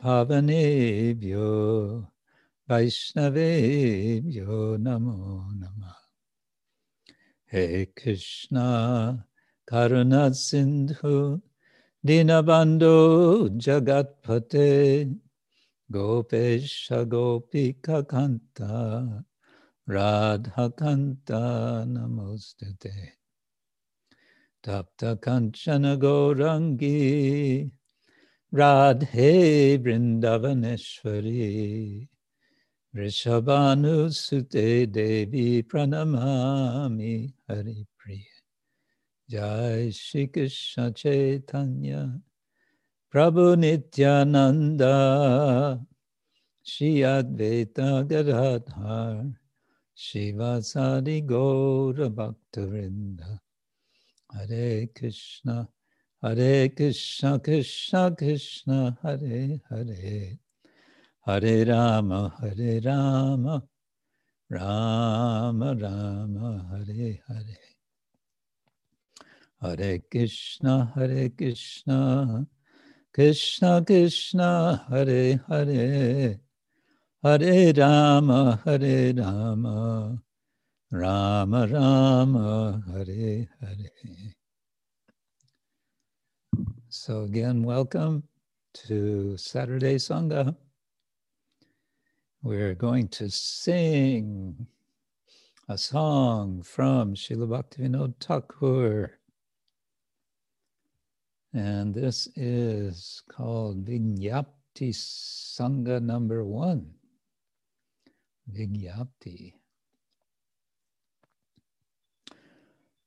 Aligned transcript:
Pavanebhyo 0.03 2.09
Vaishnavebhyo 2.69 4.79
Namo 4.79 5.53
Namah 5.53 5.97
He 7.45 7.87
Krishna 7.95 9.27
Karuna 9.71 10.35
Sindhu 10.35 11.43
Dinabando 12.07 13.51
Jagatpate 13.61 15.15
Gopesha 15.93 17.05
Gopika 17.05 18.03
Kanta 18.03 19.23
Radha 19.87 20.71
Kanta 20.71 21.85
Namostute 21.87 23.13
Tapta 24.65 25.17
Kanchana 32.95 33.43
Gaurangi 33.43 33.43
Radhe 33.43 33.73
Vrindavaneshwari 33.75 34.07
Rishabhanu 34.07 34.13
Sute 34.13 34.87
Devi 34.93 35.63
Pranamami 35.63 37.33
Hari 37.49 37.87
Priya 37.99 38.21
Jai 39.29 39.91
Shri 39.91 40.27
Krishna 40.29 40.93
Chaitanya 40.93 42.21
Prabhu 43.13 43.57
Nityananda 43.57 44.89
Shri 46.63 47.03
Advaita 47.03 48.07
Gadadhar 48.07 49.33
Shivasadi 49.97 51.23
Gaura 51.27 52.09
Bhaktavinda 52.11 53.41
Hare 54.33 54.87
Krishna 54.95 55.69
Hare 56.23 56.69
Krishna 56.71 57.39
Krishna 57.41 58.15
Krishna 58.17 58.99
Hare 59.03 59.61
Hare 59.71 60.39
Hare 61.27 61.65
Rama 61.65 62.35
Hare 62.39 62.81
Rama. 62.85 63.63
Rama 64.51 65.75
Rama 65.75 66.67
Hare 66.71 67.19
Hare. 67.27 67.59
Hare 69.63 70.01
Krishna 70.11 70.93
Hare 70.95 71.31
Krishna. 71.31 72.47
Krishna 73.15 73.83
Krishna 73.87 74.85
Hare 74.91 75.41
Hare. 75.49 76.41
Hare 77.23 77.73
Rama 77.73 78.61
Hare 78.63 79.15
Rama. 79.15 80.23
Rama 80.93 81.67
Rama 81.67 82.83
Hare 82.87 83.49
Hare. 83.63 84.35
So 86.91 87.23
again, 87.23 87.63
welcome 87.63 88.25
to 88.75 89.39
Saturday 89.39 89.95
Sangha. 89.95 90.55
We're 92.45 92.75
going 92.75 93.09
to 93.09 93.31
sing 93.31 94.67
a 95.67 95.79
song 95.79 96.63
from 96.63 97.15
Srila 97.15 97.49
Bhaktivinoda 97.49 98.15
Thakur. 98.21 99.13
And 101.55 101.95
this 101.95 102.29
is 102.37 103.23
called 103.31 103.87
Vigyapti 103.87 104.93
Sangha 104.93 106.03
number 106.03 106.45
one. 106.45 106.91
Vigyapti. 108.53 109.55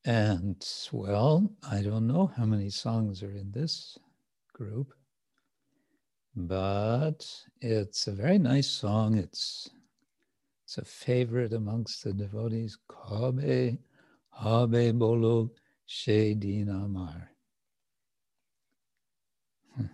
And 0.03 0.67
well, 0.91 1.47
I 1.69 1.83
don't 1.83 2.07
know 2.07 2.31
how 2.35 2.45
many 2.45 2.71
songs 2.71 3.21
are 3.21 3.35
in 3.35 3.51
this 3.51 3.99
group, 4.51 4.95
but 6.37 7.27
it's 7.61 8.05
a 8.05 8.11
very 8.11 8.37
nice 8.37 8.67
song. 8.67 9.17
It's 9.17 9.71
it's 10.65 10.77
a 10.77 10.85
favorite 10.85 11.53
amongst 11.53 12.03
the 12.03 12.13
devotees. 12.13 12.77
Kabe 12.87 13.79
Habe 14.29 14.93
Bolo 14.93 15.51
Shedinamar. 15.89 17.29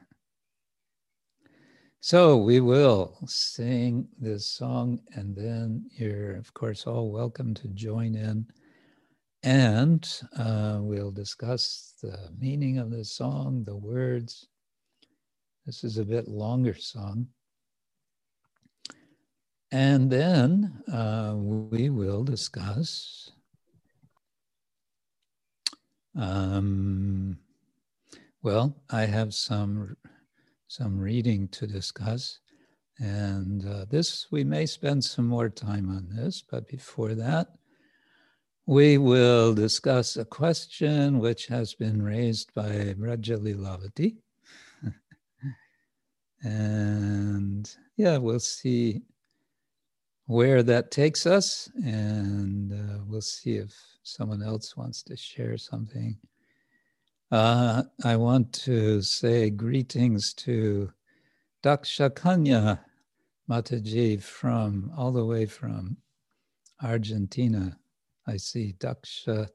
So 2.01 2.35
we 2.35 2.59
will 2.59 3.17
sing 3.25 4.09
this 4.19 4.45
song, 4.45 4.99
and 5.13 5.33
then 5.33 5.89
you're, 5.95 6.35
of 6.35 6.53
course, 6.53 6.85
all 6.85 7.09
welcome 7.09 7.53
to 7.53 7.69
join 7.69 8.15
in. 8.15 8.45
And 9.43 10.05
uh, 10.37 10.79
we'll 10.81 11.11
discuss 11.11 11.93
the 12.01 12.29
meaning 12.37 12.78
of 12.78 12.91
the 12.91 13.05
song, 13.05 13.63
the 13.63 13.78
words. 13.78 14.47
This 15.65 15.83
is 15.83 15.97
a 15.97 16.05
bit 16.05 16.27
longer 16.27 16.75
song. 16.75 17.27
And 19.71 20.09
then 20.09 20.83
uh, 20.91 21.33
we 21.35 21.89
will 21.89 22.23
discuss 22.23 23.31
um, 26.15 27.37
well, 28.43 28.75
I 28.89 29.05
have 29.05 29.33
some 29.33 29.95
some 30.67 30.99
reading 30.99 31.47
to 31.49 31.67
discuss. 31.67 32.39
And 32.99 33.65
uh, 33.65 33.85
this, 33.89 34.27
we 34.31 34.43
may 34.43 34.65
spend 34.65 35.03
some 35.03 35.27
more 35.27 35.49
time 35.49 35.89
on 35.89 36.07
this, 36.09 36.43
but 36.49 36.67
before 36.67 37.15
that, 37.15 37.47
we 38.65 38.97
will 38.97 39.53
discuss 39.53 40.17
a 40.17 40.25
question 40.25 41.19
which 41.19 41.47
has 41.47 41.73
been 41.73 42.01
raised 42.01 42.53
by 42.53 42.95
Rajali 42.97 43.55
Lilavati. 43.55 44.17
And 46.43 47.69
yeah, 47.97 48.17
we'll 48.17 48.40
see 48.40 49.01
where 50.28 50.63
that 50.63 50.91
takes 50.91 51.25
us, 51.25 51.69
and 51.85 52.73
uh, 52.73 52.99
we'll 53.07 53.22
see 53.22 53.57
if 53.57 53.73
someone 54.03 54.43
else 54.43 54.78
wants 54.78 55.03
to 55.03 55.17
share 55.17 55.57
something 55.57 56.17
Uh, 57.31 57.84
I 58.05 58.16
want 58.16 58.53
to 58.53 59.01
say 59.01 59.49
greetings 59.49 60.34
to 60.35 60.91
Daksha 61.63 62.16
Kanya 62.16 62.85
Mataji 63.49 64.22
from 64.22 64.91
all 64.96 65.11
the 65.11 65.25
way 65.25 65.46
from 65.46 65.97
Argentina. 66.81 67.78
I 68.28 68.37
see 68.37 68.75
Daksha 68.79 69.49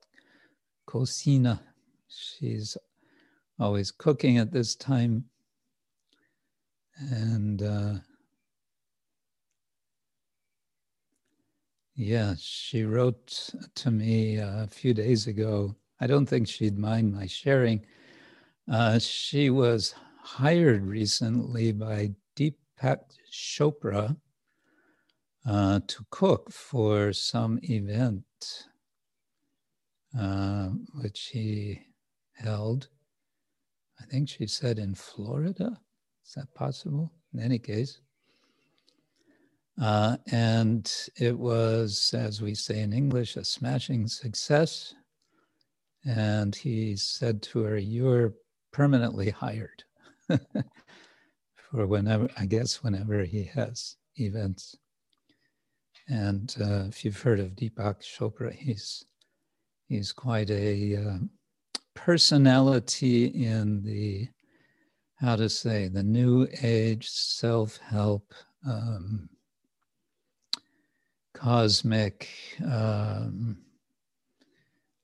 Cocina. 0.86 1.60
She's 2.08 2.76
always 3.60 3.90
cooking 3.92 4.38
at 4.38 4.52
this 4.52 4.74
time. 4.74 5.24
And 6.98 7.62
uh, 7.62 7.94
yeah, 11.94 12.34
she 12.38 12.84
wrote 12.84 13.50
to 13.76 13.90
me 13.90 14.36
a 14.36 14.68
few 14.70 14.94
days 14.94 15.26
ago. 15.26 15.76
I 16.00 16.06
don't 16.06 16.26
think 16.26 16.48
she'd 16.48 16.78
mind 16.78 17.14
my 17.14 17.26
sharing. 17.26 17.84
Uh, 18.70 18.98
she 18.98 19.50
was 19.50 19.94
hired 20.22 20.84
recently 20.84 21.72
by 21.72 22.12
Deepak 22.36 23.00
Chopra 23.32 24.16
uh, 25.46 25.80
to 25.86 26.06
cook 26.10 26.52
for 26.52 27.12
some 27.12 27.58
event 27.62 28.24
uh, 30.18 30.68
which 31.00 31.30
he 31.32 31.80
held. 32.34 32.88
I 34.00 34.04
think 34.04 34.28
she 34.28 34.46
said 34.46 34.78
in 34.78 34.94
Florida. 34.94 35.78
Is 36.28 36.34
that 36.34 36.52
possible? 36.54 37.10
In 37.32 37.40
any 37.40 37.58
case. 37.58 38.00
Uh, 39.80 40.18
and 40.30 40.92
it 41.16 41.38
was, 41.38 42.12
as 42.12 42.42
we 42.42 42.54
say 42.54 42.80
in 42.80 42.92
English, 42.92 43.36
a 43.36 43.44
smashing 43.44 44.06
success. 44.06 44.94
And 46.04 46.54
he 46.54 46.96
said 46.96 47.40
to 47.44 47.60
her, 47.60 47.78
You're 47.78 48.34
permanently 48.72 49.30
hired 49.30 49.84
for 51.56 51.86
whenever, 51.86 52.28
I 52.36 52.44
guess, 52.44 52.82
whenever 52.82 53.24
he 53.24 53.44
has 53.44 53.96
events. 54.16 54.76
And 56.08 56.54
uh, 56.60 56.84
if 56.88 57.06
you've 57.06 57.22
heard 57.22 57.40
of 57.40 57.56
Deepak 57.56 58.02
Chopra, 58.02 58.52
he's 58.52 59.04
he's 59.88 60.12
quite 60.12 60.50
a 60.50 60.96
uh, 60.96 61.18
personality 61.94 63.26
in 63.26 63.82
the 63.82 64.28
how 65.20 65.36
to 65.36 65.48
say 65.48 65.88
the 65.88 66.02
new 66.02 66.46
age 66.62 67.08
self-help 67.08 68.32
um, 68.66 69.28
cosmic 71.34 72.28
um, 72.64 73.58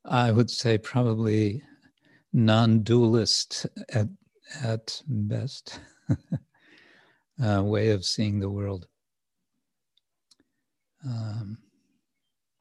i 0.04 0.30
would 0.30 0.50
say 0.50 0.76
probably 0.78 1.62
non-dualist 2.32 3.66
at, 3.90 4.08
at 4.62 5.00
best 5.06 5.80
uh, 7.44 7.62
way 7.62 7.90
of 7.90 8.04
seeing 8.04 8.40
the 8.40 8.50
world 8.50 8.86
um, 11.06 11.58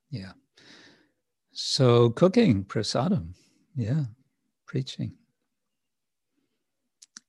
yeah. 0.10 0.34
So 1.52 2.10
cooking, 2.10 2.64
prasadam, 2.66 3.34
yeah, 3.76 4.06
preaching. 4.68 5.14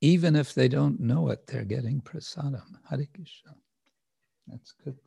Even 0.05 0.37
if 0.37 0.53
they 0.53 0.69
don't 0.69 1.01
know 1.01 1.31
it, 1.31 1.47
they're 1.47 1.65
getting 1.65 1.99
prasadam. 2.03 2.77
Hare 2.91 3.07
Krishna. 3.15 3.55
That's 4.47 4.73
good. 4.73 4.99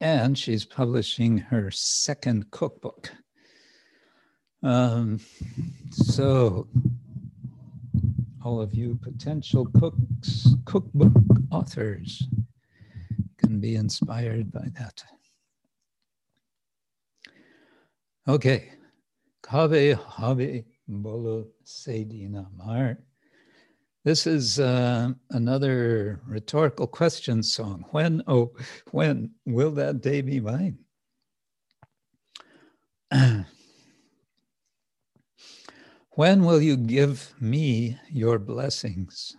And 0.00 0.36
she's 0.36 0.64
publishing 0.64 1.38
her 1.38 1.70
second 1.70 2.50
cookbook. 2.50 3.12
Um, 4.64 5.20
so 5.92 6.66
all 8.44 8.60
of 8.60 8.74
you 8.74 8.98
potential 9.00 9.66
cooks, 9.66 10.48
cookbook 10.64 11.12
authors 11.52 12.26
can 13.36 13.60
be 13.60 13.76
inspired 13.76 14.50
by 14.50 14.66
that. 14.76 15.04
Okay. 18.26 18.72
Kabe 19.44 19.94
Habe 19.94 20.64
Bolo 20.88 21.46
Sedina 21.64 22.46
Mar. 22.56 22.98
This 24.04 24.26
is 24.26 24.58
uh, 24.58 25.10
another 25.30 26.20
rhetorical 26.26 26.86
question 26.86 27.42
song. 27.42 27.84
When, 27.90 28.22
oh, 28.26 28.52
when 28.90 29.32
will 29.44 29.72
that 29.72 30.00
day 30.00 30.22
be 30.22 30.40
mine? 30.40 30.78
When 36.18 36.44
will 36.44 36.60
you 36.60 36.76
give 36.76 37.32
me 37.38 37.96
your 38.10 38.40
blessings? 38.40 39.36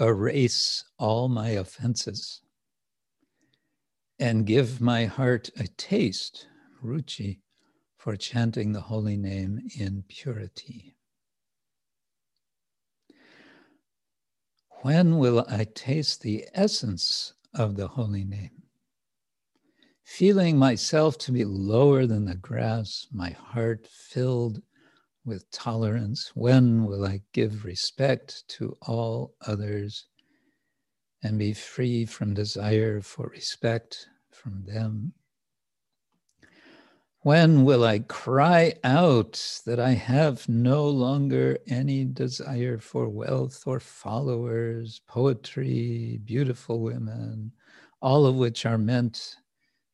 Erase 0.00 0.82
all 0.98 1.28
my 1.28 1.50
offenses 1.50 2.40
and 4.18 4.44
give 4.44 4.80
my 4.80 5.04
heart 5.04 5.48
a 5.60 5.68
taste, 5.68 6.48
ruchi, 6.84 7.38
for 8.06 8.16
chanting 8.16 8.70
the 8.70 8.82
holy 8.82 9.16
name 9.16 9.60
in 9.76 10.04
purity. 10.06 10.94
When 14.82 15.18
will 15.18 15.44
I 15.48 15.66
taste 15.74 16.20
the 16.20 16.46
essence 16.54 17.32
of 17.52 17.74
the 17.74 17.88
holy 17.88 18.22
name? 18.22 18.62
Feeling 20.04 20.56
myself 20.56 21.18
to 21.18 21.32
be 21.32 21.44
lower 21.44 22.06
than 22.06 22.26
the 22.26 22.36
grass, 22.36 23.08
my 23.10 23.30
heart 23.30 23.88
filled 23.88 24.62
with 25.24 25.50
tolerance? 25.50 26.30
When 26.36 26.84
will 26.84 27.04
I 27.04 27.22
give 27.32 27.64
respect 27.64 28.44
to 28.50 28.76
all 28.82 29.34
others 29.44 30.06
and 31.24 31.40
be 31.40 31.54
free 31.54 32.06
from 32.06 32.34
desire 32.34 33.00
for 33.00 33.26
respect 33.26 34.06
from 34.30 34.62
them? 34.64 35.12
When 37.26 37.64
will 37.64 37.82
I 37.82 37.98
cry 37.98 38.74
out 38.84 39.60
that 39.66 39.80
I 39.80 39.94
have 39.94 40.48
no 40.48 40.88
longer 40.88 41.58
any 41.66 42.04
desire 42.04 42.78
for 42.78 43.08
wealth 43.08 43.64
or 43.66 43.80
followers, 43.80 45.00
poetry, 45.08 46.20
beautiful 46.24 46.78
women, 46.82 47.50
all 48.00 48.26
of 48.26 48.36
which 48.36 48.64
are 48.64 48.78
meant 48.78 49.38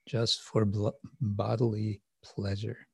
just 0.04 0.42
for 0.42 0.66
bodily 1.22 2.02
pleasure? 2.22 2.86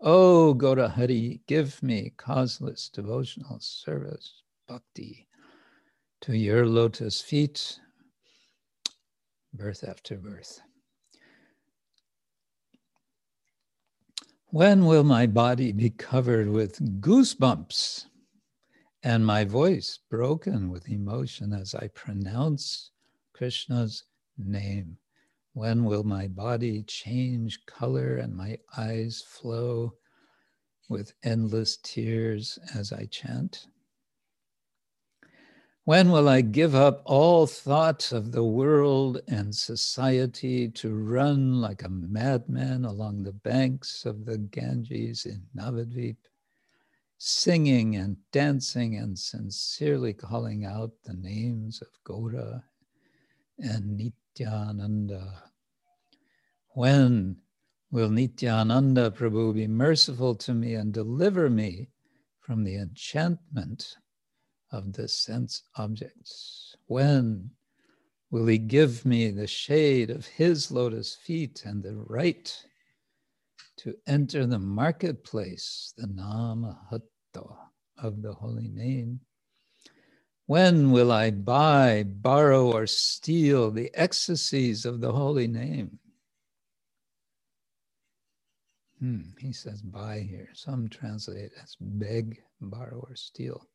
Oh, 0.00 0.52
Gaurahari, 0.52 1.38
give 1.46 1.80
me 1.80 2.12
causeless 2.16 2.88
devotional 2.88 3.60
service, 3.60 4.42
bhakti, 4.66 5.28
to 6.22 6.36
your 6.36 6.66
lotus 6.66 7.20
feet, 7.20 7.78
birth 9.54 9.84
after 9.86 10.16
birth. 10.16 10.60
When 14.52 14.84
will 14.84 15.04
my 15.04 15.28
body 15.28 15.70
be 15.70 15.90
covered 15.90 16.48
with 16.48 17.00
goosebumps 17.00 18.06
and 19.04 19.24
my 19.24 19.44
voice 19.44 20.00
broken 20.10 20.70
with 20.70 20.88
emotion 20.88 21.52
as 21.52 21.72
I 21.72 21.86
pronounce 21.94 22.90
Krishna's 23.32 24.02
name? 24.36 24.98
When 25.52 25.84
will 25.84 26.02
my 26.02 26.26
body 26.26 26.82
change 26.82 27.64
color 27.66 28.16
and 28.16 28.34
my 28.34 28.58
eyes 28.76 29.22
flow 29.22 29.94
with 30.88 31.14
endless 31.22 31.78
tears 31.84 32.58
as 32.74 32.92
I 32.92 33.06
chant? 33.06 33.68
When 35.90 36.12
will 36.12 36.28
I 36.28 36.42
give 36.42 36.76
up 36.76 37.02
all 37.04 37.48
thoughts 37.48 38.12
of 38.12 38.30
the 38.30 38.44
world 38.44 39.22
and 39.26 39.52
society 39.52 40.68
to 40.68 40.94
run 40.94 41.60
like 41.60 41.82
a 41.82 41.88
madman 41.88 42.84
along 42.84 43.24
the 43.24 43.32
banks 43.32 44.06
of 44.06 44.24
the 44.24 44.38
Ganges 44.38 45.26
in 45.26 45.48
Navadvip, 45.52 46.14
singing 47.18 47.96
and 47.96 48.18
dancing 48.30 48.94
and 48.94 49.18
sincerely 49.18 50.12
calling 50.12 50.64
out 50.64 50.92
the 51.02 51.14
names 51.14 51.82
of 51.82 51.88
Gaura 52.04 52.62
and 53.58 53.96
Nityananda. 53.96 55.42
When 56.68 57.38
will 57.90 58.10
Nityananda 58.10 59.10
Prabhu 59.10 59.54
be 59.54 59.66
merciful 59.66 60.36
to 60.36 60.54
me 60.54 60.74
and 60.74 60.94
deliver 60.94 61.50
me 61.50 61.88
from 62.38 62.62
the 62.62 62.76
enchantment 62.76 63.96
of 64.72 64.92
the 64.92 65.08
sense 65.08 65.62
objects? 65.76 66.76
When 66.86 67.50
will 68.30 68.46
he 68.46 68.58
give 68.58 69.04
me 69.04 69.30
the 69.30 69.46
shade 69.46 70.10
of 70.10 70.26
his 70.26 70.70
lotus 70.70 71.14
feet 71.14 71.64
and 71.64 71.82
the 71.82 71.96
right 71.96 72.64
to 73.78 73.94
enter 74.06 74.46
the 74.46 74.58
marketplace, 74.58 75.94
the 75.96 76.06
Namahatta 76.06 77.56
of 77.98 78.22
the 78.22 78.32
holy 78.32 78.68
name? 78.68 79.20
When 80.46 80.90
will 80.90 81.12
I 81.12 81.30
buy, 81.30 82.02
borrow, 82.02 82.72
or 82.72 82.86
steal 82.86 83.70
the 83.70 83.90
ecstasies 83.94 84.84
of 84.84 85.00
the 85.00 85.12
holy 85.12 85.46
name? 85.46 86.00
Hmm, 88.98 89.30
he 89.38 89.52
says 89.52 89.80
buy 89.80 90.26
here. 90.28 90.48
Some 90.52 90.88
translate 90.88 91.52
as 91.62 91.76
beg, 91.80 92.42
borrow, 92.60 92.98
or 93.08 93.14
steal. 93.14 93.69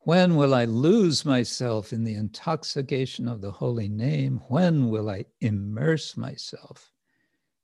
When 0.00 0.36
will 0.36 0.54
I 0.54 0.64
lose 0.64 1.24
myself 1.24 1.92
in 1.92 2.04
the 2.04 2.14
intoxication 2.14 3.28
of 3.28 3.40
the 3.40 3.50
holy 3.50 3.88
name? 3.88 4.40
When 4.48 4.90
will 4.90 5.10
I 5.10 5.26
immerse 5.40 6.16
myself 6.16 6.92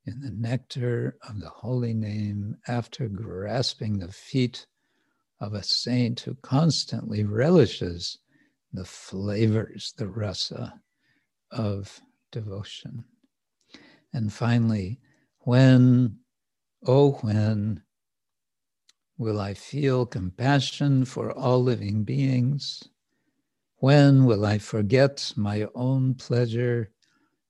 in 0.05 0.21
the 0.21 0.33
nectar 0.33 1.17
of 1.26 1.41
the 1.41 1.49
holy 1.49 1.95
name 1.95 2.59
after 2.67 3.09
grasping 3.09 3.99
the 3.99 4.12
feet 4.12 4.67
of 5.41 5.55
a 5.55 5.62
saint 5.62 6.21
who 6.21 6.35
constantly 6.35 7.25
relishes 7.25 8.19
the 8.73 8.85
flavors, 8.85 9.95
the 9.97 10.09
rasa 10.09 10.83
of 11.53 12.00
devotion? 12.33 13.05
And 14.12 14.33
finally, 14.33 15.00
when, 15.41 16.19
oh, 16.85 17.12
when 17.23 17.84
will 19.18 19.40
I 19.40 19.54
feel 19.54 20.06
compassion 20.06 21.04
for 21.04 21.33
all 21.33 21.62
living 21.62 22.04
beings? 22.04 22.83
When 23.78 24.25
will 24.25 24.44
I 24.47 24.59
forget 24.59 25.33
my 25.37 25.66
own 25.75 26.14
pleasure 26.14 26.90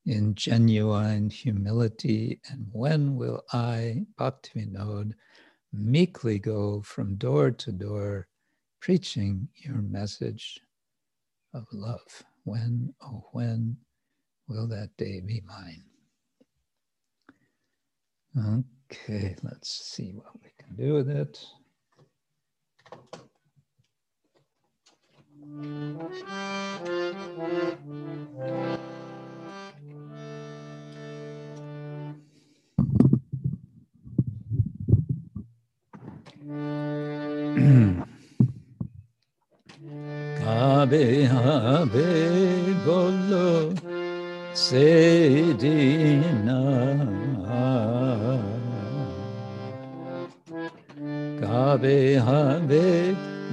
in 0.04 0.35
genuine 0.35 1.30
humility? 1.30 2.40
And 2.50 2.66
when 2.73 3.16
will 3.16 3.42
I, 3.52 4.04
Bhaktivinoda, 4.18 5.12
meekly 5.73 6.38
go 6.38 6.83
from 6.83 7.16
door 7.16 7.50
to 7.52 7.73
door 7.73 8.28
preaching 8.80 9.49
your 9.54 9.76
message 9.76 10.61
of 11.54 11.66
love? 11.73 12.25
When, 12.44 12.92
oh, 13.02 13.28
when 13.33 13.76
will 14.49 14.66
that 14.68 14.97
day 14.99 15.21
be 15.21 15.42
mine? 15.47 15.85
Okay, 18.90 19.37
let's 19.42 19.71
see 19.71 20.12
what 20.12 20.35
we 20.42 20.50
can 20.66 20.76
do 20.76 20.94
with 20.94 21.11
it. 21.11 21.38
Kabe 40.44 41.26
habe 41.28 42.09
bolo 42.85 43.75
sedina 44.54 45.54
হবে 51.75 52.00
হবে 52.28 52.88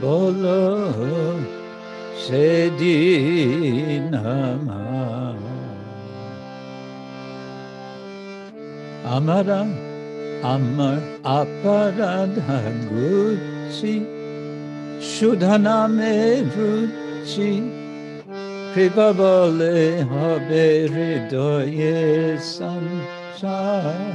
বলো 0.01 0.61
সেদিন 2.23 4.05
আমার। 4.41 5.37
আমার 10.53 10.97
অপরাধ 11.39 12.35
গুচ্ছি 12.89 13.93
সুধা 15.13 15.55
নামে 15.65 16.17
রুচি 16.53 17.51
কৃপা 18.73 19.09
বলে 19.19 19.79
হবে 20.11 20.65
হৃদয়ে 20.93 21.97
সংসার। 22.55 24.11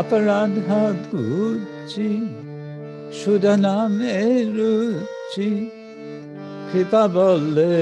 অপরাধ 0.00 0.54
গুচ্ছি 1.10 1.75
রুচি 1.86 2.12
সুধা 3.12 3.54
নামে 3.56 4.18
রুচি 4.56 5.50
কৃপা 6.68 7.02
বললে 7.14 7.74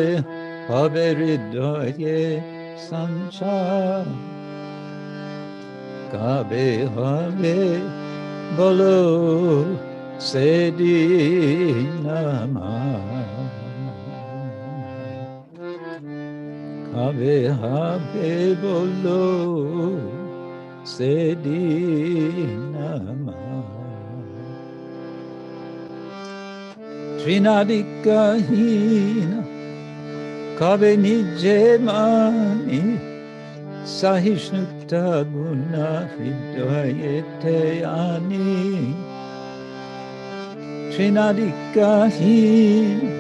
হবে 0.69 1.07
হৃদয়ে 1.19 2.19
সংসার। 2.89 4.07
কবে 6.13 6.69
হবে 6.95 7.59
বলো 8.59 8.99
সেদিন 10.21 12.05
কবে 16.89 17.37
হবে 17.55 18.33
বলো 18.63 19.25
সেদিন 20.87 22.65
Trinadikahina 27.25 29.41
Kabe 30.59 30.97
nije 30.97 31.79
mani 31.81 32.99
Sahishnukta 33.87 35.25
guna 35.33 36.09
hridayete 36.13 37.85
ani 37.85 38.95
Trinadikahina 40.93 43.13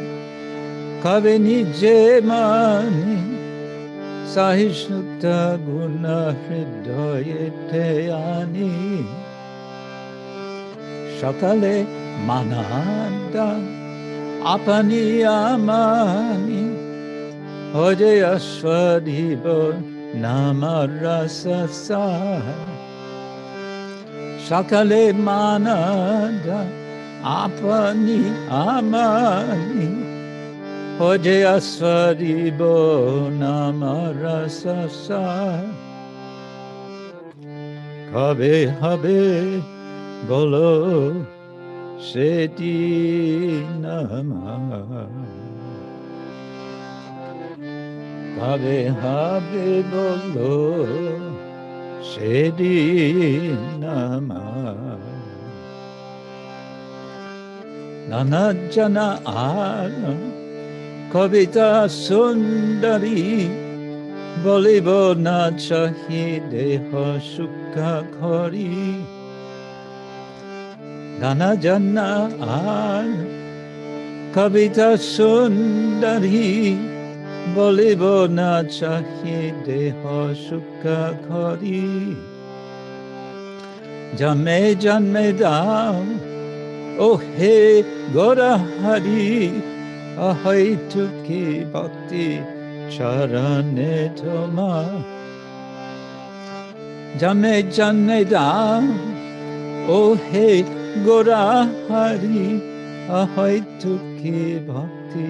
Kabe 1.02 1.38
nije 1.38 2.20
mani 2.20 3.18
Sahishnukta 4.34 5.56
guna 5.64 6.34
hridayete 6.44 8.12
ani 8.12 9.04
Shakale 11.16 11.76
mananda 12.26 13.73
আপনি 14.44 15.04
আমানি 15.24 16.64
হজে 17.74 18.14
অশ্বধিব 18.34 19.44
নামার 20.14 20.90
রসসা 21.04 22.06
সকালে 24.48 25.02
মানাদা, 25.26 26.60
আপনি 27.42 28.18
আমানি 28.64 29.88
হজে 30.98 31.38
নামার 33.38 34.14
রসসা 34.24 35.24
কবে 38.12 38.56
হবে 38.80 39.20
বলো? 40.28 40.72
সেদিন 41.98 43.84
কবে 48.38 48.90
হবে 48.90 49.68
বলো 49.92 50.54
সেদিন 52.02 53.58
নানা 58.08 58.46
জানা 58.70 59.08
আর 59.26 59.92
কবিতা 61.12 61.88
সুন্দরী, 61.88 63.48
বলিব 64.44 64.88
না 65.16 65.50
চাহি 65.58 66.40
দেহ 66.50 66.88
সুখ 67.36 67.74
ঘরি 68.20 68.74
নানা 71.24 71.50
জান্না 71.64 72.08
আর 72.54 73.08
কবিতা 74.34 74.90
সুন্দরী 75.12 76.52
বলিব 77.54 78.02
না 78.38 78.52
চাহি 78.76 79.38
দেহ 79.66 80.00
সুখ 80.44 80.82
ঘরি 81.26 81.86
জন্মে 84.20 84.60
জন্মে 84.84 85.26
দাও 85.42 85.96
ও 86.98 87.08
হে 87.28 87.56
গোরাহারি 88.14 89.28
অহৈতুকি 90.20 91.44
ভক্তি 91.72 92.28
চরণে 92.94 93.96
তোমা 94.18 94.74
জন্মে 97.20 97.56
জন্মে 97.76 98.20
দাও 98.32 98.82
ও 99.90 99.98
হে 100.26 100.48
গোরা 101.06 101.44
হারি 101.86 102.44
অহয় 103.12 103.58
দুঃখী 103.80 104.40
ভক্তি, 104.68 105.26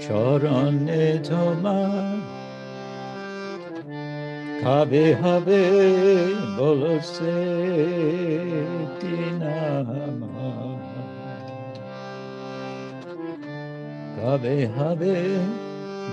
চরণে 0.00 1.06
জমা 1.28 1.80
খাবে 4.60 5.04
হবে 5.14 5.62
বলো 6.56 6.94
সে 7.12 7.38
খাবে 14.18 14.56
হবে 14.76 15.16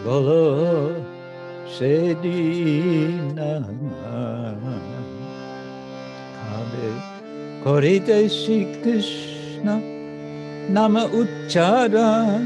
বল 0.06 0.30
সে 1.76 1.94
দিন 2.22 3.38
খাবে 6.40 7.15
হবে 7.66 7.82
করিতে 7.82 8.30
শ্রীকৃষ্ণ 8.30 9.70
নাম 10.70 10.96
উচ্চারণ। 10.96 12.46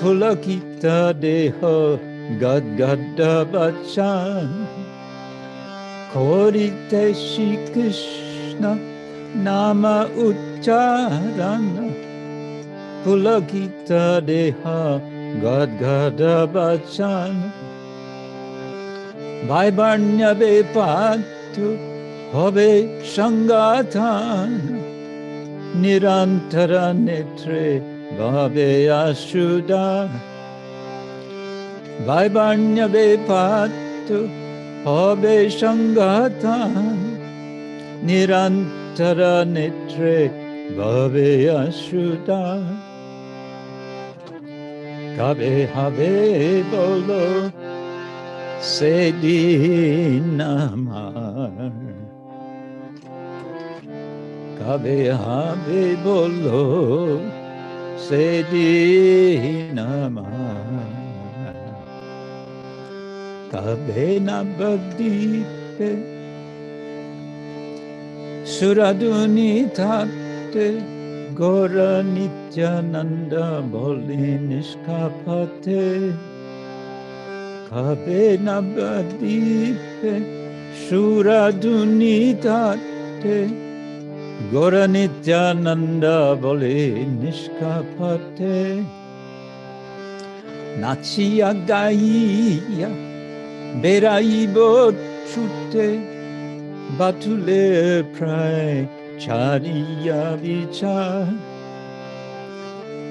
পুলকিত 0.00 1.12
দেহ 1.20 1.60
গদ্গদ 2.40 3.20
বচন। 3.52 4.64
করিতে 6.14 7.14
শ্রীকৃষ্ণ 7.14 8.76
নাম 9.36 9.84
উচ্চারণ। 10.16 11.90
পুলকিত 13.04 14.20
দেহ 14.20 14.66
গদ্গদ 15.42 16.22
বচন। 16.54 17.42
ভাইবর্ণ্য 19.48 20.34
বেপাত্র 20.38 21.85
হবে 22.32 23.00
সংগাথান। 23.16 24.78
নিরন্তর 25.74 26.94
নেত্রে 26.94 27.80
ভাবে 28.18 28.90
আশুদা। 28.90 30.08
ভাইবর্ণ্য 32.06 32.82
বেপাত্র 32.82 34.28
হবে 34.84 35.50
সংগাথান। 35.50 37.16
নিরন্তর 38.02 39.44
নেত্রে 39.46 40.28
ভাবে 40.78 41.50
আশুদা। 41.50 42.62
কবে 45.18 45.66
হবে 45.74 46.62
বলো? 46.72 47.50
সেদিন 48.62 50.40
আমার 50.40 51.95
কবে 54.58 55.00
হবে 55.16 55.82
বলল 56.04 56.46
সেদিন 58.06 59.76
কবে 63.52 64.06
না 64.20 64.38
বদ্বীপে 64.58 65.90
সুরাদুনি 68.52 69.52
থাকতে 69.74 70.66
গোর 71.34 71.74
নিত্যানন্দ 72.14 73.32
বলি 73.72 74.26
নিষ্কাপতে 74.48 75.82
কবে 77.68 78.24
না 78.38 78.56
বদ্বীপে 78.68 80.14
সুরাদুনি 80.84 82.18
থাকতে 82.42 83.36
নিত্যানন্দ 84.86 86.04
বলে 86.42 86.78
নিষ্কাপথে 87.22 88.58
নাচিয়া 90.80 91.50
গাইয়া 91.68 92.90
বেড়াইব 93.82 94.56
ছুটে 95.30 95.88
বাতুলে 96.98 97.64
প্রায় 98.18 98.86
ছাড়িয়া 99.20 100.22
বিচার। 100.42 101.26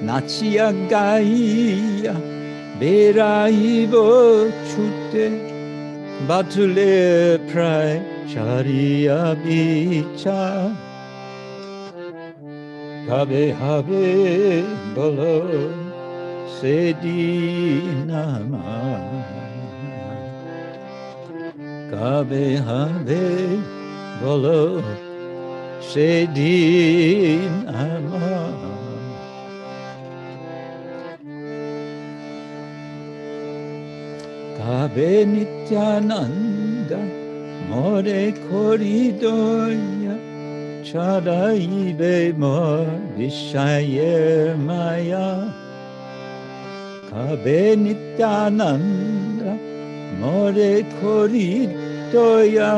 নাচিয়া 0.02 0.68
গাইয়া 0.90 2.14
বেড়াইব 2.80 3.94
ছুটে 4.70 5.26
বাতুলে 6.28 6.94
প্রায় 7.52 8.00
ছাড়িয়া 8.34 9.20
বিচার। 9.44 10.85
কবে 13.08 13.44
হবে 13.60 14.06
বলো 14.94 15.36
সেদিন 16.60 18.10
কবে 21.92 22.46
হবে 22.58 23.26
বলো 24.22 24.62
সেদিন 25.92 27.52
আমার। 27.84 28.76
কবে 34.58 35.12
নিত্যানন্দ 35.26 36.90
মরে 37.70 38.24
করি 38.48 38.98
দয়া 39.22 40.05
Shaddai 40.86 41.66
Bemo 41.98 42.86
Vishaya 43.16 44.56
Maya 44.56 45.52
Kabe 47.10 47.60
Nityananda 47.82 49.52
More 50.20 50.84
Koritoya 51.02 52.74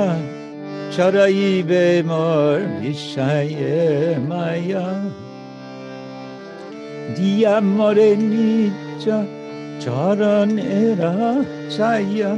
Shaddai 0.91 1.63
Bemo 1.69 2.27
Vishaya 2.81 4.17
Maya 4.27 4.87
Diya 7.15 7.57
More 7.63 8.17
Nitya 8.17 9.19
Charan 9.83 10.59
Era 10.59 11.45
Chaya 11.77 12.33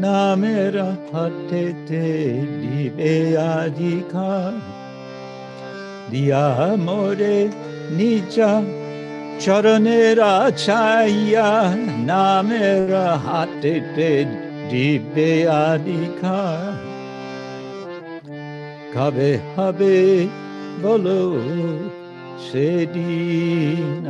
नामेरा 0.00 0.84
हते 1.12 1.62
ते 1.88 2.02
दिवे 2.62 3.14
अधिकार 3.36 4.79
দিয়া 6.10 6.46
মোরে 6.86 7.38
নিজা 7.90 8.50
চরণেরা 9.40 10.34
চাইয়া 10.66 11.50
নামেরা 12.06 13.06
হাতেতে 13.26 14.10
দিবে 14.70 15.32
আধিকার 15.66 16.72
কবে 18.94 19.32
হবে 19.54 19.96
বলো 20.82 21.22
সেদিন 22.46 24.04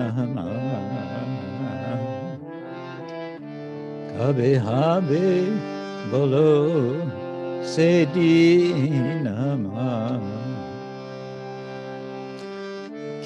কবে 4.13 4.53
হবে 4.59 5.29
বলো 6.13 6.51
সেদিন 7.73 9.25
আমার। 9.45 10.50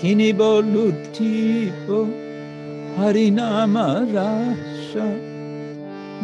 কিনিব 0.04 0.40
লুঠিব 0.72 1.86
হরিনাম 2.96 3.74
রাস, 4.16 4.90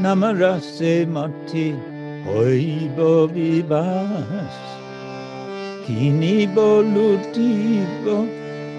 নাম 0.03 0.23
রাসে 0.43 0.95
মঠি 1.15 1.69
হইব 2.27 2.99
বিবাস। 3.35 4.57
কিনিব 5.85 6.57
লুটিব 6.95 8.05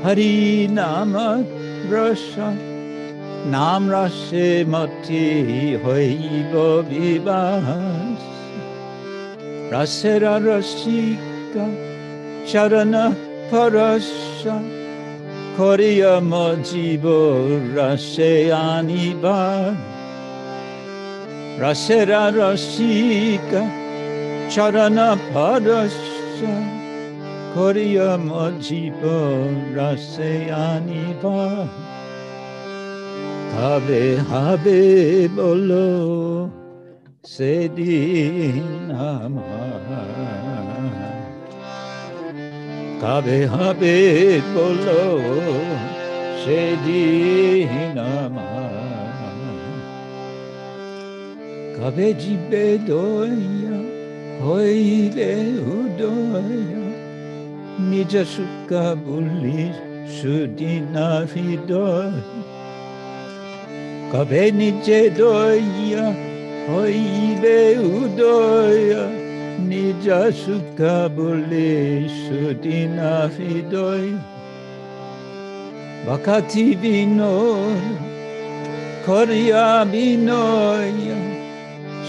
হরি 0.04 0.36
নাম 0.80 1.14
রস, 1.94 2.30
নাম 3.56 3.84
রসে 3.94 4.50
মতি 4.74 5.26
হইব 5.84 6.54
বিবাস। 6.90 8.22
রসের 9.74 10.24
রসিকা 10.48 11.66
চরণ 12.52 12.94
পরশ 13.52 14.10
করিয়া 15.58 16.16
মজিব 16.32 17.06
রসে 17.78 18.34
আনিবার 18.70 19.74
রসের 21.62 22.10
রসিকা, 22.40 23.64
চরণ 24.54 24.98
পরশ 25.34 25.98
করিয়া 27.56 28.12
মজিব 28.30 29.02
রসে 29.78 30.34
আনিবার 30.70 31.68
হবে 33.56 34.04
হবে 34.30 34.82
বলো, 35.38 35.88
সেদিন 37.36 38.66
আমার 39.14 40.61
কবে 43.02 43.48
হবে 43.48 43.98
বলো 44.56 45.04
সেদিন 46.46 47.96
কবে 51.78 52.14
জিবে 52.14 52.78
দয়া, 52.88 53.78
হইলে 54.46 55.34
উদয়া। 55.76 56.84
নিজ 57.80 58.18
সুখ 58.18 58.70
বলি 59.08 59.64
সুদিন 60.22 60.96
হৃদয়। 61.34 62.22
কবে 64.12 64.52
নিজে 64.52 65.10
দয়া 65.10 66.06
হইবে 66.70 67.78
উদয়। 67.80 69.21
Nija 69.70 70.32
Sukha 70.32 71.10
Bole 71.16 72.10
Sudina 72.10 73.30
Fidoy 73.30 74.20
Vakati 76.06 76.68
Vinoy 76.82 77.82
Korya 79.06 79.86
Vinoy 79.92 80.98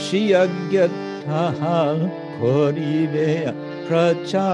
Shiagyatahal 0.03 1.99
Koribe 2.41 3.33
Pracha 3.87 4.51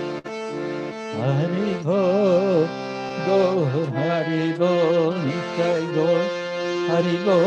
Hari 1.21 1.77
Bo 1.85 2.01
Go 3.25 3.41
Hari 3.93 4.53
Bo 4.57 4.71
Nitai 5.23 5.83
Go 5.95 6.09
Hari 6.89 7.15
Bo 7.25 7.37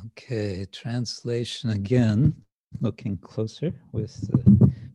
Okay, 0.07 0.65
translation 0.71 1.71
again, 1.71 2.35
looking 2.81 3.17
closer 3.17 3.73
with 3.91 4.13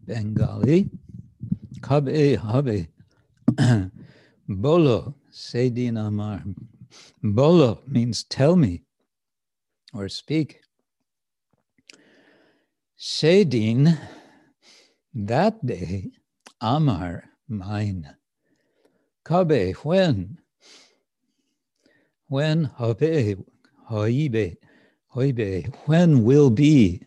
Bengali. 0.07 0.91
Kabe 1.81 2.39
habe 2.39 2.89
bolo 4.49 5.15
sedin 5.33 5.99
amar. 5.99 6.43
Bolo 7.23 7.83
means 7.87 8.25
tell 8.25 8.57
me 8.57 8.83
or 9.93 10.09
speak. 10.09 10.61
Sedin, 12.99 13.99
that 15.13 15.65
day, 15.67 16.11
amar, 16.61 17.25
mine. 17.49 18.17
Kabe, 19.25 19.75
when? 19.85 20.39
When 22.29 22.65
habe, 22.79 23.37
hoibe, 23.91 24.57
hoibe, 25.15 25.75
when 25.87 26.25
will 26.25 26.51
be? 26.51 27.03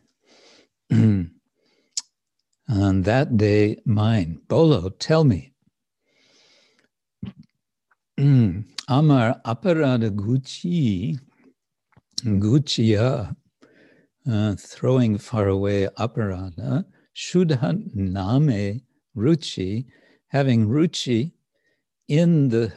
On 2.70 3.02
that 3.02 3.36
day, 3.36 3.78
mine. 3.86 4.40
Bolo, 4.48 4.90
tell 4.90 5.24
me. 5.26 5.54
Amar 8.90 9.42
aparada 9.46 10.10
gucci, 10.10 11.20
gucciya, 12.24 13.36
uh, 14.32 14.56
throwing 14.56 15.18
far 15.18 15.50
away 15.50 15.90
aparada, 15.98 16.86
shudha 17.16 17.94
name 17.94 18.82
ruchi, 19.16 19.86
having 20.30 20.68
ruchi 20.68 21.34
in 22.08 22.48
the 22.48 22.72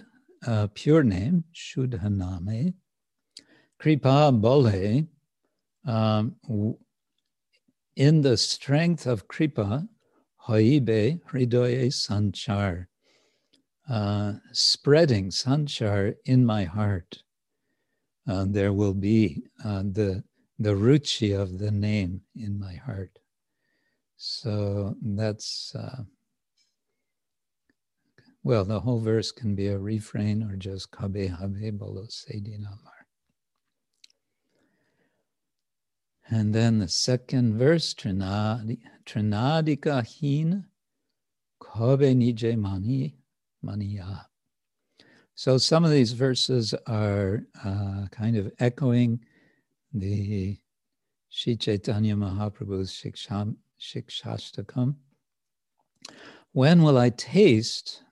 uh, 0.46 0.66
pure 0.74 1.04
name, 1.04 1.44
shudha 1.54 2.10
name, 2.10 2.74
kripa 3.78 4.32
bole, 4.32 5.06
um, 5.86 6.34
in 8.00 8.22
the 8.22 8.38
strength 8.38 9.06
of 9.06 9.28
kripa, 9.28 9.86
hoibe 10.48 11.20
hridoye 11.30 11.88
sanchar, 11.92 12.86
uh, 13.90 14.32
spreading 14.52 15.28
sanchar 15.28 16.14
in 16.24 16.46
my 16.46 16.64
heart. 16.64 17.22
Uh, 18.26 18.46
there 18.48 18.72
will 18.72 18.94
be 18.94 19.42
uh, 19.62 19.82
the 19.82 20.24
the 20.58 20.70
ruchi 20.70 21.38
of 21.38 21.58
the 21.58 21.70
name 21.70 22.22
in 22.34 22.58
my 22.58 22.74
heart. 22.74 23.18
So 24.16 24.96
that's 25.02 25.74
uh, 25.74 26.04
well, 28.42 28.64
the 28.64 28.80
whole 28.80 29.00
verse 29.00 29.30
can 29.30 29.54
be 29.54 29.66
a 29.66 29.78
refrain 29.78 30.42
or 30.42 30.56
just 30.56 30.90
kabe 30.90 31.28
habe 31.28 31.78
bolo 31.78 32.06
seidinamar. 32.06 32.99
And 36.30 36.54
then 36.54 36.78
the 36.78 36.88
second 36.88 37.58
verse, 37.58 37.92
Trinadi, 37.92 38.78
Trinadika 39.04 40.06
hin 40.06 40.64
Kobe 41.58 42.14
nije 42.14 42.56
mani 42.56 43.16
maniya. 43.64 44.26
So 45.34 45.58
some 45.58 45.84
of 45.84 45.90
these 45.90 46.12
verses 46.12 46.72
are 46.86 47.42
uh, 47.64 48.06
kind 48.12 48.36
of 48.36 48.52
echoing 48.60 49.24
the 49.92 50.56
Sri 51.30 51.56
Chaitanya 51.56 52.14
Mahaprabhu's 52.14 52.92
Shiksham, 52.92 53.56
Shikshashtakam. 53.80 54.94
When 56.52 56.82
will 56.82 56.98
I 56.98 57.10
taste 57.10 58.02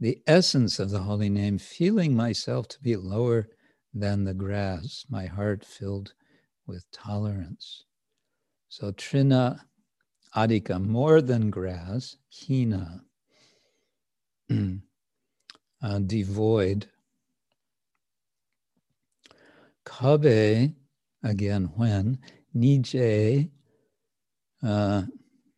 the 0.00 0.20
essence 0.26 0.78
of 0.78 0.90
the 0.90 1.00
holy 1.00 1.28
name, 1.28 1.58
feeling 1.58 2.14
myself 2.14 2.68
to 2.68 2.80
be 2.80 2.96
lower 2.96 3.48
than 3.94 4.24
the 4.24 4.34
grass, 4.34 5.04
my 5.08 5.26
heart 5.26 5.64
filled 5.64 6.14
with 6.66 6.84
tolerance? 6.92 7.84
So 8.68 8.92
Trina 8.92 9.66
Adika, 10.34 10.84
more 10.84 11.22
than 11.22 11.50
grass, 11.50 12.16
Hina, 12.30 13.02
uh, 14.50 15.98
devoid. 16.00 16.86
Kabe, 19.86 20.74
again, 21.22 21.70
when, 21.76 22.18
Nije, 22.54 23.50
uh, 24.62 25.02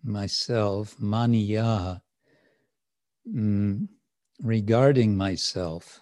myself, 0.04 0.96
Maniya, 0.98 2.00
mm, 3.28 3.88
regarding 4.40 5.16
myself. 5.16 6.00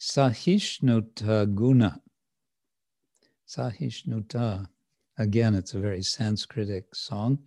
Sahishnuta 0.00 1.52
guna. 1.54 2.00
Sahishnuta. 3.50 4.68
Again, 5.18 5.54
it's 5.54 5.74
a 5.74 5.80
very 5.80 6.00
Sanskritic 6.00 6.84
song. 6.94 7.38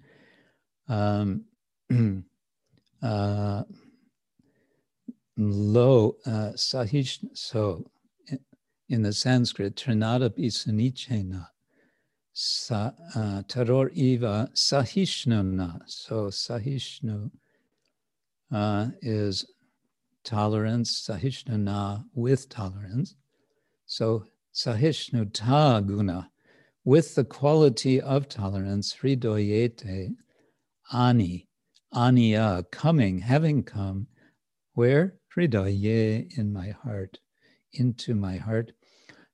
Um, 0.90 1.46
uh, 3.02 3.64
lo 5.38 6.16
uh, 6.26 6.52
sahish, 6.56 7.26
so 7.34 7.90
in 8.90 9.02
the 9.02 9.14
Sanskrit, 9.14 9.76
Trinada 9.76 10.30
Pisanichena, 10.30 11.48
sa, 12.34 12.92
uh, 13.16 13.44
Taror 13.44 13.90
Eva 13.94 14.50
Sahishnuna. 14.54 15.82
So 15.88 16.26
Sahishnu 16.26 17.32
uh, 18.52 18.88
is 19.02 19.46
tolerance, 20.26 21.08
Sahishnuna 21.08 22.04
with 22.14 22.50
tolerance. 22.50 23.16
So 23.86 24.26
Sahishnuta 24.54 25.86
guna, 25.86 26.30
with 26.86 27.16
the 27.16 27.24
quality 27.26 28.00
of 28.00 28.30
tolerance, 28.30 28.96
Hridoyete, 29.02 30.16
Ani, 30.92 31.48
Aniya, 31.94 32.70
coming, 32.72 33.20
having 33.20 33.64
come, 33.64 34.08
where? 34.74 35.16
Hridaye, 35.36 36.38
in 36.38 36.54
my 36.54 36.70
heart, 36.84 37.20
into 37.74 38.14
my 38.14 38.38
heart. 38.38 38.72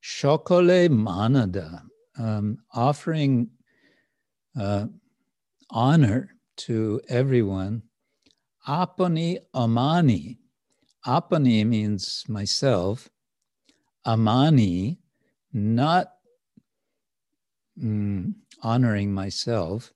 Shokole 0.02 0.90
manada, 0.90 1.84
um, 2.18 2.60
offering 2.74 3.50
uh, 4.58 4.86
honor 5.70 6.30
to 6.58 7.02
everyone. 7.10 7.84
Apani 8.68 9.40
amani. 9.54 10.40
Apani 11.06 11.66
means 11.66 12.24
myself. 12.28 13.10
Amani, 14.06 15.00
not 15.54 16.14
mm, 17.82 18.34
honoring 18.62 19.14
myself. 19.14 19.94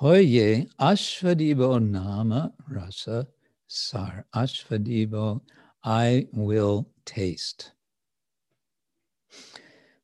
Hoye 0.00 0.68
ashvadibo 0.80 1.82
nama 1.82 2.52
rasa 2.68 3.26
sar. 3.66 4.26
Ashvadibo, 4.34 5.40
I 5.84 6.26
will 6.32 6.88
taste. 7.04 7.72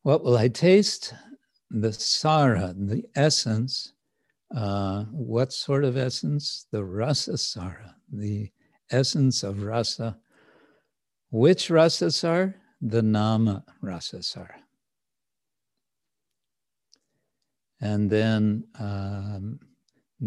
What 0.03 0.25
will 0.25 0.37
I 0.37 0.49
taste? 0.49 1.15
The 1.71 1.93
sara, 1.93 2.75
the 2.77 3.05
essence. 3.15 3.93
Uh, 4.55 5.05
what 5.05 5.53
sort 5.53 5.85
of 5.85 5.97
essence? 5.97 6.67
The 6.71 6.85
rasa 6.85 7.39
sara, 7.39 7.97
the 8.13 8.51
essence 8.91 9.43
of 9.43 9.63
rasa. 9.63 10.19
Which 11.31 11.71
rasa 11.71 12.11
sar? 12.11 12.55
The 12.87 13.01
nama 13.01 13.65
rasa 13.81 14.23
sara. 14.23 14.61
And 17.81 18.11
then 18.11 18.65
um, 18.79 19.59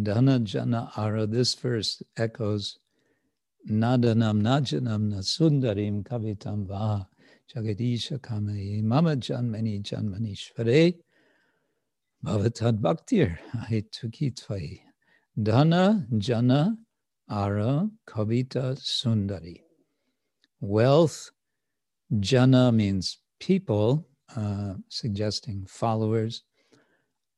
Dana 0.02 0.39
Jana 0.39 0.91
Ara, 0.98 1.28
this 1.28 1.54
verse 1.54 2.02
echoes 2.17 2.80
Nadanam 3.70 4.41
Najanam 4.41 5.13
Nasundarim 5.13 6.02
Kavitam 6.02 6.65
Va 6.67 7.08
Jagadisha 7.56 8.17
Kamayi 8.17 8.82
Mama 8.84 9.15
Janmani 9.15 9.84
Janmanishvare 9.84 10.96
Bhavatad 12.26 12.80
Bhaktir 12.80 13.38
Ahitukitvayi 13.56 14.80
Dana 15.41 16.08
Jana 16.17 16.76
Ara 17.30 17.88
Kavita 18.08 18.76
Sundari. 18.80 19.62
Wealth, 20.60 21.30
Jana 22.20 22.72
means 22.72 23.20
people, 23.39 24.08
uh, 24.36 24.76
suggesting 24.89 25.65
followers. 25.67 26.43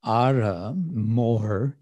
Ara, 0.06 0.74
more. 0.76 1.78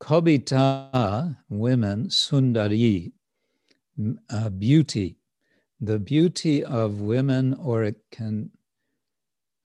Kobita, 0.00 1.36
women. 1.48 2.08
Sundari, 2.08 3.12
uh, 4.30 4.48
beauty. 4.50 5.16
The 5.80 5.98
beauty 5.98 6.64
of 6.64 7.00
women, 7.00 7.54
or 7.54 7.84
it 7.84 7.96
can, 8.10 8.50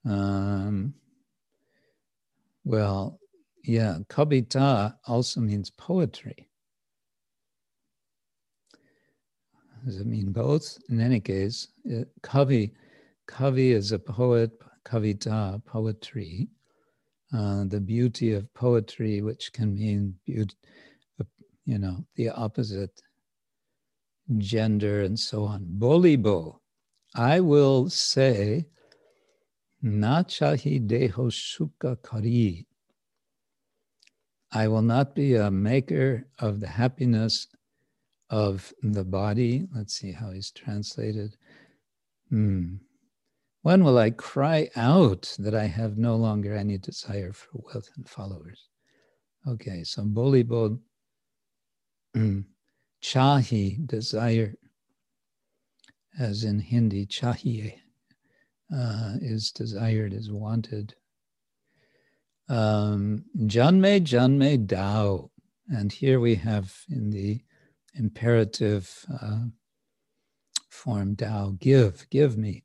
um, 0.06 0.94
well, 2.64 3.20
yeah, 3.64 4.00
Kobita 4.08 4.96
also 5.06 5.42
means 5.42 5.70
poetry. 5.72 6.47
Does 9.88 10.02
it 10.02 10.06
mean 10.06 10.32
both? 10.32 10.78
In 10.90 11.02
any 11.02 11.22
case, 11.22 11.70
it, 11.86 12.10
kavi, 12.22 12.74
kavi 13.28 13.72
is 13.72 13.94
a 13.94 14.00
poet, 14.00 14.52
kavita, 14.86 15.66
poetry 15.66 16.50
uh, 17.34 17.66
the 17.66 17.80
beauty 17.80 18.34
of 18.34 18.54
poetry, 18.54 19.22
which 19.22 19.52
can 19.54 19.74
mean 19.74 20.16
beauty, 20.26 20.56
you 21.66 21.78
know, 21.78 22.06
the 22.16 22.30
opposite 22.30 23.02
gender 24.38 25.02
and 25.02 25.20
so 25.20 25.44
on. 25.44 25.66
Bolibo, 25.78 26.60
I 27.16 27.40
will 27.40 27.90
say, 27.90 28.68
Nachahi 29.84 30.88
deho 30.88 31.30
sukha 31.32 31.98
kari. 32.02 32.66
I 34.52 34.68
will 34.68 34.82
not 34.82 35.14
be 35.14 35.36
a 35.36 35.52
maker 35.52 36.28
of 36.40 36.62
the 36.62 36.68
happiness 36.68 37.48
of 38.30 38.74
the 38.82 39.04
body. 39.04 39.68
Let's 39.74 39.94
see 39.94 40.12
how 40.12 40.32
he's 40.32 40.52
translated. 40.52 41.36
Hmm. 42.30 42.76
When 43.62 43.84
will 43.84 43.98
I 43.98 44.12
cry 44.12 44.70
out 44.76 45.36
that 45.40 45.56
I 45.56 45.66
have 45.66 45.98
no 45.98 46.16
longer 46.16 46.54
any 46.54 46.78
desire 46.78 47.34
for 47.34 47.50
wealth 47.54 47.90
and 47.98 48.08
followers? 48.08 48.70
Okay, 49.48 49.84
so 49.84 50.04
Bolibo 50.04 50.80
Chahi, 53.04 53.86
desire, 53.86 54.56
as 56.20 56.44
in 56.44 56.60
Hindi, 56.60 57.06
chahiye, 57.06 57.76
uh, 58.74 59.14
is 59.22 59.52
desired, 59.52 60.14
is 60.14 60.32
wanted. 60.32 60.96
Um, 62.50 63.26
janme, 63.38 64.02
janme, 64.02 64.66
dao. 64.66 65.30
And 65.70 65.92
here 65.92 66.20
we 66.20 66.36
have 66.36 66.74
in 66.90 67.12
the 67.12 67.42
imperative 67.98 69.06
uh, 69.22 69.46
form, 70.70 71.16
dao, 71.16 71.60
give, 71.60 72.08
give 72.10 72.38
me. 72.38 72.64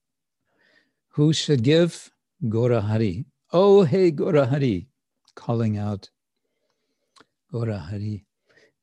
Who 1.10 1.32
should 1.32 1.62
give? 1.62 2.10
Gorahari. 2.44 3.24
Oh, 3.52 3.82
hey, 3.82 4.10
Gorahari, 4.12 4.86
calling 5.34 5.78
out. 5.78 6.10
Gorahari. 7.52 8.24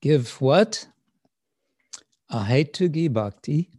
Give 0.02 0.30
what? 0.42 0.88
Ahetugi 2.32 3.12
bhakti. 3.12 3.70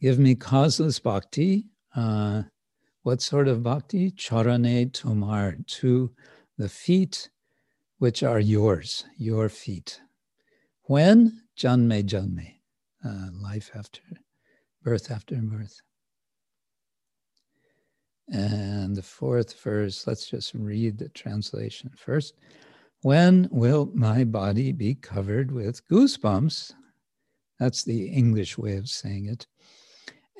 Give 0.00 0.18
me 0.18 0.34
causeless 0.34 0.98
bhakti. 0.98 1.66
Uh, 1.94 2.44
what 3.02 3.20
sort 3.20 3.48
of 3.48 3.62
bhakti? 3.62 4.10
Charane 4.12 4.92
tomar, 4.92 5.56
to 5.66 6.10
the 6.56 6.68
feet 6.68 7.28
which 7.98 8.22
are 8.22 8.40
yours, 8.40 9.04
your 9.18 9.48
feet. 9.48 10.00
When? 10.90 11.44
Janme 11.56 12.02
janme, 12.02 12.54
uh, 13.04 13.28
life 13.40 13.70
after, 13.76 14.00
birth 14.82 15.12
after 15.12 15.36
birth. 15.36 15.80
And 18.26 18.96
the 18.96 19.02
fourth 19.02 19.60
verse, 19.60 20.04
let's 20.08 20.26
just 20.28 20.52
read 20.52 20.98
the 20.98 21.08
translation 21.10 21.92
first. 21.96 22.34
When 23.02 23.48
will 23.52 23.92
my 23.94 24.24
body 24.24 24.72
be 24.72 24.96
covered 24.96 25.52
with 25.52 25.86
goosebumps? 25.86 26.72
That's 27.60 27.84
the 27.84 28.06
English 28.06 28.58
way 28.58 28.74
of 28.74 28.88
saying 28.88 29.26
it. 29.26 29.46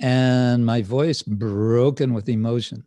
And 0.01 0.67
my 0.67 0.83
voice 0.83 1.23
broken 1.23 2.13
with 2.13 2.29
emotion 2.29 2.85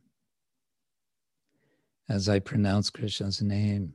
as 2.10 2.28
I 2.28 2.40
pronounce 2.40 2.90
Krishna's 2.90 3.42
name. 3.42 3.94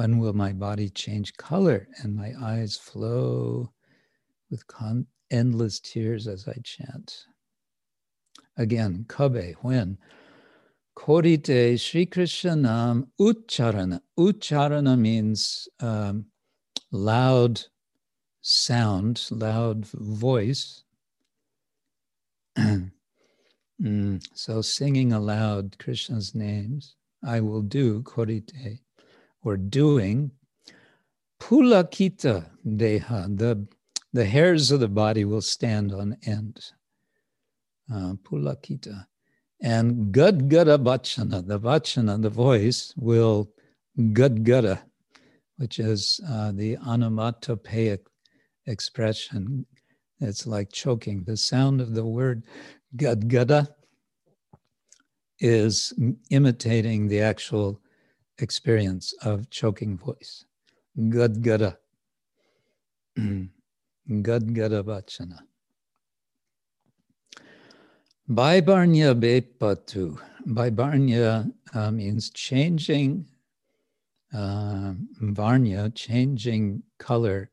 When 0.00 0.16
will 0.18 0.32
my 0.32 0.54
body 0.54 0.88
change 0.88 1.36
color 1.36 1.86
and 1.98 2.16
my 2.16 2.32
eyes 2.40 2.74
flow 2.74 3.70
with 4.50 4.66
con- 4.66 5.06
endless 5.30 5.78
tears 5.78 6.26
as 6.26 6.48
I 6.48 6.54
chant? 6.64 7.26
Again, 8.56 9.04
kabe, 9.10 9.56
when? 9.60 9.98
Korite 10.96 11.78
Sri 11.78 12.06
Krishna 12.06 12.56
Nam 12.56 13.12
Ucharana. 13.20 14.00
Ucharana 14.18 14.98
means 14.98 15.68
um, 15.80 16.24
loud 16.90 17.60
sound, 18.40 19.26
loud 19.30 19.84
voice. 19.84 20.82
mm, 22.56 22.90
so 24.32 24.62
singing 24.62 25.12
aloud 25.12 25.76
Krishna's 25.78 26.34
names, 26.34 26.96
I 27.22 27.40
will 27.40 27.60
do 27.60 28.02
korite, 28.02 28.80
or 29.42 29.56
doing. 29.56 30.30
Pulakita 31.40 32.50
deha, 32.66 33.36
the, 33.36 33.66
the 34.12 34.24
hairs 34.24 34.70
of 34.70 34.80
the 34.80 34.88
body 34.88 35.24
will 35.24 35.40
stand 35.40 35.92
on 35.92 36.16
end. 36.26 36.60
Uh, 37.92 38.14
pulakita. 38.22 39.06
And 39.62 40.12
Gadgada 40.14 40.78
Vachana, 40.78 41.46
the 41.46 41.58
Vachana, 41.58 42.20
the 42.20 42.30
voice, 42.30 42.94
will 42.96 43.50
Gadgada, 43.98 44.82
which 45.56 45.78
is 45.78 46.20
uh, 46.28 46.52
the 46.52 46.76
onomatopoeic 46.78 48.00
expression. 48.66 49.66
It's 50.20 50.46
like 50.46 50.72
choking. 50.72 51.24
The 51.24 51.36
sound 51.36 51.80
of 51.80 51.94
the 51.94 52.04
word 52.04 52.44
Gadgada 52.96 53.68
is 55.38 55.92
imitating 56.30 57.08
the 57.08 57.20
actual 57.20 57.80
experience 58.42 59.12
of 59.22 59.48
choking 59.50 59.96
voice. 59.96 60.44
Gadgada. 60.98 61.76
Gadgada 63.18 64.82
Vachana. 64.82 65.40
Baibarnya 68.28 69.14
Bepatu. 69.18 70.18
Baibarnya 70.46 71.52
uh, 71.74 71.90
means 71.90 72.30
changing, 72.30 73.26
uh, 74.32 74.94
varnya, 75.20 75.92
changing 75.94 76.82
color, 76.98 77.50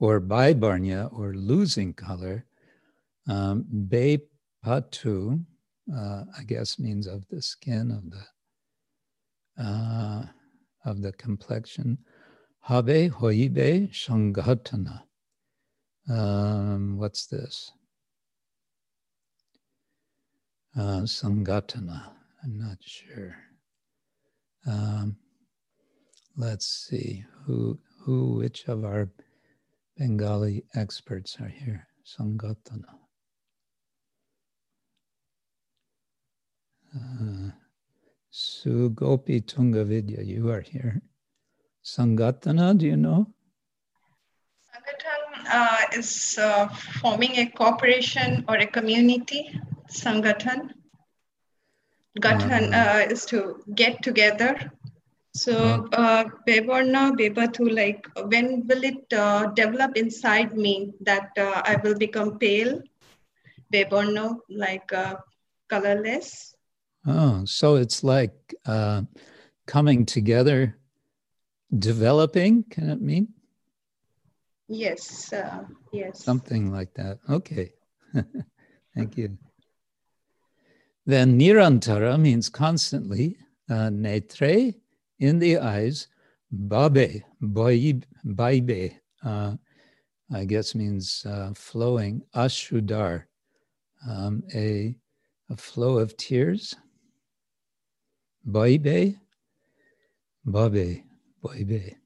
or 0.00 0.20
Baibarnya, 0.20 1.12
or 1.12 1.34
losing 1.34 1.92
color. 1.92 2.44
Um, 3.28 3.64
Bepatu, 3.88 5.44
uh, 5.96 6.24
I 6.36 6.42
guess, 6.44 6.78
means 6.78 7.06
of 7.06 7.26
the 7.28 7.40
skin, 7.40 7.90
of 7.90 8.10
the, 8.10 8.22
uh, 9.58 10.22
of 10.84 11.02
the 11.02 11.12
complexion. 11.12 11.98
Habe 12.68 13.10
hoibe 13.10 13.90
shangatana. 13.90 15.02
Um, 16.08 16.98
what's 16.98 17.26
this? 17.26 17.72
uh, 20.76 21.02
Sangatana. 21.02 22.10
I'm 22.44 22.58
not 22.58 22.78
sure. 22.80 23.36
Um, 24.66 25.16
let's 26.36 26.66
see 26.66 27.24
who 27.44 27.78
who 28.00 28.36
which 28.36 28.68
of 28.68 28.84
our 28.84 29.08
Bengali 29.96 30.64
experts 30.74 31.36
are 31.40 31.48
here. 31.48 31.86
Sangatana. 32.06 32.94
Uh, 36.94 37.50
Sugopi 38.36 39.40
Tungavidya, 39.40 40.26
you 40.26 40.50
are 40.50 40.60
here. 40.60 41.00
Sangatana, 41.82 42.76
do 42.76 42.84
you 42.84 42.96
know? 42.98 43.32
Sangatana 44.68 45.54
uh, 45.54 45.98
is 45.98 46.36
uh, 46.38 46.68
forming 47.00 47.36
a 47.38 47.46
corporation 47.46 48.44
or 48.46 48.56
a 48.56 48.66
community 48.66 49.58
Sangathan. 49.90 50.72
Gathan 52.20 52.74
uh, 52.74 52.76
uh, 52.76 53.06
is 53.10 53.24
to 53.26 53.62
get 53.74 54.02
together. 54.02 54.70
So 55.32 55.88
uh, 55.94 56.24
Bevarna, 56.46 57.16
Bebatu, 57.16 57.74
like 57.74 58.06
when 58.26 58.66
will 58.66 58.84
it 58.84 59.12
uh, 59.14 59.46
develop 59.46 59.96
inside 59.96 60.54
me 60.54 60.92
that 61.00 61.30
uh, 61.38 61.62
I 61.64 61.76
will 61.82 61.96
become 61.96 62.38
pale? 62.38 62.82
Bevarna, 63.72 64.36
like 64.50 64.92
uh, 64.92 65.16
colorless. 65.68 66.55
Oh, 67.06 67.44
so 67.44 67.76
it's 67.76 68.02
like 68.02 68.54
uh, 68.66 69.02
coming 69.66 70.04
together, 70.04 70.76
developing, 71.78 72.64
can 72.64 72.90
it 72.90 73.00
mean? 73.00 73.28
Yes, 74.68 75.32
uh, 75.32 75.64
yes. 75.92 76.24
Something 76.24 76.72
like 76.72 76.92
that. 76.94 77.18
Okay. 77.30 77.72
Thank 78.94 79.16
you. 79.16 79.38
Then 81.04 81.38
nirantara 81.38 82.18
means 82.18 82.48
constantly, 82.48 83.36
uh, 83.70 83.90
netre, 83.90 84.74
in 85.20 85.38
the 85.38 85.58
eyes, 85.58 86.08
babe, 86.50 87.22
baibe, 87.40 88.96
uh, 89.24 89.54
I 90.32 90.44
guess 90.44 90.74
means 90.74 91.24
uh, 91.24 91.52
flowing, 91.54 92.22
ashudar, 92.34 93.24
um, 94.08 94.42
a, 94.52 94.96
a 95.48 95.56
flow 95.56 95.98
of 95.98 96.16
tears. 96.16 96.74
Baibe, 98.46 99.18
babe, 100.44 101.02
baibe. 101.42 101.96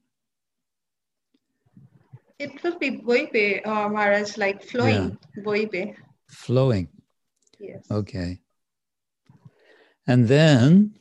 It 2.39 2.63
will 2.63 2.79
be 2.79 2.89
boibe, 2.97 3.65
uh, 3.67 3.87
Maharaj, 3.87 4.37
like 4.37 4.63
flowing, 4.63 5.17
yeah. 5.37 5.43
boibe. 5.43 5.95
Flowing. 6.27 6.87
Yes. 7.59 7.85
Okay. 7.91 8.39
And 10.07 10.27
then 10.27 10.95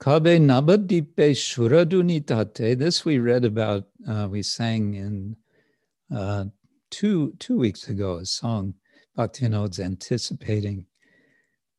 Kabe 0.00 0.38
Nabadipe 0.38 1.32
Shuradunitate, 1.34 2.78
this 2.78 3.04
we 3.04 3.18
read 3.18 3.44
about, 3.44 3.88
uh, 4.08 4.28
we 4.30 4.44
sang 4.44 4.94
in 4.94 5.36
uh, 6.16 6.44
two, 6.90 7.34
two 7.40 7.58
weeks 7.58 7.88
ago, 7.88 8.18
a 8.18 8.26
song 8.26 8.74
Bhaktivinoda's 9.18 9.80
anticipating 9.80 10.86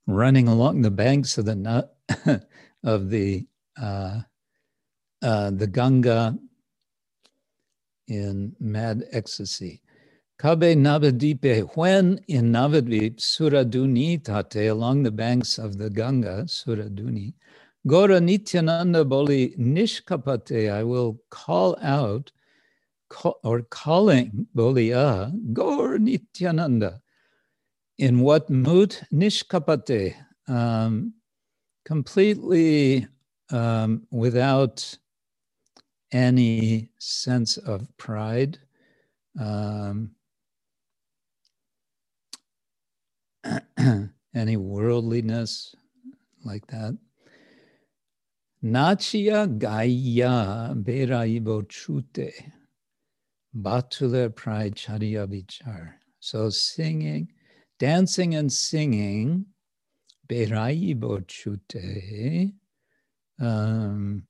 running 0.06 0.50
along 0.50 0.82
the 0.82 0.92
banks 0.92 1.38
of 1.38 1.46
the 1.46 1.88
of 2.84 3.10
the 3.10 3.46
uh, 3.82 4.20
uh, 5.22 5.52
the 5.52 5.68
Ganga 5.68 6.38
in 8.08 8.56
mad 8.60 9.04
ecstasy. 9.12 9.82
Kabe 10.40 10.76
Navadipe, 10.76 11.76
when 11.78 12.20
in 12.28 12.52
Navadvip, 12.52 13.18
Suraduni 13.18 14.22
tate, 14.22 14.68
along 14.68 15.04
the 15.04 15.12
banks 15.12 15.58
of 15.58 15.78
the 15.78 15.90
Ganga, 15.90 16.44
Suraduni, 16.44 17.34
Gora 17.88 18.20
Nityananda 18.20 19.06
Boli 19.06 19.56
Nishkapate, 19.58 20.72
I 20.72 20.84
will 20.84 21.20
call 21.30 21.78
out, 21.82 22.32
call, 23.10 23.40
or 23.44 23.62
calling 23.62 24.48
Bolia, 24.56 25.32
Gor 25.54 25.98
Nityananda. 25.98 27.00
In 27.98 28.20
what 28.20 28.50
mood? 28.50 28.98
Nishkapate, 29.14 30.16
um, 30.48 31.14
completely 31.86 33.08
um, 33.52 34.08
without 34.12 34.98
any 36.12 36.90
sense 37.00 37.58
of 37.58 37.88
pride. 37.98 38.60
Um, 39.40 40.12
any 44.36 44.58
worldliness 44.58 45.76
like 46.44 46.66
that. 46.68 46.98
Nachia 48.64 49.58
Gaya 49.58 50.74
Beraibo 50.74 51.70
Chute 51.70 52.32
Batule 53.56 54.34
Pride 54.34 54.76
Chariya 54.76 55.28
Vichar. 55.28 55.96
So 56.20 56.50
singing, 56.50 57.28
dancing 57.78 58.36
and 58.36 58.52
singing 58.52 59.46
Beraibo 60.28 61.24
Chute, 61.28 62.54
um, 63.40 64.24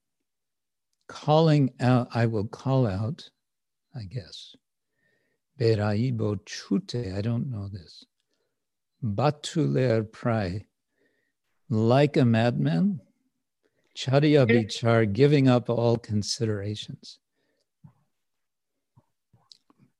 calling 1.07 1.71
out, 1.79 2.07
I 2.13 2.25
will 2.25 2.47
call 2.47 2.87
out, 2.87 3.29
I 3.95 4.03
guess. 4.03 4.55
Beraibo 5.59 6.39
Chute, 6.47 7.13
I 7.15 7.21
don't 7.21 7.49
know 7.51 7.67
this. 7.67 8.05
Batuler 9.03 10.09
pray, 10.11 10.65
like 11.69 12.17
a 12.17 12.25
madman, 12.25 12.99
Charya 13.95 14.47
vichar, 14.47 15.11
giving 15.11 15.47
up 15.47 15.69
all 15.69 15.97
considerations. 15.97 17.19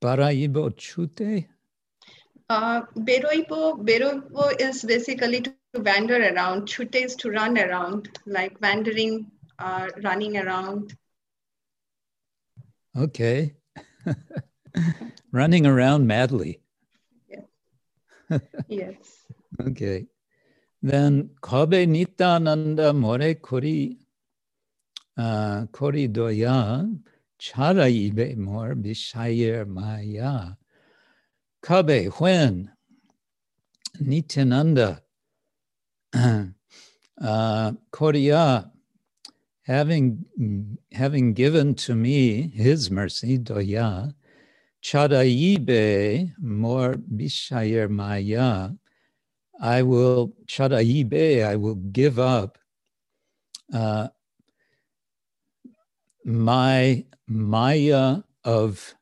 Baraibo 0.02 0.70
chute? 0.78 1.48
Uh, 2.50 2.82
Beroibo, 2.98 3.78
Beroibo 3.86 4.60
is 4.60 4.84
basically 4.84 5.42
to 5.42 5.54
wander 5.74 6.34
around. 6.34 6.70
Chute 6.70 6.96
is 6.96 7.16
to 7.18 7.32
run 7.32 7.58
around, 7.58 8.20
like 8.26 8.60
wandering, 8.62 9.32
uh, 9.60 9.90
running 10.04 10.38
around. 10.38 10.96
Okay. 12.96 13.56
running 15.32 15.66
around 15.66 16.06
madly. 16.06 16.62
Yes. 17.28 18.42
yes. 18.68 19.26
Okay. 19.60 20.06
Then 20.82 21.32
Kobe 21.42 21.86
Nityananda 21.86 22.94
More 22.94 23.34
Kori 23.36 23.98
uh, 25.18 25.66
Kori 25.72 26.08
Doya 26.10 27.00
Chara 27.40 27.86
Ibe 27.86 28.38
More 28.38 28.76
Bishayer 28.76 29.68
Maya. 29.68 30.56
Kabe, 31.64 32.12
when 32.20 32.70
Nityananda 34.02 35.03
uh, 36.14 37.72
having, 39.64 40.26
having 40.92 41.34
given 41.34 41.76
to 41.76 41.96
me 41.96 42.50
his 42.50 42.92
mercy, 42.92 43.40
Doya, 43.40 44.14
Chadaibe 44.84 46.34
more 46.40 46.94
Bishayer 46.94 47.90
Maya, 47.90 48.70
I 49.62 49.82
will, 49.84 50.34
Chadaibe, 50.46 51.46
I 51.46 51.56
will 51.56 51.76
give 51.76 52.20
up 52.20 52.58
uh, 53.74 54.10
my 56.26 57.06
Maya 57.28 58.18
of, 58.44 58.94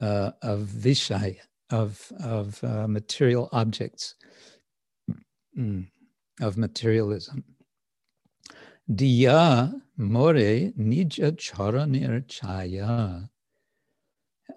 uh, 0.00 0.30
of 0.42 0.60
Vishaya 0.60 1.40
of, 1.72 2.12
of 2.22 2.62
uh, 2.62 2.86
material 2.86 3.48
objects, 3.50 4.14
mm, 5.58 5.88
of 6.40 6.56
materialism. 6.56 7.44
Diya 8.90 9.72
more 9.96 10.34
nija 10.34 11.32
charanir 11.36 12.24
chaya. 12.26 13.28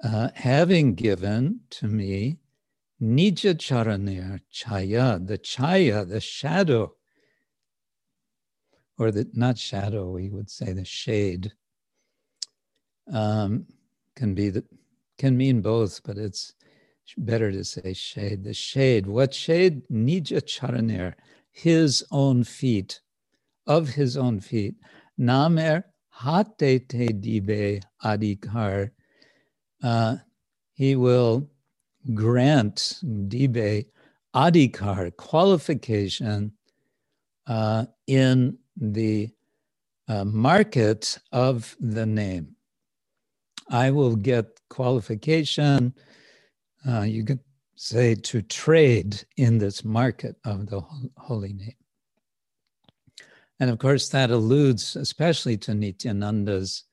Uh, 0.03 0.29
having 0.35 0.93
given 0.93 1.61
to 1.69 1.87
me 1.87 2.37
nija 3.01 3.55
charanir 3.55 4.39
chaya, 4.53 5.25
the 5.25 5.37
chaya, 5.37 6.07
the 6.07 6.19
shadow, 6.19 6.93
or 8.97 9.11
the 9.11 9.29
not 9.33 9.57
shadow, 9.57 10.09
we 10.09 10.29
would 10.29 10.49
say 10.49 10.71
the 10.73 10.85
shade, 10.85 11.51
um, 13.11 13.65
can 14.15 14.33
be 14.33 14.49
the 14.49 14.63
can 15.17 15.37
mean 15.37 15.61
both, 15.61 16.01
but 16.03 16.17
it's 16.17 16.53
better 17.17 17.51
to 17.51 17.63
say 17.63 17.93
shade. 17.93 18.43
The 18.43 18.53
shade. 18.53 19.07
What 19.07 19.33
shade? 19.33 19.87
Nija 19.89 20.41
Charanir, 20.41 21.13
his 21.55 22.03
own 22.11 22.43
feet, 22.43 22.99
of 23.65 23.89
his 23.89 24.17
own 24.17 24.41
feet. 24.41 24.75
Namer 25.17 25.85
hate 26.21 26.89
te 26.89 27.07
dibe 27.07 27.81
adikar. 28.03 28.91
Uh, 29.81 30.17
he 30.73 30.95
will 30.97 31.49
grant 32.13 32.99
dibe 33.03 33.85
adikar 34.35 35.15
qualification 35.15 36.51
uh, 37.47 37.85
in 38.07 38.57
the 38.75 39.29
uh, 40.09 40.25
market 40.25 41.17
of 41.31 41.75
the 41.79 42.05
name. 42.05 42.55
I 43.69 43.91
will 43.91 44.17
get 44.17 44.59
qualification 44.69 45.93
uh, 46.87 47.01
you 47.01 47.23
could 47.23 47.39
say 47.75 48.15
to 48.15 48.41
trade 48.41 49.23
in 49.37 49.57
this 49.57 49.83
market 49.83 50.35
of 50.45 50.67
the 50.67 50.81
holy 51.17 51.53
name. 51.53 51.75
And 53.59 53.69
of 53.69 53.79
course, 53.79 54.09
that 54.09 54.31
alludes 54.31 54.95
especially 54.95 55.57
to 55.59 55.73
Nityananda's 55.73 56.83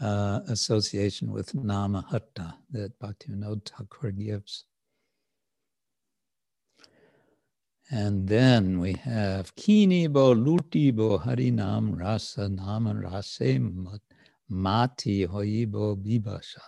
uh, 0.00 0.40
association 0.48 1.32
with 1.32 1.54
Namahatta 1.54 2.54
that 2.70 2.98
Bhaktivinoda 2.98 3.66
Thakur 3.66 4.10
gives. 4.10 4.64
And 7.90 8.26
then 8.28 8.80
we 8.80 8.94
have 8.94 9.54
Kinibo 9.54 10.34
Lutibo 10.34 11.22
Harinam 11.22 11.98
Rasa 11.98 12.48
Nama 12.48 12.94
Rase 12.94 13.60
Mati 14.48 15.26
Hoibo 15.26 15.96
Bibasha. 15.96 16.62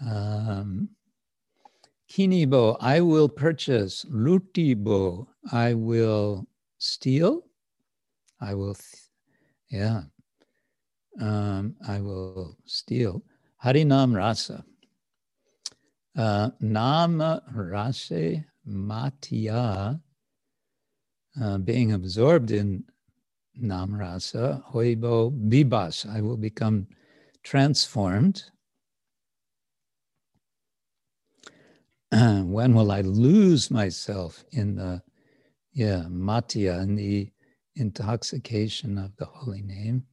Um, 0.00 0.88
Kinibo, 2.10 2.76
I 2.80 3.00
will 3.00 3.28
purchase. 3.28 4.04
Lutibo, 4.10 5.28
I 5.52 5.74
will 5.74 6.46
steal. 6.78 7.44
I 8.40 8.54
will, 8.54 8.74
th- 8.74 9.02
yeah. 9.70 10.02
Um, 11.20 11.76
I 11.86 12.00
will 12.00 12.56
steal. 12.64 13.22
Harinam 13.64 14.14
rasa. 14.16 14.64
Uh, 16.16 16.50
nama 16.60 17.42
rase 17.54 18.42
matya, 18.66 20.00
uh, 21.40 21.58
being 21.58 21.92
absorbed 21.92 22.50
in 22.50 22.82
nam 23.54 23.94
rasa, 23.94 24.62
hoibo 24.72 25.30
bibas, 25.48 26.08
I 26.10 26.20
will 26.20 26.36
become 26.36 26.88
transformed. 27.44 28.42
when 32.12 32.74
will 32.74 32.90
I 32.90 33.02
lose 33.02 33.70
myself 33.70 34.44
in 34.50 34.74
the, 34.74 35.02
yeah, 35.72 36.04
matya, 36.08 36.78
in 36.80 36.96
the 36.96 37.30
intoxication 37.76 38.98
of 38.98 39.16
the 39.16 39.26
holy 39.26 39.62
name? 39.62 40.04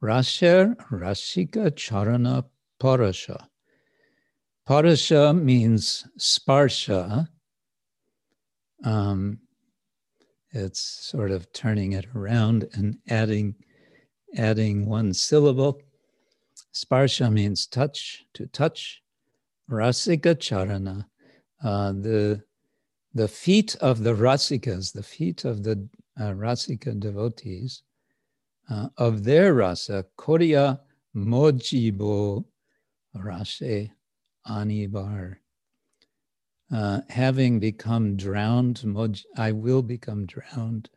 Rasher 0.00 0.74
Rashika 0.90 1.70
Charana 1.72 2.44
Parasha. 2.80 3.48
Parasha 4.66 5.34
means 5.34 6.06
sparsha. 6.18 7.28
Um, 8.84 9.38
it's 10.50 10.80
sort 10.80 11.30
of 11.30 11.52
turning 11.52 11.92
it 11.92 12.06
around 12.14 12.68
and 12.74 12.98
adding 13.08 13.54
adding 14.36 14.86
one 14.86 15.12
syllable. 15.12 15.80
Sparsha 16.74 17.30
means 17.30 17.66
touch, 17.66 18.24
to 18.34 18.46
touch. 18.46 19.02
Rasika 19.70 20.34
Charana 20.34 21.06
uh, 21.62 21.92
the 21.92 22.42
the 23.14 23.28
feet 23.28 23.76
of 23.80 24.02
the 24.02 24.14
rasikas, 24.14 24.92
the 24.92 25.02
feet 25.02 25.44
of 25.44 25.62
the 25.62 25.88
uh, 26.18 26.32
rasika 26.32 26.98
devotees, 26.98 27.82
uh, 28.70 28.88
of 28.96 29.24
their 29.24 29.52
rasa, 29.54 30.06
Koriya 30.18 30.80
mojibo 31.14 32.44
rase 33.14 33.90
anibar. 34.46 35.36
Uh, 36.72 37.00
having 37.10 37.60
become 37.60 38.16
drowned, 38.16 38.76
moj, 38.76 39.22
I 39.36 39.52
will 39.52 39.82
become 39.82 40.24
drowned 40.24 40.88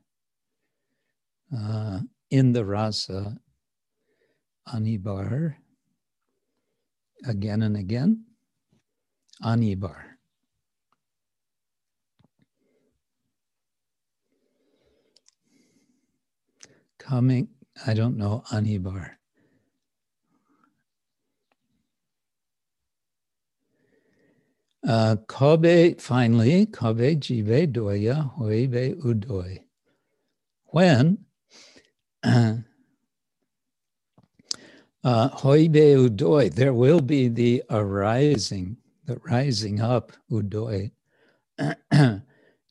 uh, 1.56 2.00
in 2.30 2.54
the 2.54 2.64
rasa 2.64 3.38
anibar 4.74 5.56
again 7.28 7.62
and 7.62 7.76
again. 7.76 8.24
Anibar. 9.44 10.15
Coming, 17.06 17.50
I 17.88 17.94
don't 17.96 18.18
know, 18.18 18.44
Anibar. 18.52 19.12
Uh, 24.88 25.18
Kobe, 25.28 25.96
finally, 25.96 26.66
Kobe 26.68 27.16
jibe 27.18 27.72
doya 27.74 28.34
hoibe 28.38 28.96
udoy. 29.04 29.60
When 30.66 31.20
uh, 32.24 32.64
hoibe 35.04 36.10
udoy, 36.10 36.54
there 36.54 36.74
will 36.74 37.02
be 37.02 37.30
the 37.30 37.64
arising, 37.70 38.78
the 39.06 39.18
rising 39.26 39.82
up 39.82 40.14
udoy. 40.32 40.92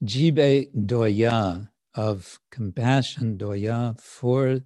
jibe 0.05 0.68
doya, 0.76 1.68
of 1.95 2.40
compassion, 2.51 3.38
doya, 3.38 4.01
for 4.01 4.61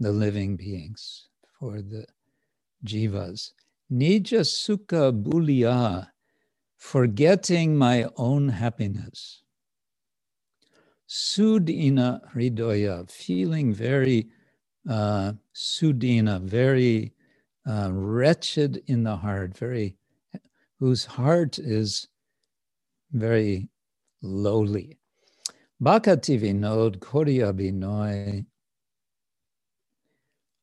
the 0.00 0.12
living 0.12 0.56
beings, 0.56 1.28
for 1.58 1.82
the 1.82 2.06
jivas. 2.84 3.52
Nija 3.92 4.42
sukha 4.44 5.12
forgetting 6.78 7.76
my 7.76 8.06
own 8.16 8.48
happiness. 8.48 9.42
Sudina 11.08 12.20
Hridoya, 12.32 13.10
feeling 13.10 13.74
very 13.74 14.28
uh, 14.88 15.32
Sudina, 15.54 16.40
very 16.42 17.12
uh, 17.68 17.90
wretched 17.92 18.82
in 18.86 19.04
the 19.04 19.16
heart, 19.16 19.56
very 19.56 19.96
whose 20.80 21.04
heart 21.04 21.58
is 21.58 22.08
very 23.12 23.68
lowly. 24.22 24.98
Bhakati 25.82 26.38
Vinod 26.38 26.98
Koriya 27.00 27.52
Binoy 27.52 28.46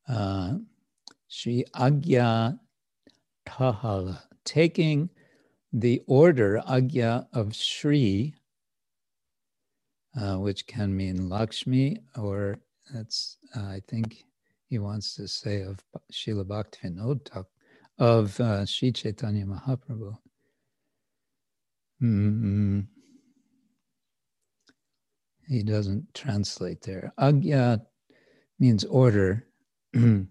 uh, 0.07 0.53
Sri 1.28 1.65
Agya 1.76 2.57
Tahala, 3.45 4.22
taking 4.45 5.09
the 5.74 6.01
order 6.07 6.61
Agya 6.70 7.28
of 7.34 7.53
Sri, 7.53 8.34
uh, 10.20 10.36
which 10.38 10.65
can 10.67 10.95
mean 10.95 11.28
Lakshmi, 11.28 11.97
or 12.17 12.57
that's, 12.93 13.36
uh, 13.57 13.63
I 13.67 13.82
think 13.89 14.24
he 14.70 14.80
wants 14.80 15.15
to 15.15 15.28
say 15.28 15.63
of 15.63 15.84
Srila 16.13 16.45
Bhaktivinoda 16.45 17.45
of 17.97 18.39
uh, 18.39 18.65
Sri 18.65 18.93
Chaitanya 18.93 19.45
Mahaprabhu. 19.45 20.17
Mm-hmm. 22.01 22.80
He 25.50 25.64
doesn't 25.64 26.14
translate 26.14 26.82
there. 26.84 27.12
Agya 27.20 27.82
means 28.60 28.84
order. 28.86 29.47
uh, 29.95 30.28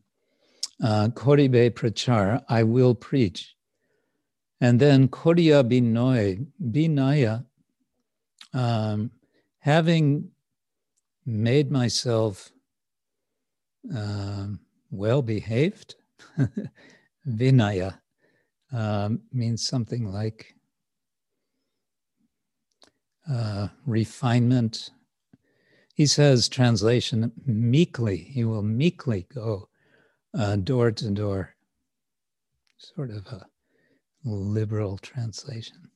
Koribe 0.81 1.71
prachar, 1.73 2.45
I 2.49 2.62
will 2.62 2.95
preach. 2.95 3.57
And 4.61 4.79
then 4.79 5.09
Koriya 5.09 5.69
binoy, 5.69 6.47
binaya, 6.62 7.45
um, 8.55 9.11
having 9.59 10.31
made 11.27 11.71
myself 11.71 12.53
uh, 13.95 14.47
well 14.91 15.23
behaved, 15.23 15.97
vinaya 17.29 17.99
um, 18.73 19.21
means 19.33 19.66
something 19.66 20.12
like 20.12 20.55
uh, 23.31 23.69
refinement. 23.85 24.91
He 25.99 26.07
says, 26.07 26.49
translation, 26.49 27.32
meekly, 27.44 28.18
he 28.18 28.44
will 28.44 28.62
meekly 28.62 29.26
go 29.34 29.68
uh, 30.32 30.55
door 30.55 30.92
to 30.92 31.11
door. 31.11 31.57
Sort 32.76 33.11
of 33.11 33.26
a 33.26 33.44
liberal 34.22 34.96
translation. 34.99 35.90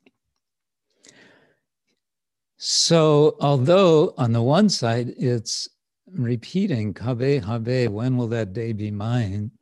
So, 2.56 3.36
although 3.40 4.12
on 4.18 4.32
the 4.32 4.42
one 4.42 4.68
side 4.70 5.14
it's 5.16 5.68
repeating, 6.10 6.94
Kabe 6.94 7.40
Habe, 7.40 7.88
when 7.88 8.16
will 8.16 8.26
that 8.26 8.52
day 8.52 8.72
be 8.72 8.90
mine? 8.90 9.52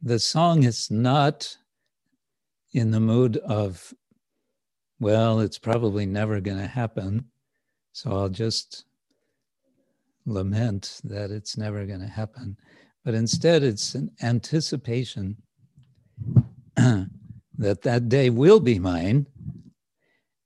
The 0.00 0.20
song 0.20 0.62
is 0.62 0.92
not 0.92 1.56
in 2.72 2.92
the 2.92 3.00
mood 3.00 3.38
of, 3.38 3.92
well, 5.00 5.40
it's 5.40 5.58
probably 5.58 6.06
never 6.06 6.40
going 6.40 6.58
to 6.58 6.68
happen. 6.68 7.24
So 7.96 8.10
I'll 8.10 8.28
just 8.28 8.84
lament 10.26 11.00
that 11.04 11.30
it's 11.30 11.56
never 11.56 11.86
going 11.86 12.00
to 12.00 12.06
happen. 12.06 12.58
But 13.06 13.14
instead, 13.14 13.62
it's 13.62 13.94
an 13.94 14.10
anticipation 14.20 15.38
that 16.76 17.08
that 17.56 18.08
day 18.10 18.28
will 18.28 18.60
be 18.60 18.78
mine. 18.78 19.26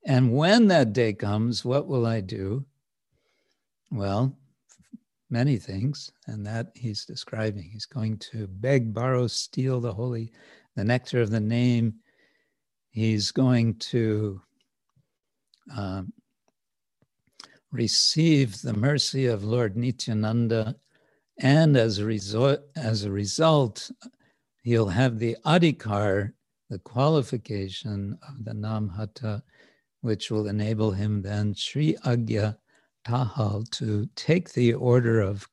And 0.05 0.31
when 0.31 0.69
that 0.69 0.93
day 0.93 1.11
comes, 1.11 1.65
what 1.65 1.87
will 1.87 2.05
I 2.05 2.21
do? 2.21 2.65
Well, 3.91 4.33
many 5.29 5.57
things, 5.57 6.09
and 6.27 6.45
that 6.45 6.67
he's 6.73 7.03
describing. 7.03 7.69
He's 7.69 7.85
going 7.85 8.17
to 8.31 8.47
beg, 8.47 8.93
borrow, 8.93 9.27
steal 9.27 9.81
the 9.81 9.93
holy, 9.93 10.31
the 10.77 10.85
nectar 10.85 11.21
of 11.21 11.31
the 11.31 11.41
name. 11.41 11.95
He's 12.91 13.29
going 13.29 13.75
to 13.91 14.41
um, 15.75 16.13
receive 17.71 18.61
the 18.61 18.73
mercy 18.73 19.25
of 19.25 19.43
Lord 19.43 19.77
Nityananda, 19.77 20.75
and 21.39 21.77
as 21.77 21.97
a 21.97 22.05
result, 22.05 22.59
as 22.75 23.03
a 23.03 23.11
result, 23.11 23.89
he'll 24.63 24.89
have 24.89 25.19
the 25.19 25.37
adhikar, 25.45 26.33
the 26.69 26.79
qualification 26.79 28.17
of 28.27 28.45
the 28.45 28.51
Namhata, 28.51 29.41
which 30.01 30.31
will 30.31 30.47
enable 30.47 30.91
him 30.91 31.21
then 31.21 31.53
Sri 31.53 31.95
Agya 32.05 32.57
Tahal 33.05 33.69
to 33.71 34.07
take 34.15 34.53
the 34.53 34.73
order 34.73 35.21
of 35.21 35.47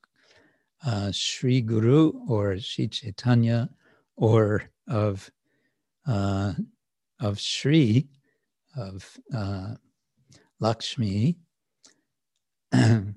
uh, 0.87 1.11
Sri 1.13 1.61
Guru 1.61 2.13
or 2.29 2.59
Sri 2.59 2.89
Chaitanya 2.89 3.69
or 4.17 4.65
of 4.89 5.31
uh, 6.07 6.53
of 7.21 7.41
Sri 7.41 8.09
of 8.77 9.19
uh, 9.35 9.75
Lakshmi 10.61 11.37
and 12.73 13.15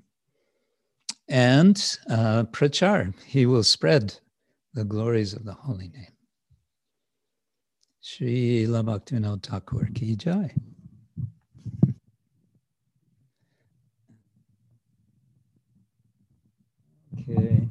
uh, 2.08 2.44
Prachar. 2.52 3.14
He 3.26 3.46
will 3.46 3.64
spread 3.64 4.18
the 4.74 4.84
glories 4.84 5.34
of 5.34 5.44
the 5.44 5.54
holy 5.54 5.88
name. 5.88 6.06
Sri 8.00 8.66
Bhaktivinoda 8.66 9.42
Thakur 9.42 9.88
ki 9.94 10.16
jai. 10.16 10.54
Okay. 17.20 17.61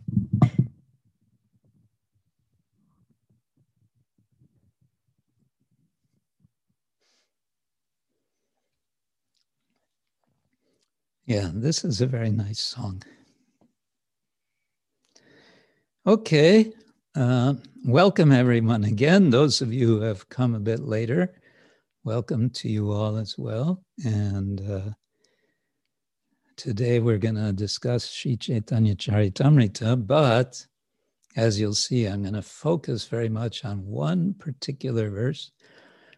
Yeah, 11.32 11.50
this 11.54 11.86
is 11.86 12.02
a 12.02 12.08
very 12.08 12.30
nice 12.30 12.60
song. 12.60 13.04
Okay, 16.06 16.74
uh, 17.16 17.54
welcome 17.86 18.34
everyone 18.34 18.84
again. 18.84 19.30
Those 19.30 19.62
of 19.62 19.72
you 19.72 19.88
who 19.88 20.02
have 20.02 20.28
come 20.28 20.56
a 20.56 20.60
bit 20.60 20.82
later, 20.82 21.34
welcome 22.04 22.50
to 22.50 22.68
you 22.68 22.92
all 22.92 23.16
as 23.16 23.38
well. 23.38 23.82
And 24.04 24.60
uh, 24.70 24.90
today 26.58 27.00
we're 27.00 27.18
going 27.18 27.36
to 27.36 27.54
discuss 27.54 28.10
Sri 28.10 28.36
Chaitanya 28.36 28.96
Charitamrita, 28.96 30.06
but 30.06 30.62
as 31.38 31.58
you'll 31.58 31.76
see, 31.76 32.08
I'm 32.08 32.24
going 32.24 32.34
to 32.34 32.42
focus 32.42 33.06
very 33.06 33.30
much 33.30 33.64
on 33.64 33.86
one 33.86 34.34
particular 34.34 35.10
verse, 35.10 35.54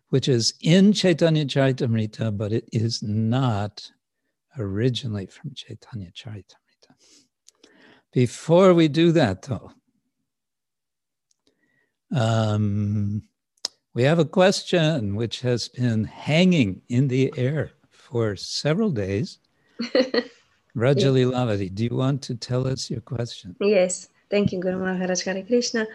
which 0.10 0.28
is 0.28 0.56
in 0.62 0.92
Chaitanya 0.92 1.46
Charitamrita, 1.46 2.36
but 2.36 2.52
it 2.52 2.68
is 2.72 3.04
not 3.04 3.92
originally 4.58 5.26
from 5.26 5.54
Chaitanya 5.54 6.12
Charitamrita. 6.12 6.94
Before 8.12 8.74
we 8.74 8.88
do 8.88 9.12
that, 9.14 9.42
though, 9.44 9.72
um, 12.16 13.24
we 13.94 14.04
have 14.04 14.20
a 14.20 14.26
question 14.26 15.16
which 15.16 15.42
has 15.42 15.68
been 15.68 16.04
hanging 16.04 16.82
in 16.90 17.08
the 17.08 17.34
air 17.38 17.72
for 17.90 18.36
several 18.36 18.90
days. 18.90 19.40
Rajali 20.76 21.26
Lavati, 21.32 21.74
do 21.74 21.84
you 21.84 21.96
want 21.96 22.22
to 22.24 22.36
tell 22.36 22.68
us 22.68 22.90
your 22.90 23.02
question? 23.02 23.56
Yes, 23.62 24.10
thank 24.30 24.52
you, 24.52 24.60
Guru 24.60 24.80
Maharaj 24.80 25.22
Hare 25.24 25.44
Krishna, 25.44 25.86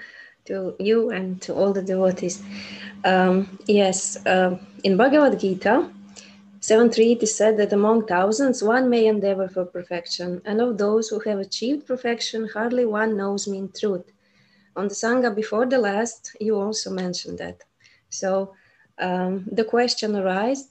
to 0.46 0.76
you 0.78 1.10
and 1.10 1.42
to 1.42 1.52
all 1.52 1.72
the 1.72 1.82
devotees. 1.82 2.42
Um, 3.04 3.58
yes, 3.66 4.24
uh, 4.26 4.56
in 4.84 4.96
Bhagavad 4.96 5.40
Gita, 5.40 5.90
7.3 6.60 7.12
it 7.16 7.22
is 7.22 7.36
said 7.36 7.56
that 7.56 7.72
among 7.72 8.06
thousands 8.06 8.64
one 8.64 8.90
may 8.90 9.06
endeavor 9.06 9.48
for 9.48 9.64
perfection, 9.64 10.42
and 10.44 10.60
of 10.60 10.76
those 10.76 11.08
who 11.08 11.20
have 11.20 11.38
achieved 11.38 11.86
perfection, 11.86 12.48
hardly 12.48 12.84
one 12.84 13.16
knows 13.16 13.46
mean 13.46 13.70
truth. 13.78 14.10
On 14.74 14.88
the 14.88 14.94
Sangha 14.94 15.32
before 15.34 15.66
the 15.66 15.78
last, 15.78 16.36
you 16.40 16.56
also 16.56 16.90
mentioned 16.90 17.38
that. 17.38 17.62
So 18.10 18.54
um, 18.98 19.46
the 19.52 19.64
question 19.64 20.16
arose. 20.16 20.68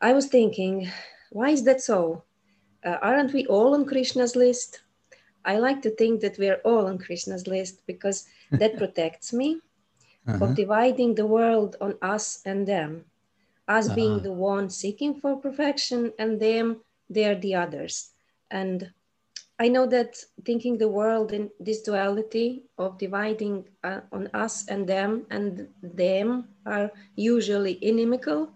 I 0.00 0.12
was 0.12 0.26
thinking, 0.26 0.90
why 1.30 1.50
is 1.50 1.64
that 1.64 1.82
so? 1.82 2.22
Uh, 2.82 2.96
aren't 3.02 3.32
we 3.32 3.46
all 3.46 3.74
on 3.74 3.84
Krishna's 3.84 4.36
list? 4.36 4.82
I 5.44 5.58
like 5.58 5.82
to 5.82 5.90
think 5.90 6.20
that 6.22 6.38
we're 6.38 6.60
all 6.64 6.86
on 6.86 6.98
Krishna's 6.98 7.46
list 7.46 7.86
because 7.86 8.26
that 8.50 8.76
protects 8.78 9.32
me 9.34 9.60
uh-huh. 10.26 10.44
of 10.44 10.54
dividing 10.54 11.14
the 11.14 11.26
world 11.26 11.76
on 11.80 11.94
us 12.00 12.40
and 12.46 12.66
them 12.66 13.04
us 13.68 13.88
uh-huh. 13.88 13.94
being 13.94 14.22
the 14.22 14.32
one 14.32 14.68
seeking 14.70 15.14
for 15.20 15.36
perfection 15.36 16.12
and 16.18 16.40
them 16.40 16.80
they're 17.08 17.38
the 17.38 17.54
others 17.54 18.12
and 18.50 18.90
i 19.58 19.68
know 19.68 19.86
that 19.86 20.16
thinking 20.44 20.78
the 20.78 20.88
world 20.88 21.32
in 21.32 21.50
this 21.60 21.82
duality 21.82 22.64
of 22.78 22.98
dividing 22.98 23.64
uh, 23.84 24.00
on 24.12 24.28
us 24.34 24.66
and 24.68 24.88
them 24.88 25.26
and 25.30 25.68
them 25.82 26.48
are 26.66 26.90
usually 27.16 27.78
inimical 27.82 28.52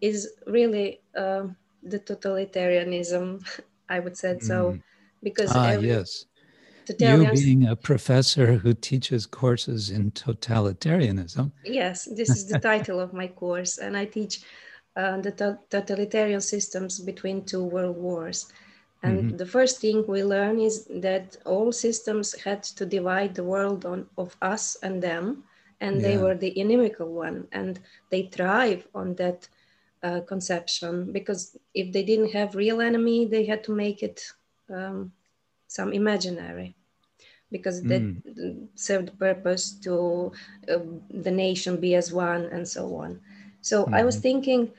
is 0.00 0.28
really 0.46 1.00
uh, 1.16 1.44
the 1.82 1.98
totalitarianism. 1.98 3.40
I 3.88 3.98
would 4.00 4.16
say 4.16 4.38
so 4.40 4.76
Mm. 4.76 4.82
because 5.22 5.56
Ah, 5.56 5.72
every 5.74 6.00
yes. 6.00 6.26
You 6.98 7.30
being 7.32 7.66
a 7.66 7.76
professor 7.76 8.54
who 8.54 8.74
teaches 8.74 9.26
courses 9.26 9.90
in 9.90 10.10
totalitarianism. 10.12 11.52
Yes, 11.64 12.04
this 12.04 12.30
is 12.30 12.46
the 12.46 12.58
title 12.58 13.00
of 13.00 13.12
my 13.12 13.28
course, 13.28 13.78
and 13.78 13.96
I 13.96 14.06
teach 14.06 14.42
uh, 14.96 15.20
the 15.20 15.32
to- 15.32 15.58
totalitarian 15.70 16.40
systems 16.40 16.98
between 16.98 17.44
two 17.44 17.64
world 17.64 17.96
wars. 17.96 18.52
And 19.02 19.38
the 19.38 19.46
first 19.46 19.80
thing 19.80 20.04
we 20.06 20.22
learn 20.22 20.60
is 20.60 20.84
that 20.90 21.36
all 21.46 21.72
systems 21.72 22.38
had 22.38 22.62
to 22.64 22.84
divide 22.84 23.34
the 23.34 23.44
world 23.44 23.86
on 23.86 24.06
of 24.18 24.36
us 24.42 24.76
and 24.82 25.02
them, 25.02 25.44
and 25.80 26.00
they 26.04 26.18
were 26.18 26.34
the 26.34 26.58
inimical 26.58 27.08
one, 27.08 27.48
and 27.52 27.80
they 28.10 28.24
thrive 28.24 28.86
on 28.94 29.14
that 29.14 29.48
uh, 30.02 30.20
conception 30.26 31.12
because 31.12 31.56
if 31.72 31.92
they 31.92 32.02
didn't 32.02 32.32
have 32.32 32.54
real 32.54 32.80
enemy, 32.80 33.26
they 33.26 33.44
had 33.44 33.64
to 33.64 33.72
make 33.72 34.02
it 34.02 34.22
um, 34.68 35.12
some 35.66 35.92
imaginary 35.92 36.74
because 37.50 37.82
that 37.84 38.04
served 38.74 39.08
the 39.08 39.12
purpose 39.12 39.72
to 39.72 40.32
uh, 40.68 40.78
the 41.10 41.30
nation 41.30 41.80
be 41.80 41.94
as 41.94 42.12
one 42.12 42.44
and 42.46 42.66
so 42.66 42.94
on. 42.96 43.20
So 43.60 43.88
I 43.92 44.04
was 44.04 44.16
thinking 44.16 44.70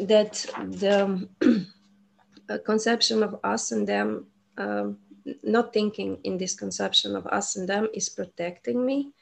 that 0.00 0.46
the 0.58 1.28
uh, 2.48 2.58
conception 2.64 3.22
of 3.22 3.38
us 3.44 3.72
and 3.72 3.86
them, 3.86 4.26
um, 4.58 4.98
not 5.42 5.72
thinking 5.72 6.18
in 6.24 6.38
this 6.38 6.54
conception 6.54 7.16
of 7.16 7.26
us 7.26 7.56
and 7.56 7.68
them 7.68 7.88
is 7.94 8.08
protecting 8.08 8.84
me, 8.84 9.12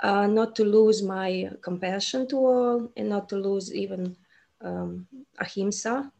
uh, 0.00 0.26
not 0.26 0.54
to 0.56 0.64
lose 0.64 1.02
my 1.02 1.50
compassion 1.62 2.26
to 2.28 2.36
all 2.36 2.92
and 2.96 3.08
not 3.08 3.28
to 3.28 3.36
lose 3.36 3.74
even 3.74 4.16
um, 4.60 5.06
ahimsa. 5.38 6.10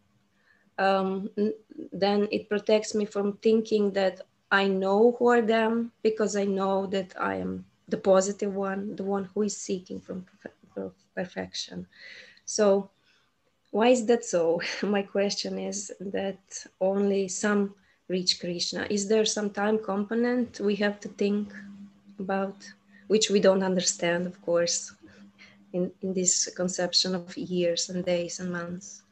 Um, 0.79 1.31
then 1.93 2.29
it 2.31 2.49
protects 2.49 2.95
me 2.95 3.07
from 3.07 3.39
thinking 3.39 3.93
that 3.93 4.21
I 4.51 4.68
know 4.68 5.16
who 5.18 5.28
are 5.28 5.42
them 5.42 5.92
because 6.03 6.36
I 6.36 6.44
know 6.44 6.86
that 6.86 7.14
I 7.18 7.36
am 7.36 7.66
the 7.88 7.97
positive 7.97 8.55
one, 8.55 8.97
the 8.97 9.05
one 9.05 9.28
who 9.34 9.42
is 9.42 9.57
seeking 9.57 10.01
from 10.01 10.26
perfe- 10.74 10.92
perfection. 11.14 11.86
So, 12.44 12.90
why 13.70 13.88
is 13.88 14.07
that 14.07 14.24
so? 14.24 14.61
My 14.82 15.03
question 15.03 15.59
is 15.59 15.92
that 16.01 16.66
only 16.80 17.28
some 17.28 17.74
reach 18.09 18.40
Krishna. 18.40 18.86
Is 18.88 19.09
there 19.09 19.24
some 19.24 19.51
time 19.51 19.78
component 19.78 20.61
we 20.61 20.76
have 20.76 21.01
to 21.01 21.09
think 21.09 21.53
about, 22.18 22.57
which 23.09 23.30
we 23.30 23.40
don't 23.40 23.62
understand, 23.62 24.26
of 24.26 24.40
course, 24.42 24.92
in, 25.72 25.90
in 26.03 26.14
this 26.14 26.49
conception 26.55 27.14
of 27.14 27.36
years 27.36 27.90
and 27.90 28.05
days 28.05 28.40
and 28.40 28.53
months? 28.53 29.03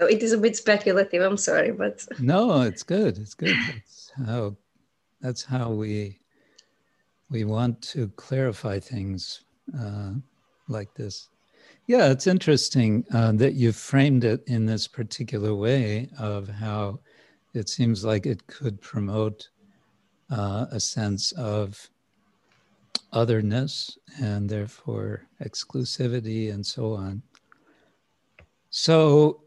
So 0.00 0.06
it 0.06 0.22
is 0.22 0.32
a 0.32 0.38
bit 0.38 0.56
speculative. 0.56 1.22
I'm 1.22 1.36
sorry, 1.36 1.72
but 1.72 2.06
No, 2.20 2.62
it's 2.62 2.82
good. 2.82 3.18
It's 3.18 3.34
good. 3.34 3.56
That's 3.66 4.12
how 4.26 4.56
that's 5.20 5.44
how 5.44 5.70
we 5.70 6.20
we 7.30 7.44
want 7.44 7.82
to 7.82 8.08
clarify 8.16 8.78
things 8.78 9.44
uh, 9.78 10.12
like 10.68 10.94
this. 10.94 11.28
Yeah, 11.86 12.10
it's 12.10 12.26
interesting 12.26 13.04
uh, 13.12 13.32
that 13.32 13.54
you 13.54 13.72
framed 13.72 14.24
it 14.24 14.44
in 14.46 14.66
this 14.66 14.86
particular 14.86 15.54
way 15.54 16.10
of 16.18 16.48
how 16.48 17.00
it 17.54 17.68
seems 17.68 18.04
like 18.04 18.26
it 18.26 18.46
could 18.46 18.80
promote 18.80 19.48
uh, 20.30 20.66
a 20.70 20.78
sense 20.78 21.32
of 21.32 21.90
otherness 23.12 23.98
and 24.20 24.48
therefore 24.48 25.26
exclusivity 25.42 26.52
and 26.52 26.64
so 26.64 26.94
on. 26.94 27.22
So 28.70 29.42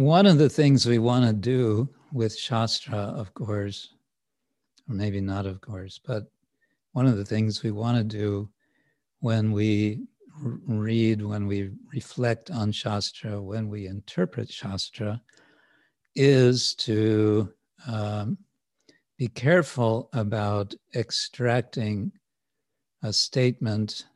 one 0.00 0.24
of 0.24 0.38
the 0.38 0.48
things 0.48 0.86
we 0.86 0.98
want 0.98 1.26
to 1.26 1.32
do 1.34 1.86
with 2.10 2.34
Shastra, 2.34 2.96
of 2.96 3.34
course, 3.34 3.92
or 4.88 4.94
maybe 4.94 5.20
not 5.20 5.44
of 5.44 5.60
course, 5.60 6.00
but 6.02 6.24
one 6.92 7.06
of 7.06 7.18
the 7.18 7.24
things 7.24 7.62
we 7.62 7.70
want 7.70 7.98
to 7.98 8.04
do 8.04 8.48
when 9.18 9.52
we 9.52 10.06
read, 10.66 11.20
when 11.20 11.46
we 11.46 11.72
reflect 11.92 12.50
on 12.50 12.72
Shastra, 12.72 13.42
when 13.42 13.68
we 13.68 13.88
interpret 13.88 14.50
Shastra, 14.50 15.20
is 16.14 16.74
to 16.76 17.52
um, 17.86 18.38
be 19.18 19.28
careful 19.28 20.08
about 20.14 20.74
extracting 20.94 22.10
a 23.02 23.12
statement 23.12 24.06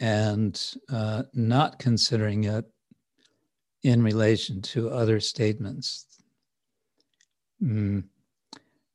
and 0.00 0.74
uh, 0.90 1.24
not 1.34 1.78
considering 1.78 2.44
it 2.44 2.64
in 3.84 4.02
relation 4.02 4.62
to 4.62 4.90
other 4.90 5.20
statements. 5.20 6.06
Mm. 7.62 8.04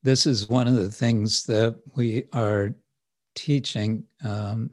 This 0.02 0.26
is 0.26 0.50
one 0.50 0.68
of 0.68 0.76
the 0.76 0.92
things 0.92 1.46
that 1.46 1.80
we 1.96 2.26
are 2.34 2.74
teaching 3.36 4.04
um, 4.26 4.72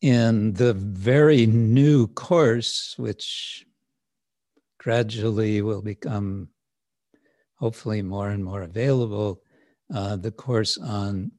in 0.00 0.52
the 0.52 0.74
very 0.74 1.46
new 1.46 2.08
course, 2.08 2.94
which 2.98 3.64
gradually 4.78 5.62
will 5.62 5.82
become 5.82 6.48
hopefully 7.54 8.02
more 8.02 8.30
and 8.30 8.44
more 8.44 8.62
available, 8.62 9.42
uh, 9.94 10.16
the 10.16 10.30
course 10.30 10.76
on 10.78 11.30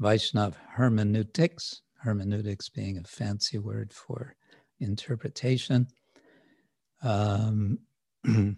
Vaishnav 0.00 0.54
hermeneutics, 0.76 1.82
hermeneutics 1.96 2.68
being 2.68 2.98
a 2.98 3.04
fancy 3.04 3.58
word 3.58 3.92
for 3.92 4.34
interpretation. 4.80 5.86
Um, 7.04 7.78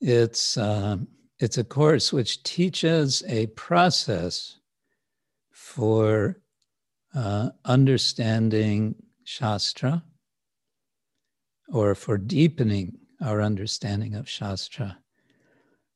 it's 0.00 0.56
um, 0.56 1.08
it's 1.38 1.58
a 1.58 1.64
course 1.64 2.12
which 2.12 2.42
teaches 2.44 3.22
a 3.28 3.48
process 3.48 4.58
for 5.50 6.40
uh, 7.14 7.50
understanding 7.64 8.94
Shastra 9.24 10.02
or 11.68 11.94
for 11.94 12.16
deepening 12.16 12.98
our 13.20 13.42
understanding 13.42 14.14
of 14.14 14.28
Shastra. 14.28 14.98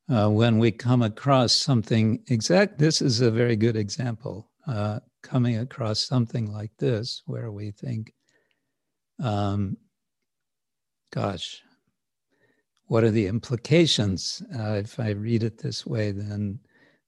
Uh, 0.08 0.28
when 0.28 0.58
we 0.58 0.72
come 0.72 1.02
across 1.02 1.52
something 1.52 2.24
exact, 2.28 2.78
this 2.78 3.00
is 3.00 3.20
a 3.20 3.30
very 3.30 3.54
good 3.54 3.76
example. 3.76 4.50
Uh, 4.66 4.98
coming 5.22 5.58
across 5.58 6.00
something 6.00 6.52
like 6.52 6.72
this, 6.78 7.22
where 7.26 7.52
we 7.52 7.70
think, 7.70 8.12
um, 9.22 9.76
gosh, 11.10 11.62
what 12.86 13.04
are 13.04 13.10
the 13.10 13.26
implications? 13.26 14.42
Uh, 14.52 14.80
if 14.82 14.98
I 14.98 15.10
read 15.10 15.42
it 15.42 15.58
this 15.58 15.86
way, 15.86 16.10
then 16.12 16.58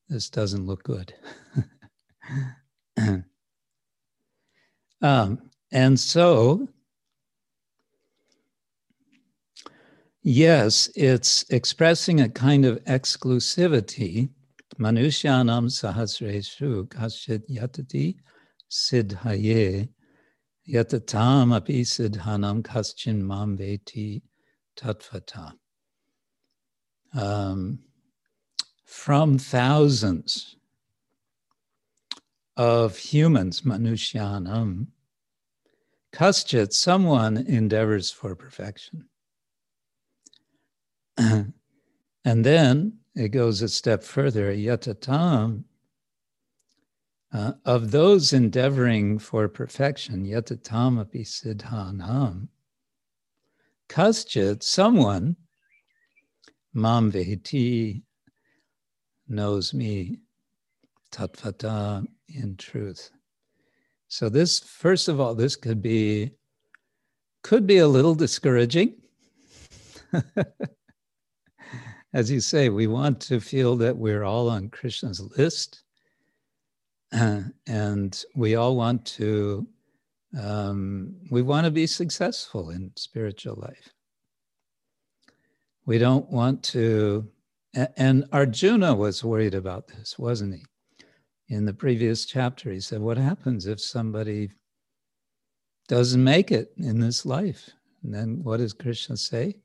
this 0.08 0.30
doesn't 0.30 0.66
look 0.66 0.82
good. 0.84 1.14
um, 5.02 5.50
and 5.72 5.98
so, 5.98 6.68
yes, 10.22 10.90
it's 10.94 11.44
expressing 11.50 12.20
a 12.20 12.28
kind 12.28 12.64
of 12.64 12.82
exclusivity. 12.84 14.28
Manushyanam 14.78 15.66
sahasreshu 15.68 16.86
kaschit 16.88 17.42
yatati 17.50 18.16
siddhaye 18.70 19.88
yatatam 20.68 21.54
api 21.54 21.82
siddhanam 21.82 22.62
kaschin 22.62 23.22
mam 23.22 23.56
veti 23.56 24.22
tatvata. 24.76 25.52
Um, 27.14 27.80
from 28.84 29.38
thousands 29.38 30.56
of 32.56 32.96
humans, 32.96 33.62
Manushyanam, 33.62 34.86
Kaschit, 36.12 36.72
someone 36.72 37.38
endeavors 37.38 38.10
for 38.10 38.36
perfection. 38.36 39.06
and 41.16 41.54
then 42.24 42.98
it 43.14 43.28
goes 43.28 43.62
a 43.62 43.68
step 43.68 44.02
further, 44.02 44.52
Yatatam, 44.54 45.64
uh, 47.32 47.52
of 47.64 47.90
those 47.90 48.32
endeavoring 48.32 49.18
for 49.18 49.48
perfection, 49.48 50.26
Yatatam 50.26 51.00
api 51.00 51.24
siddhanam, 51.24 52.48
Kaschit, 53.88 54.62
someone, 54.62 55.36
Mam 56.74 57.10
Vehiti, 57.10 58.02
knows 59.28 59.72
me, 59.72 60.18
Tatvata, 61.10 62.06
in 62.28 62.56
truth. 62.56 63.10
So 64.08 64.28
this, 64.28 64.60
first 64.60 65.08
of 65.08 65.20
all, 65.20 65.34
this 65.34 65.56
could 65.56 65.80
be 65.82 66.32
could 67.42 67.66
be 67.66 67.78
a 67.78 67.88
little 67.88 68.14
discouraging. 68.14 68.94
As 72.14 72.30
you 72.30 72.40
say, 72.40 72.68
we 72.68 72.86
want 72.86 73.20
to 73.22 73.40
feel 73.40 73.74
that 73.76 73.96
we're 73.96 74.22
all 74.22 74.48
on 74.48 74.68
Krishna's 74.68 75.20
list, 75.36 75.82
and 77.66 78.24
we 78.34 78.54
all 78.54 78.76
want 78.76 79.04
to 79.04 79.66
um, 80.38 81.14
we 81.30 81.42
want 81.42 81.66
to 81.66 81.70
be 81.70 81.86
successful 81.86 82.70
in 82.70 82.90
spiritual 82.96 83.56
life. 83.56 83.92
We 85.84 85.98
don't 85.98 86.30
want 86.30 86.62
to, 86.64 87.28
and 87.96 88.24
Arjuna 88.32 88.94
was 88.94 89.24
worried 89.24 89.54
about 89.54 89.88
this, 89.88 90.18
wasn't 90.18 90.54
he? 90.54 90.64
In 91.54 91.66
the 91.66 91.74
previous 91.74 92.24
chapter, 92.24 92.70
he 92.70 92.80
said, 92.80 93.00
What 93.00 93.18
happens 93.18 93.66
if 93.66 93.80
somebody 93.80 94.50
doesn't 95.88 96.22
make 96.22 96.50
it 96.50 96.72
in 96.78 96.98
this 96.98 97.26
life? 97.26 97.68
And 98.02 98.14
then 98.14 98.42
what 98.42 98.58
does 98.58 98.72
Krishna 98.72 99.16
say? 99.16 99.56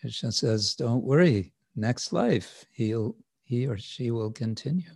Krishna 0.00 0.32
says, 0.32 0.74
Don't 0.74 1.04
worry, 1.04 1.52
next 1.76 2.12
life, 2.12 2.66
he'll, 2.72 3.16
he 3.44 3.66
or 3.66 3.78
she 3.78 4.10
will 4.10 4.32
continue. 4.32 4.90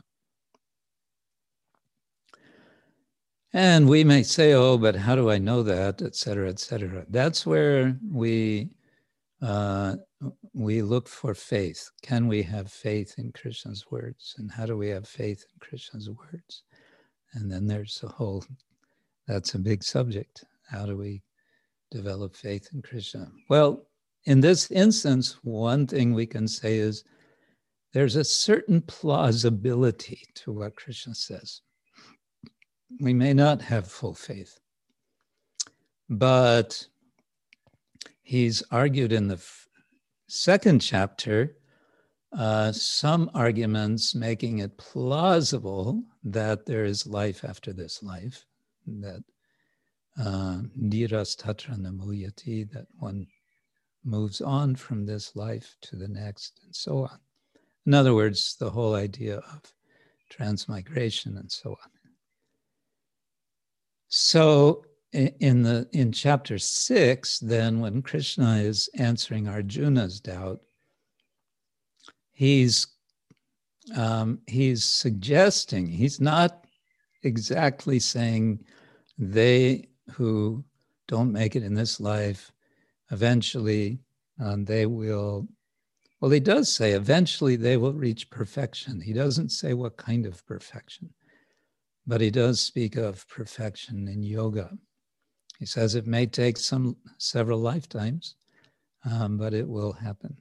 And 3.52 3.88
we 3.88 4.04
may 4.04 4.22
say, 4.22 4.52
oh, 4.52 4.76
but 4.76 4.96
how 4.96 5.16
do 5.16 5.30
I 5.30 5.38
know 5.38 5.62
that, 5.62 6.02
et 6.02 6.14
cetera, 6.14 6.48
et 6.48 6.58
cetera. 6.58 7.06
That's 7.08 7.46
where 7.46 7.96
we 8.12 8.70
uh, 9.42 9.96
we 10.54 10.82
look 10.82 11.08
for 11.08 11.34
faith. 11.34 11.90
Can 12.02 12.26
we 12.26 12.42
have 12.42 12.72
faith 12.72 13.14
in 13.18 13.32
Krishna's 13.32 13.84
words? 13.90 14.34
And 14.38 14.50
how 14.50 14.66
do 14.66 14.76
we 14.76 14.88
have 14.88 15.06
faith 15.06 15.44
in 15.52 15.60
Krishna's 15.60 16.08
words? 16.08 16.62
And 17.34 17.50
then 17.50 17.66
there's 17.66 18.00
a 18.02 18.08
whole, 18.08 18.44
that's 19.26 19.54
a 19.54 19.58
big 19.58 19.84
subject. 19.84 20.44
How 20.70 20.86
do 20.86 20.96
we 20.96 21.22
develop 21.90 22.34
faith 22.34 22.70
in 22.72 22.80
Krishna? 22.80 23.30
Well, 23.50 23.86
in 24.24 24.40
this 24.40 24.70
instance, 24.70 25.36
one 25.42 25.86
thing 25.86 26.14
we 26.14 26.26
can 26.26 26.48
say 26.48 26.78
is 26.78 27.04
there's 27.92 28.16
a 28.16 28.24
certain 28.24 28.80
plausibility 28.80 30.22
to 30.36 30.52
what 30.52 30.76
Krishna 30.76 31.14
says 31.14 31.60
we 33.00 33.14
may 33.14 33.32
not 33.32 33.62
have 33.62 33.86
full 33.86 34.14
faith. 34.14 34.58
But 36.08 36.86
he's 38.22 38.62
argued 38.70 39.12
in 39.12 39.28
the 39.28 39.42
second 40.28 40.80
chapter 40.80 41.56
uh, 42.36 42.72
some 42.72 43.30
arguments 43.34 44.14
making 44.14 44.58
it 44.58 44.76
plausible 44.76 46.02
that 46.24 46.66
there 46.66 46.84
is 46.84 47.06
life 47.06 47.44
after 47.44 47.72
this 47.72 48.02
life, 48.02 48.44
that 48.86 49.22
uh, 50.18 50.60
niras 50.78 51.36
tatra 51.36 51.76
namuyati, 51.78 52.70
that 52.72 52.86
one 52.98 53.26
moves 54.04 54.40
on 54.40 54.74
from 54.74 55.06
this 55.06 55.34
life 55.34 55.76
to 55.80 55.96
the 55.96 56.08
next, 56.08 56.60
and 56.64 56.74
so 56.74 57.04
on. 57.04 57.18
In 57.86 57.94
other 57.94 58.14
words, 58.14 58.56
the 58.58 58.70
whole 58.70 58.94
idea 58.94 59.36
of 59.38 59.72
transmigration 60.28 61.36
and 61.38 61.50
so 61.50 61.70
on. 61.70 61.90
So 64.18 64.82
in 65.12 65.60
the 65.60 65.86
in 65.92 66.10
chapter 66.10 66.58
six, 66.58 67.38
then 67.38 67.80
when 67.80 68.00
Krishna 68.00 68.56
is 68.56 68.88
answering 68.94 69.46
Arjuna's 69.46 70.20
doubt, 70.20 70.62
he's 72.32 72.86
um, 73.94 74.38
he's 74.46 74.84
suggesting 74.84 75.86
he's 75.86 76.18
not 76.18 76.64
exactly 77.24 77.98
saying 77.98 78.64
they 79.18 79.86
who 80.12 80.64
don't 81.08 81.30
make 81.30 81.54
it 81.54 81.62
in 81.62 81.74
this 81.74 82.00
life 82.00 82.50
eventually 83.10 83.98
um, 84.40 84.64
they 84.64 84.86
will 84.86 85.46
well 86.22 86.30
he 86.30 86.40
does 86.40 86.72
say 86.72 86.92
eventually 86.92 87.54
they 87.54 87.76
will 87.76 87.92
reach 87.92 88.30
perfection. 88.30 88.98
He 88.98 89.12
doesn't 89.12 89.50
say 89.50 89.74
what 89.74 89.98
kind 89.98 90.24
of 90.24 90.44
perfection 90.46 91.12
but 92.06 92.20
he 92.20 92.30
does 92.30 92.60
speak 92.60 92.96
of 92.96 93.28
perfection 93.28 94.08
in 94.08 94.22
yoga. 94.22 94.70
He 95.58 95.66
says 95.66 95.94
it 95.94 96.06
may 96.06 96.26
take 96.26 96.58
some 96.58 96.96
several 97.18 97.58
lifetimes, 97.58 98.36
um, 99.04 99.38
but 99.38 99.54
it 99.54 99.66
will 99.66 99.92
happen. 99.92 100.36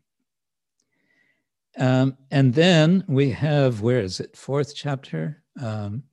Um, 1.78 2.18
and 2.32 2.54
then 2.54 3.04
we 3.08 3.32
have, 3.32 3.82
where 3.82 4.00
is 4.00 4.20
it? 4.20 4.36
Fourth 4.36 4.74
chapter. 4.76 5.44
Um, 5.62 6.04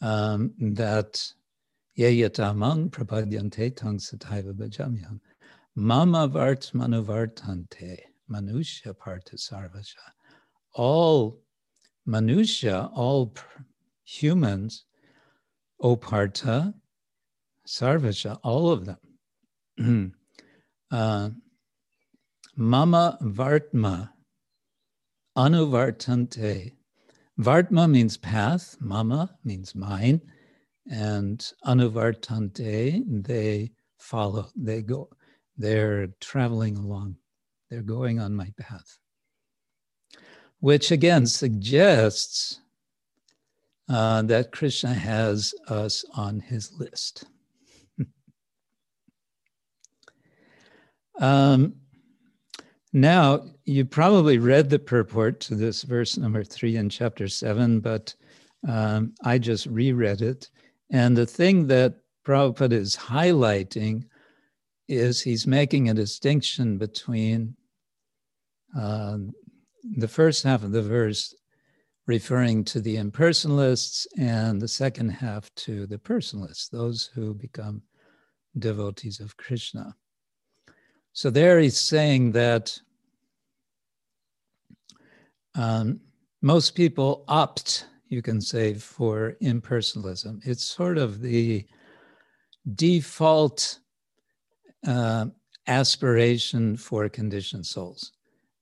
um, 0.00 0.52
that 0.60 1.20
yeyatamang 1.98 2.90
prapadyante 2.90 3.74
tang 3.76 3.98
sataiva 3.98 5.20
mama 5.74 6.28
vart 6.28 6.72
manuvartante 6.72 7.98
manusya 8.30 8.96
partha 8.96 9.36
sarvasha. 9.36 9.96
All 10.74 11.40
Manusha, 12.08 12.90
all 12.94 13.34
humans, 14.04 14.86
Oparta, 15.82 16.72
Sarvasha, 17.66 18.38
all 18.42 18.70
of 18.70 18.86
them. 18.86 20.14
uh, 20.90 21.30
Mama 22.56 23.18
Vartma, 23.20 24.10
Anuvartante. 25.36 26.72
Vartma 27.38 27.90
means 27.90 28.16
path, 28.16 28.76
Mama 28.80 29.36
means 29.44 29.74
mine, 29.74 30.20
and 30.90 31.52
Anuvartante, 31.66 33.04
they 33.22 33.70
follow, 33.98 34.48
they 34.56 34.80
go, 34.80 35.10
they're 35.58 36.08
traveling 36.20 36.78
along, 36.78 37.16
they're 37.70 37.82
going 37.82 38.18
on 38.18 38.34
my 38.34 38.50
path 38.58 38.98
which 40.60 40.90
again 40.90 41.26
suggests 41.26 42.60
uh, 43.88 44.22
that 44.22 44.52
Krishna 44.52 44.92
has 44.92 45.54
us 45.68 46.04
on 46.14 46.40
his 46.40 46.72
list. 46.78 47.24
um, 51.20 51.74
now, 52.92 53.44
you 53.64 53.84
probably 53.84 54.38
read 54.38 54.70
the 54.70 54.78
purport 54.78 55.40
to 55.40 55.54
this 55.54 55.82
verse 55.82 56.16
number 56.16 56.42
three 56.42 56.76
in 56.76 56.88
chapter 56.88 57.28
seven, 57.28 57.80
but 57.80 58.14
um, 58.66 59.14
I 59.24 59.38
just 59.38 59.66
reread 59.66 60.22
it. 60.22 60.50
And 60.90 61.16
the 61.16 61.26
thing 61.26 61.66
that 61.66 61.94
Prabhupada 62.26 62.72
is 62.72 62.96
highlighting 62.96 64.04
is 64.88 65.20
he's 65.20 65.46
making 65.46 65.88
a 65.88 65.94
distinction 65.94 66.78
between 66.78 67.54
uh, 68.78 69.18
the 69.96 70.08
first 70.08 70.42
half 70.42 70.62
of 70.62 70.72
the 70.72 70.82
verse 70.82 71.34
referring 72.06 72.64
to 72.64 72.80
the 72.80 72.96
impersonalists 72.96 74.06
and 74.18 74.60
the 74.60 74.68
second 74.68 75.10
half 75.10 75.54
to 75.54 75.86
the 75.86 75.98
personalists, 75.98 76.70
those 76.70 77.10
who 77.14 77.34
become 77.34 77.82
devotees 78.58 79.20
of 79.20 79.36
Krishna. 79.36 79.94
So 81.12 81.30
there 81.30 81.60
he's 81.60 81.78
saying 81.78 82.32
that 82.32 82.78
um, 85.54 86.00
most 86.40 86.74
people 86.74 87.24
opt, 87.28 87.86
you 88.08 88.22
can 88.22 88.40
say, 88.40 88.74
for 88.74 89.36
impersonalism. 89.42 90.40
It's 90.46 90.64
sort 90.64 90.96
of 90.96 91.20
the 91.20 91.66
default 92.74 93.80
uh, 94.86 95.26
aspiration 95.66 96.76
for 96.76 97.08
conditioned 97.08 97.66
souls 97.66 98.12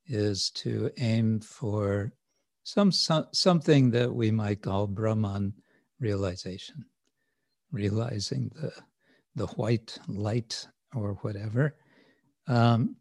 is 0.09 0.51
to 0.51 0.91
aim 0.99 1.41
for 1.41 2.13
some, 2.63 2.91
some 2.91 3.27
something 3.33 3.91
that 3.91 4.13
we 4.13 4.31
might 4.31 4.63
call 4.63 4.87
Brahman 4.87 5.53
realization, 6.01 6.85
realizing 7.71 8.51
the 8.55 8.73
the 9.37 9.47
white 9.49 9.99
light 10.09 10.67
or 10.95 11.15
whatever. 11.23 11.77
Um, 12.49 12.97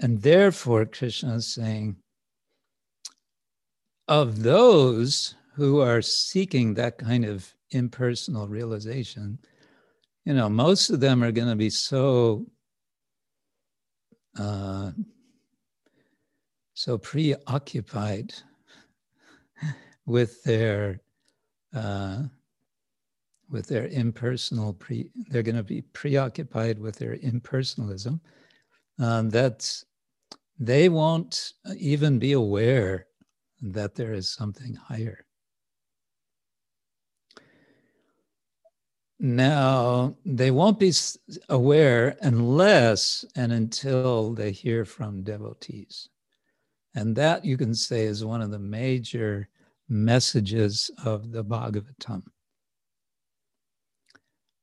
and 0.00 0.20
therefore, 0.22 0.86
Krishna 0.86 1.34
is 1.34 1.54
saying, 1.54 1.96
of 4.06 4.42
those 4.42 5.34
who 5.54 5.80
are 5.80 6.00
seeking 6.00 6.74
that 6.74 6.98
kind 6.98 7.24
of 7.24 7.52
impersonal 7.70 8.48
realization, 8.48 9.38
you 10.24 10.32
know, 10.32 10.48
most 10.48 10.90
of 10.90 11.00
them 11.00 11.22
are 11.22 11.32
going 11.32 11.48
to 11.48 11.56
be 11.56 11.70
so 11.70 12.46
uh, 14.38 14.92
so 16.78 16.96
preoccupied 16.96 18.32
with 20.06 20.40
their 20.44 21.00
uh, 21.74 22.22
with 23.50 23.66
their 23.66 23.88
impersonal 23.88 24.72
pre 24.74 25.10
they're 25.28 25.42
going 25.42 25.56
to 25.56 25.64
be 25.64 25.82
preoccupied 25.82 26.78
with 26.78 26.94
their 26.94 27.16
impersonalism 27.16 28.20
um, 29.00 29.28
that 29.30 29.82
they 30.60 30.88
won't 30.88 31.54
even 31.76 32.20
be 32.20 32.30
aware 32.30 33.08
that 33.60 33.96
there 33.96 34.12
is 34.12 34.30
something 34.30 34.76
higher. 34.76 35.26
Now 39.18 40.16
they 40.24 40.52
won't 40.52 40.78
be 40.78 40.92
aware 41.48 42.16
unless 42.20 43.24
and 43.34 43.50
until 43.52 44.32
they 44.32 44.52
hear 44.52 44.84
from 44.84 45.24
devotees 45.24 46.08
and 46.98 47.14
that 47.14 47.44
you 47.44 47.56
can 47.56 47.74
say 47.74 48.06
is 48.06 48.24
one 48.24 48.42
of 48.42 48.50
the 48.50 48.58
major 48.58 49.48
messages 49.88 50.90
of 51.04 51.30
the 51.30 51.44
Bhagavatam. 51.44 52.24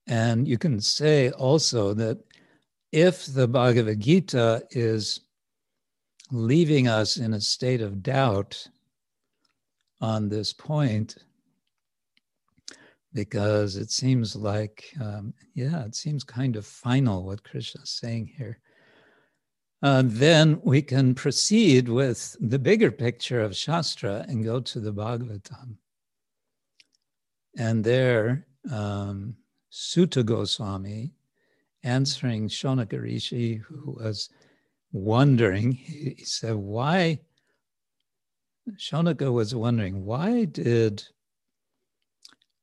And 0.07 0.45
you 0.45 0.57
can 0.57 0.81
say 0.81 1.29
also 1.31 1.93
that 1.93 2.19
if 2.91 3.25
the 3.27 3.47
Bhagavad 3.47 4.01
Gita 4.01 4.63
is 4.71 5.21
leaving 6.29 6.89
us 6.89 7.15
in 7.15 7.35
a 7.35 7.39
state 7.39 7.79
of 7.79 8.03
doubt 8.03 8.67
on 10.01 10.27
this 10.27 10.51
point, 10.51 11.15
because 13.13 13.77
it 13.77 13.91
seems 13.91 14.35
like, 14.35 14.93
um, 14.99 15.33
yeah, 15.53 15.85
it 15.85 15.95
seems 15.95 16.25
kind 16.25 16.57
of 16.57 16.65
final 16.65 17.23
what 17.23 17.45
Krishna 17.45 17.83
is 17.83 17.91
saying 17.91 18.29
here. 18.37 18.59
Uh, 19.85 20.01
then 20.03 20.59
we 20.63 20.81
can 20.81 21.13
proceed 21.13 21.87
with 21.87 22.35
the 22.39 22.57
bigger 22.57 22.89
picture 22.89 23.41
of 23.41 23.55
Shastra 23.55 24.25
and 24.27 24.43
go 24.43 24.59
to 24.59 24.79
the 24.79 24.91
Bhagavatam. 24.91 25.75
And 27.55 27.83
there, 27.83 28.47
um, 28.71 29.35
Suta 29.69 30.23
Goswami, 30.23 31.13
answering 31.83 32.47
Shonaka 32.47 32.99
Rishi, 32.99 33.57
who 33.57 33.99
was 34.01 34.29
wondering, 34.91 35.73
he, 35.73 36.15
he 36.17 36.25
said, 36.25 36.55
Why? 36.55 37.19
Shonaka 38.79 39.31
was 39.31 39.53
wondering, 39.53 40.03
why 40.03 40.45
did 40.45 41.03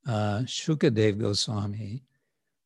uh, 0.09 0.41
Shukadev 0.41 1.21
Goswami, 1.21 2.03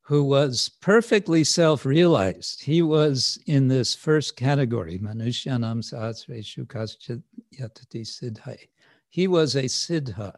who 0.07 0.23
was 0.23 0.69
perfectly 0.81 1.43
self 1.43 1.85
realized. 1.85 2.63
He 2.63 2.81
was 2.81 3.37
in 3.45 3.67
this 3.67 3.93
first 3.93 4.37
category, 4.37 4.99
Manushyanam 4.99 5.83
Sahasre 5.83 6.39
Shukaschit 6.39 7.21
Yatati 7.59 8.05
Siddhai. 8.05 8.69
He 9.09 9.27
was 9.27 9.55
a 9.55 9.63
Siddha. 9.63 10.33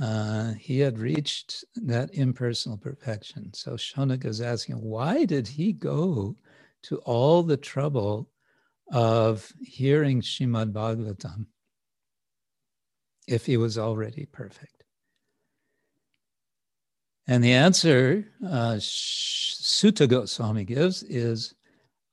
Uh, 0.00 0.52
he 0.54 0.80
had 0.80 0.98
reached 0.98 1.64
that 1.76 2.10
impersonal 2.12 2.76
perfection. 2.76 3.52
So 3.54 3.72
Shonaka 3.72 4.26
is 4.26 4.40
asking, 4.40 4.82
why 4.82 5.24
did 5.24 5.48
he 5.48 5.72
go 5.72 6.36
to 6.82 6.98
all 6.98 7.42
the 7.42 7.56
trouble 7.56 8.28
of 8.92 9.52
hearing 9.60 10.20
Shrimad 10.20 10.72
Bhagavatam? 10.72 11.46
if 13.26 13.46
he 13.46 13.56
was 13.56 13.76
already 13.76 14.26
perfect? 14.26 14.75
And 17.28 17.42
the 17.42 17.52
answer 17.52 18.24
uh, 18.48 18.76
Suta 18.78 20.06
Goswami 20.06 20.64
gives 20.64 21.02
is 21.02 21.54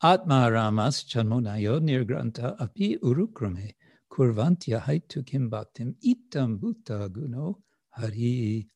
Atma 0.01 0.51
Ramas 0.51 1.03
Chanmunayo 1.03 1.79
Nirgranta 1.79 2.59
Api 2.59 2.97
Urukrame 2.97 3.75
Kurvantya 4.11 4.81
Haitu 4.81 5.25
Kim 5.25 5.51
Bhaktim 5.51 5.93
Itam 6.03 6.57
Bhuta 6.59 7.09
Guno 7.09 7.57
Hari. 7.91 8.67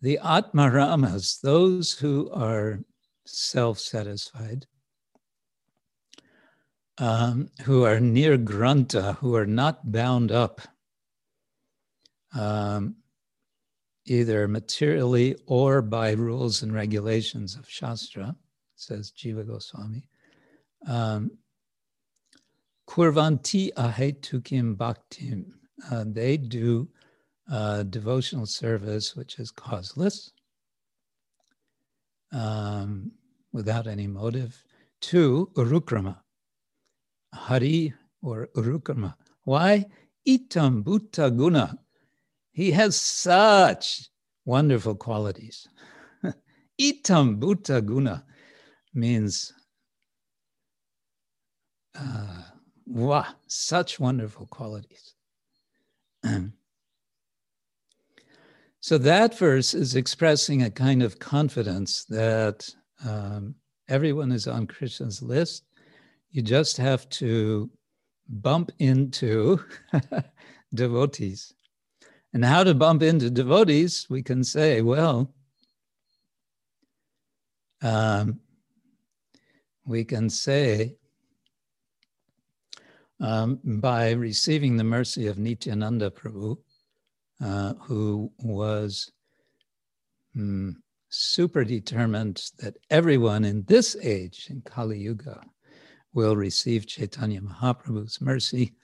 The 0.00 0.18
Atma 0.24 0.70
Ramas, 0.70 1.38
those 1.42 1.92
who 1.92 2.30
are 2.32 2.80
self 3.26 3.78
satisfied, 3.78 4.66
um, 6.96 7.50
who 7.64 7.84
are 7.84 7.98
Nirgranta, 7.98 9.16
who 9.18 9.36
are 9.36 9.46
not 9.46 9.92
bound 9.92 10.32
up 10.32 10.62
um, 12.34 12.96
either 14.06 14.48
materially 14.48 15.36
or 15.46 15.82
by 15.82 16.12
rules 16.12 16.62
and 16.62 16.72
regulations 16.74 17.56
of 17.56 17.68
Shastra, 17.68 18.34
says 18.74 19.12
Jiva 19.12 19.46
Goswami. 19.46 20.08
Um, 20.86 21.30
Kurvanti 22.88 23.72
ahetukim 23.74 24.76
bhaktim. 24.76 25.44
Uh, 25.90 26.04
they 26.06 26.36
do 26.36 26.88
uh, 27.50 27.84
devotional 27.84 28.46
service, 28.46 29.16
which 29.16 29.38
is 29.38 29.50
causeless, 29.50 30.32
um, 32.32 33.12
without 33.52 33.86
any 33.86 34.06
motive. 34.06 34.64
Two, 35.00 35.50
urukrama. 35.54 36.18
Hari 37.34 37.94
or 38.20 38.48
urukrama. 38.56 39.14
Why? 39.44 39.86
Itam 40.26 40.82
bhuta 40.84 41.34
guna. 41.36 41.78
He 42.52 42.70
has 42.72 42.96
such 43.00 44.08
wonderful 44.44 44.94
qualities. 44.94 45.66
Itam 46.80 47.40
Bhuta 47.40 47.84
Guna 47.84 48.24
means 48.94 49.52
uh, 51.98 52.42
wow, 52.86 53.26
such 53.46 53.98
wonderful 53.98 54.46
qualities. 54.46 55.14
so 58.80 58.98
that 58.98 59.38
verse 59.38 59.74
is 59.74 59.96
expressing 59.96 60.62
a 60.62 60.70
kind 60.70 61.02
of 61.02 61.18
confidence 61.18 62.04
that 62.04 62.68
um, 63.06 63.54
everyone 63.88 64.30
is 64.32 64.46
on 64.46 64.66
Krishna's 64.66 65.22
list. 65.22 65.64
You 66.30 66.42
just 66.42 66.76
have 66.76 67.08
to 67.10 67.70
bump 68.28 68.70
into 68.78 69.62
devotees. 70.74 71.54
And 72.34 72.44
how 72.44 72.64
to 72.64 72.74
bump 72.74 73.02
into 73.02 73.30
devotees, 73.30 74.06
we 74.08 74.22
can 74.22 74.42
say, 74.42 74.80
well, 74.80 75.34
um, 77.82 78.40
we 79.84 80.04
can 80.04 80.30
say 80.30 80.96
um, 83.20 83.60
by 83.64 84.12
receiving 84.12 84.76
the 84.76 84.84
mercy 84.84 85.26
of 85.26 85.38
Nityananda 85.38 86.10
Prabhu, 86.10 86.56
uh, 87.44 87.74
who 87.74 88.32
was 88.38 89.12
mm, 90.36 90.74
super 91.08 91.64
determined 91.64 92.50
that 92.58 92.76
everyone 92.90 93.44
in 93.44 93.64
this 93.64 93.96
age, 94.02 94.46
in 94.48 94.62
Kali 94.62 94.98
Yuga, 94.98 95.42
will 96.14 96.36
receive 96.36 96.86
Chaitanya 96.86 97.40
Mahaprabhu's 97.40 98.20
mercy 98.20 98.74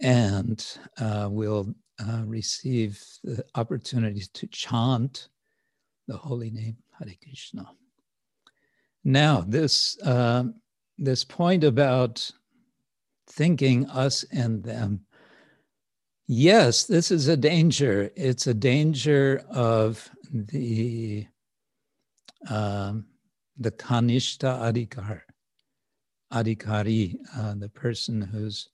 and 0.00 0.78
uh, 0.98 1.28
will 1.30 1.74
uh, 1.98 2.22
receive 2.24 3.02
the 3.24 3.44
opportunity 3.54 4.22
to 4.34 4.46
chant 4.48 5.28
the 6.08 6.16
holy 6.16 6.50
name 6.50 6.76
Hare 6.98 7.14
Krishna. 7.22 7.66
Now, 9.04 9.44
this 9.46 9.96
uh, 10.02 10.44
this 10.98 11.24
point 11.24 11.64
about 11.64 12.30
thinking 13.28 13.86
us 13.86 14.24
and 14.32 14.62
them. 14.62 15.00
Yes, 16.26 16.84
this 16.84 17.10
is 17.10 17.28
a 17.28 17.36
danger. 17.36 18.10
It's 18.16 18.46
a 18.46 18.54
danger 18.54 19.44
of 19.50 20.08
the 20.32 21.26
um, 22.48 23.06
the 23.58 23.70
kanishta 23.70 24.60
adhikar, 24.60 25.20
adhikari, 26.32 27.16
uh, 27.36 27.54
the 27.54 27.68
person 27.68 28.20
whose 28.20 28.68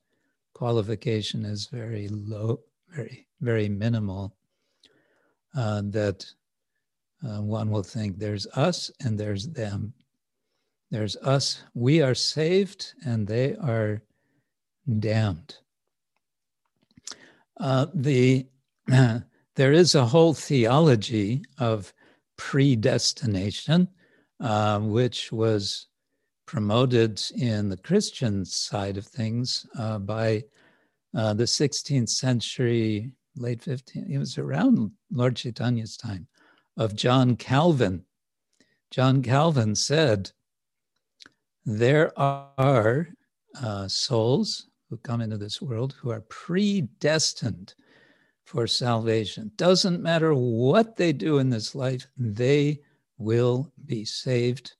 qualification 0.54 1.44
is 1.44 1.66
very 1.66 2.08
low, 2.08 2.60
very, 2.94 3.26
very 3.40 3.68
minimal, 3.68 4.34
uh, 5.54 5.82
that 5.86 6.26
uh, 7.26 7.40
one 7.40 7.70
will 7.70 7.82
think 7.82 8.18
there's 8.18 8.46
us 8.54 8.90
and 9.00 9.18
there's 9.18 9.48
them. 9.48 9.92
There's 10.90 11.16
us, 11.16 11.62
we 11.74 12.02
are 12.02 12.14
saved, 12.14 12.94
and 13.04 13.26
they 13.26 13.56
are 13.56 14.02
damned. 14.98 15.56
Uh, 17.58 17.86
the 17.94 18.46
there 19.54 19.72
is 19.72 19.94
a 19.94 20.04
whole 20.04 20.34
theology 20.34 21.42
of 21.58 21.92
predestination, 22.36 23.88
uh, 24.40 24.80
which 24.80 25.30
was 25.30 25.86
promoted 26.46 27.22
in 27.36 27.68
the 27.68 27.76
Christian 27.76 28.44
side 28.44 28.96
of 28.96 29.06
things 29.06 29.66
uh, 29.78 29.98
by 29.98 30.42
uh, 31.14 31.34
the 31.34 31.44
16th 31.44 32.08
century, 32.08 33.10
late 33.36 33.60
15th, 33.60 34.10
it 34.10 34.18
was 34.18 34.38
around 34.38 34.92
Lord 35.10 35.36
Chaitanya's 35.36 35.96
time, 35.96 36.26
of 36.76 36.94
John 36.96 37.36
Calvin. 37.36 38.04
John 38.90 39.22
Calvin 39.22 39.74
said, 39.74 40.30
There 41.64 42.18
are 42.18 43.08
uh, 43.60 43.88
souls 43.88 44.68
who 44.88 44.96
come 44.98 45.20
into 45.20 45.38
this 45.38 45.60
world 45.60 45.94
who 45.98 46.10
are 46.10 46.22
predestined 46.22 47.74
for 48.44 48.66
salvation. 48.66 49.50
Doesn't 49.56 50.02
matter 50.02 50.34
what 50.34 50.96
they 50.96 51.12
do 51.12 51.38
in 51.38 51.48
this 51.48 51.74
life, 51.74 52.06
they 52.16 52.80
will 53.16 53.72
be 53.86 54.04
saved. 54.04 54.74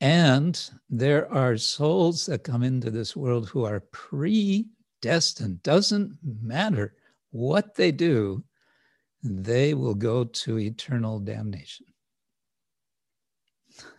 And 0.00 0.58
there 0.88 1.30
are 1.30 1.58
souls 1.58 2.26
that 2.26 2.44
come 2.44 2.62
into 2.62 2.90
this 2.90 3.14
world 3.14 3.48
who 3.48 3.64
are 3.64 3.80
pre 3.92 4.66
destined. 5.00 5.62
Doesn't 5.62 6.18
matter 6.22 6.94
what 7.30 7.74
they 7.74 7.92
do, 7.92 8.42
they 9.22 9.74
will 9.74 9.94
go 9.94 10.24
to 10.24 10.58
eternal 10.58 11.18
damnation. 11.18 11.86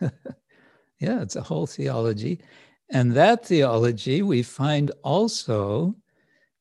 yeah, 0.00 1.22
it's 1.22 1.36
a 1.36 1.42
whole 1.42 1.66
theology. 1.66 2.40
And 2.90 3.12
that 3.12 3.46
theology 3.46 4.22
we 4.22 4.42
find 4.42 4.90
also, 5.02 5.94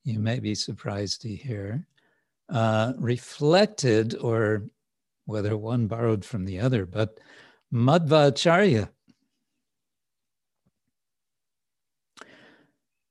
you 0.04 0.20
may 0.20 0.40
be 0.40 0.56
surprised 0.56 1.22
to 1.24 1.30
hear, 1.30 1.86
uh, 2.50 2.94
reflected 2.98 4.16
or 4.18 4.64
whether 5.26 5.58
one 5.58 5.88
borrowed 5.88 6.24
from 6.24 6.46
the 6.46 6.60
other, 6.60 6.86
but 6.86 7.20
Madhvacharya. 7.74 8.90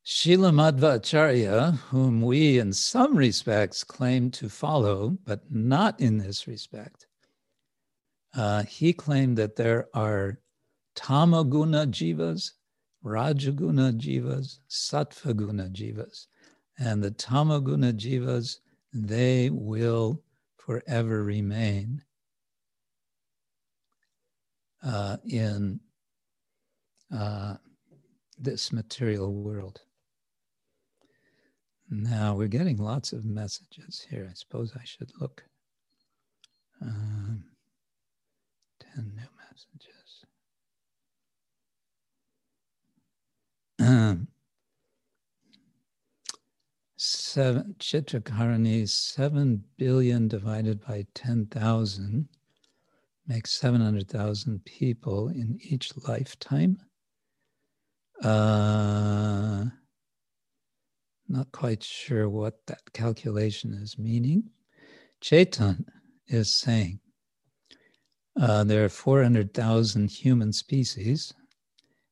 Srila 0.05 0.53
Madhvacharya, 0.53 1.77
whom 1.91 2.23
we 2.23 2.59
in 2.59 2.73
some 2.73 3.17
respects 3.17 3.85
claim 3.85 4.31
to 4.31 4.49
follow, 4.49 5.19
but 5.25 5.51
not 5.51 6.01
in 6.01 6.19
this 6.19 6.47
respect, 6.47 7.07
uh, 8.35 8.63
he 8.63 8.93
claimed 8.93 9.37
that 9.37 9.57
there 9.57 9.89
are 9.93 10.41
tamaguna 10.97 11.87
jivas, 11.87 12.53
rajaguna 13.05 13.93
jivas, 13.93 14.59
sattvaguna 14.69 15.71
jivas. 15.71 16.27
And 16.79 17.03
the 17.03 17.11
tamaguna 17.11 17.93
jivas, 17.93 18.59
they 18.93 19.51
will 19.51 20.23
forever 20.57 21.23
remain 21.23 22.03
uh, 24.83 25.19
in 25.27 25.81
uh, 27.15 27.57
this 28.39 28.73
material 28.73 29.35
world. 29.35 29.83
Now 31.91 32.35
we're 32.37 32.47
getting 32.47 32.77
lots 32.77 33.13
of 33.13 33.25
messages 33.25 34.07
here. 34.09 34.29
I 34.31 34.35
suppose 34.35 34.73
I 34.77 34.85
should 34.85 35.11
look. 35.21 35.43
Um, 36.81 37.45
10 38.95 39.13
new 39.17 39.23
messages. 39.51 40.25
Um, 43.81 44.29
seven 46.97 47.75
Chitrakarani, 47.79 48.89
7 48.89 49.65
billion 49.77 50.29
divided 50.29 50.81
by 50.87 51.07
10,000 51.15 52.29
makes 53.27 53.53
700,000 53.53 54.65
people 54.65 55.29
in 55.29 55.59
each 55.63 55.91
lifetime. 56.07 56.79
Uh, 58.23 59.65
not 61.31 61.53
quite 61.53 61.83
sure 61.83 62.29
what 62.29 62.55
that 62.67 62.93
calculation 62.93 63.73
is 63.73 63.99
meaning. 63.99 64.51
Chetan 65.23 65.85
is 66.27 66.55
saying 66.55 67.01
uh, 68.41 68.65
there 68.65 68.85
are 68.85 68.89
400,000 68.89 70.11
human 70.11 70.53
species. 70.53 71.33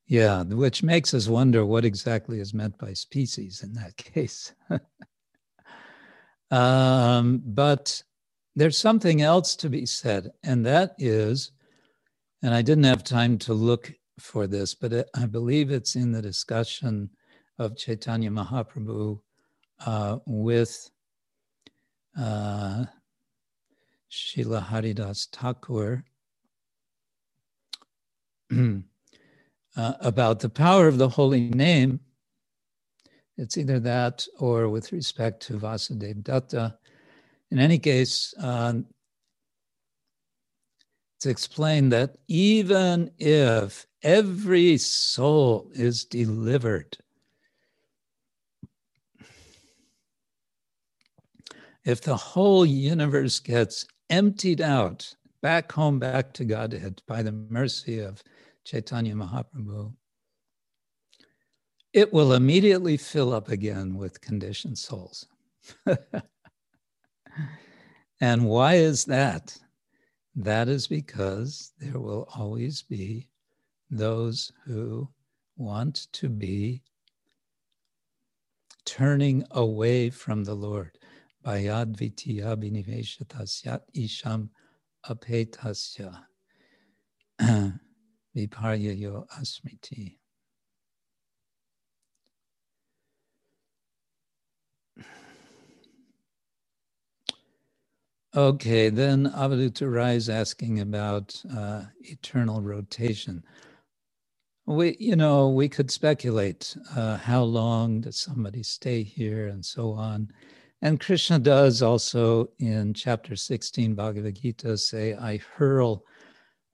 Yeah, 0.06 0.42
which 0.42 0.82
makes 0.82 1.12
us 1.12 1.28
wonder 1.28 1.66
what 1.66 1.84
exactly 1.84 2.40
is 2.40 2.54
meant 2.54 2.78
by 2.78 2.94
species 2.94 3.62
in 3.62 3.74
that 3.74 3.96
case. 3.96 4.52
um, 6.50 7.42
but 7.44 8.02
there's 8.56 8.78
something 8.78 9.20
else 9.20 9.54
to 9.56 9.68
be 9.68 9.84
said, 9.84 10.30
and 10.42 10.64
that 10.64 10.94
is, 10.98 11.52
and 12.42 12.54
I 12.54 12.62
didn't 12.62 12.84
have 12.84 13.04
time 13.04 13.36
to 13.38 13.52
look 13.52 13.92
for 14.18 14.46
this, 14.46 14.74
but 14.74 14.92
it, 14.92 15.10
I 15.14 15.26
believe 15.26 15.70
it's 15.70 15.94
in 15.94 16.12
the 16.12 16.22
discussion 16.22 17.10
of 17.58 17.76
Chaitanya 17.76 18.30
Mahaprabhu 18.30 19.20
uh, 19.84 20.18
with 20.26 20.90
uh, 22.18 22.84
Srila 24.10 24.62
Haridas 24.62 25.28
Thakur 25.32 26.04
uh, 28.52 28.82
about 29.76 30.40
the 30.40 30.48
power 30.48 30.88
of 30.88 30.98
the 30.98 31.08
holy 31.08 31.50
name. 31.50 32.00
It's 33.36 33.56
either 33.56 33.78
that 33.80 34.26
or 34.38 34.68
with 34.68 34.92
respect 34.92 35.42
to 35.46 35.58
Vasudev 35.58 36.24
Datta. 36.24 36.76
In 37.50 37.58
any 37.58 37.78
case, 37.78 38.34
uh, 38.42 38.74
it's 41.16 41.26
explained 41.26 41.92
that 41.92 42.16
even 42.28 43.10
if 43.18 43.86
every 44.02 44.76
soul 44.76 45.70
is 45.74 46.04
delivered 46.04 46.96
if 51.84 52.00
the 52.00 52.16
whole 52.16 52.66
universe 52.66 53.40
gets 53.40 53.86
emptied 54.10 54.60
out 54.60 55.14
back 55.42 55.72
home, 55.72 55.98
back 55.98 56.32
to 56.34 56.44
Godhead 56.44 57.02
by 57.06 57.22
the 57.22 57.32
mercy 57.32 58.00
of 58.00 58.22
Chaitanya 58.64 59.14
Mahaprabhu, 59.14 59.92
it 61.92 62.12
will 62.12 62.34
immediately 62.34 62.96
fill 62.96 63.32
up 63.32 63.48
again 63.48 63.96
with 63.96 64.20
conditioned 64.20 64.78
souls. 64.78 65.26
and 68.20 68.46
why 68.46 68.74
is 68.74 69.04
that? 69.06 69.56
That 70.34 70.68
is 70.68 70.86
because 70.86 71.72
there 71.78 71.98
will 71.98 72.28
always 72.34 72.82
be 72.82 73.28
those 73.90 74.52
who 74.64 75.08
want 75.56 76.08
to 76.12 76.28
be 76.28 76.82
turning 78.84 79.44
away 79.50 80.10
from 80.10 80.44
the 80.44 80.54
Lord. 80.54 80.97
Bayad 81.46 81.96
Vitya 81.96 82.56
Biniveshatasya 82.56 83.80
Isham 83.94 84.50
Apetasya 85.08 86.24
Viparya 88.36 88.98
Yo 88.98 89.26
Asmiti. 89.40 90.16
Okay, 98.36 98.90
then 98.90 99.26
Avaduta 99.30 99.92
Rai 99.92 100.16
is 100.16 100.30
asking 100.30 100.80
about 100.80 101.42
uh, 101.56 101.84
eternal 102.02 102.62
rotation. 102.62 103.44
We, 104.66 104.96
you 105.00 105.16
know, 105.16 105.50
we 105.50 105.68
could 105.68 105.90
speculate 105.90 106.76
uh, 106.96 107.18
how 107.18 107.42
long 107.44 108.02
does 108.02 108.20
somebody 108.20 108.62
stay 108.62 109.02
here 109.04 109.48
and 109.48 109.64
so 109.64 109.92
on. 109.92 110.30
And 110.80 111.00
Krishna 111.00 111.38
does 111.40 111.82
also 111.82 112.50
in 112.58 112.94
chapter 112.94 113.34
16 113.34 113.94
Bhagavad 113.94 114.40
Gita 114.40 114.78
say, 114.78 115.14
I 115.14 115.38
hurl 115.38 116.04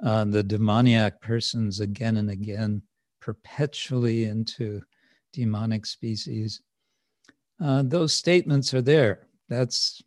uh, 0.05 0.25
the 0.25 0.43
demoniac 0.43 1.21
persons 1.23 1.81
again 1.81 2.19
and 2.19 2.31
again, 2.31 2.83
perpetually 3.21 4.25
into 4.25 4.83
demonic 5.33 5.87
species. 5.87 6.61
Uh, 7.63 7.83
those 7.83 8.13
statements 8.13 8.75
are 8.75 8.83
there. 8.83 9.27
That's, 9.49 10.03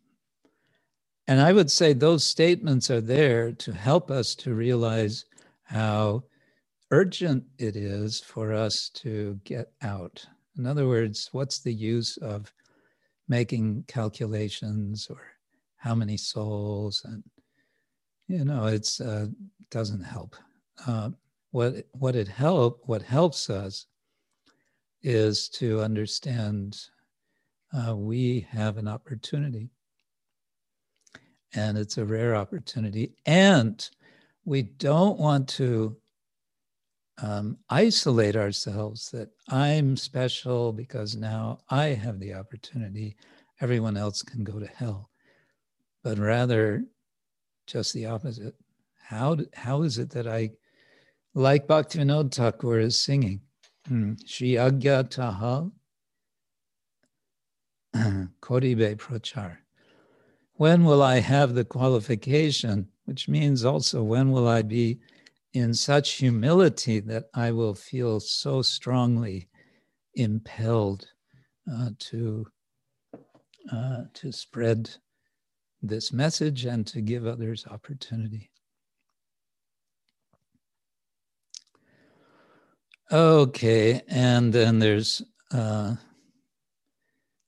and 1.26 1.40
I 1.40 1.52
would 1.52 1.70
say 1.70 1.92
those 1.92 2.22
statements 2.22 2.90
are 2.90 3.00
there 3.00 3.52
to 3.52 3.72
help 3.72 4.10
us 4.12 4.36
to 4.36 4.54
realize 4.54 5.24
how 5.64 6.22
urgent 6.92 7.44
it 7.58 7.74
is 7.74 8.20
for 8.20 8.54
us 8.54 8.90
to 8.90 9.40
get 9.44 9.72
out. 9.82 10.24
In 10.56 10.66
other 10.66 10.86
words, 10.86 11.28
what's 11.32 11.60
the 11.60 11.74
use 11.74 12.16
of 12.18 12.52
making 13.28 13.84
calculations 13.88 15.08
or 15.10 15.20
how 15.76 15.94
many 15.94 16.16
souls 16.16 17.02
and 17.04 17.22
you 18.26 18.44
know 18.44 18.66
it's 18.66 19.00
uh, 19.00 19.26
doesn't 19.70 20.02
help. 20.02 20.36
Uh, 20.86 21.10
what 21.50 21.86
what 21.92 22.16
it 22.16 22.28
help 22.28 22.82
what 22.86 23.02
helps 23.02 23.48
us 23.48 23.86
is 25.02 25.48
to 25.48 25.80
understand 25.80 26.78
uh, 27.72 27.94
we 27.94 28.46
have 28.50 28.76
an 28.78 28.88
opportunity. 28.88 29.70
And 31.54 31.78
it's 31.78 31.98
a 31.98 32.04
rare 32.04 32.36
opportunity. 32.36 33.14
And 33.26 33.88
we 34.44 34.62
don't 34.62 35.18
want 35.18 35.48
to 35.50 35.96
um, 37.22 37.58
isolate 37.68 38.36
ourselves 38.36 39.10
that 39.10 39.28
I'm 39.48 39.96
special 39.96 40.72
because 40.72 41.16
now 41.16 41.58
I 41.68 41.86
have 41.86 42.20
the 42.20 42.34
opportunity, 42.34 43.16
everyone 43.60 43.96
else 43.96 44.22
can 44.22 44.44
go 44.44 44.58
to 44.58 44.66
hell. 44.66 45.10
But 46.04 46.18
rather, 46.18 46.84
just 47.66 47.92
the 47.92 48.06
opposite. 48.06 48.54
How, 49.02 49.36
how 49.54 49.82
is 49.82 49.98
it 49.98 50.10
that 50.10 50.26
I, 50.26 50.50
like 51.34 51.66
Bhaktivinoda 51.66 52.32
Thakur 52.32 52.78
is 52.78 53.00
singing, 53.00 53.40
hmm, 53.86 54.14
Shri 54.26 54.52
Agya 54.52 55.08
Taha 55.08 55.70
Koribe 58.40 58.96
Prachar. 58.96 59.58
When 60.54 60.84
will 60.84 61.02
I 61.02 61.20
have 61.20 61.54
the 61.54 61.64
qualification? 61.64 62.88
Which 63.04 63.28
means 63.28 63.64
also, 63.64 64.02
when 64.02 64.30
will 64.30 64.46
I 64.46 64.62
be 64.62 65.00
in 65.52 65.74
such 65.74 66.12
humility 66.14 67.00
that 67.00 67.24
I 67.34 67.52
will 67.52 67.74
feel 67.74 68.20
so 68.20 68.62
strongly 68.62 69.48
impelled 70.14 71.06
uh, 71.70 71.90
to 71.98 72.46
uh, 73.72 74.04
to 74.14 74.32
spread 74.32 74.88
this 75.82 76.12
message 76.12 76.64
and 76.64 76.86
to 76.86 77.00
give 77.00 77.26
others 77.26 77.66
opportunity. 77.70 78.50
Okay, 83.12 84.02
and 84.08 84.52
then 84.52 84.78
there's 84.78 85.22
uh, 85.52 85.94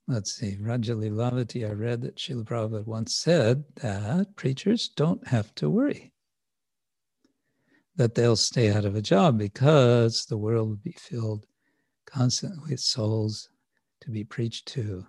let's 0.08 0.32
see, 0.32 0.56
Raja 0.60 0.94
Lilavati, 0.94 1.68
I 1.68 1.72
read 1.72 2.02
that 2.02 2.16
Srila 2.16 2.44
Prabhupada 2.44 2.86
once 2.86 3.14
said 3.14 3.64
that 3.76 4.34
preachers 4.36 4.88
don't 4.88 5.26
have 5.28 5.54
to 5.56 5.70
worry 5.70 6.12
that 8.00 8.14
they'll 8.14 8.34
stay 8.34 8.72
out 8.72 8.86
of 8.86 8.96
a 8.96 9.02
job 9.02 9.36
because 9.36 10.24
the 10.24 10.38
world 10.38 10.70
will 10.70 10.76
be 10.76 10.96
filled 10.98 11.44
constantly 12.06 12.70
with 12.70 12.80
souls 12.80 13.50
to 14.00 14.10
be 14.10 14.24
preached 14.24 14.64
to. 14.68 15.04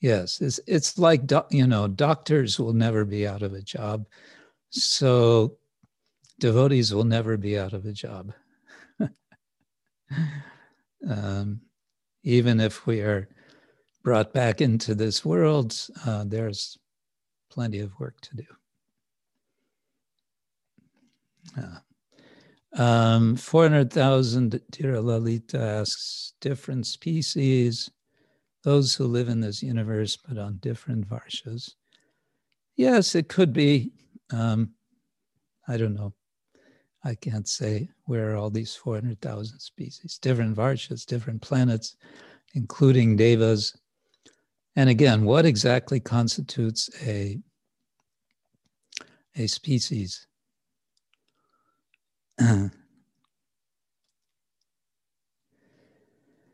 Yes, 0.00 0.40
it's, 0.40 0.58
it's 0.66 0.96
like, 0.96 1.30
you 1.50 1.66
know, 1.66 1.86
doctors 1.86 2.58
will 2.58 2.72
never 2.72 3.04
be 3.04 3.28
out 3.28 3.42
of 3.42 3.52
a 3.52 3.60
job. 3.60 4.06
So 4.70 5.58
devotees 6.40 6.94
will 6.94 7.04
never 7.04 7.36
be 7.36 7.58
out 7.58 7.74
of 7.74 7.84
a 7.84 7.92
job. 7.92 8.32
um, 11.06 11.60
even 12.22 12.58
if 12.58 12.86
we 12.86 13.02
are 13.02 13.28
brought 14.02 14.32
back 14.32 14.62
into 14.62 14.94
this 14.94 15.26
world, 15.26 15.78
uh, 16.06 16.24
there's 16.26 16.78
plenty 17.50 17.80
of 17.80 17.92
work 18.00 18.18
to 18.22 18.36
do. 18.36 18.46
Uh, 21.54 21.80
um, 22.76 23.36
400,000, 23.36 24.60
Tira 24.70 25.00
Lalita 25.00 25.58
asks, 25.58 26.34
different 26.40 26.86
species, 26.86 27.90
those 28.62 28.94
who 28.94 29.06
live 29.06 29.28
in 29.28 29.40
this 29.40 29.62
universe, 29.62 30.16
but 30.16 30.38
on 30.38 30.56
different 30.56 31.08
varshas. 31.08 31.72
Yes, 32.76 33.14
it 33.14 33.28
could 33.28 33.52
be. 33.52 33.92
Um, 34.30 34.74
I 35.66 35.76
don't 35.76 35.94
know. 35.94 36.14
I 37.04 37.14
can't 37.14 37.48
say 37.48 37.88
where 38.04 38.36
all 38.36 38.50
these 38.50 38.74
400,000 38.74 39.58
species, 39.58 40.18
different 40.18 40.56
varshas, 40.56 41.06
different 41.06 41.42
planets, 41.42 41.96
including 42.54 43.16
devas. 43.16 43.76
And 44.76 44.88
again, 44.90 45.24
what 45.24 45.46
exactly 45.46 46.00
constitutes 46.00 46.88
a, 47.04 47.38
a 49.36 49.46
species? 49.46 50.27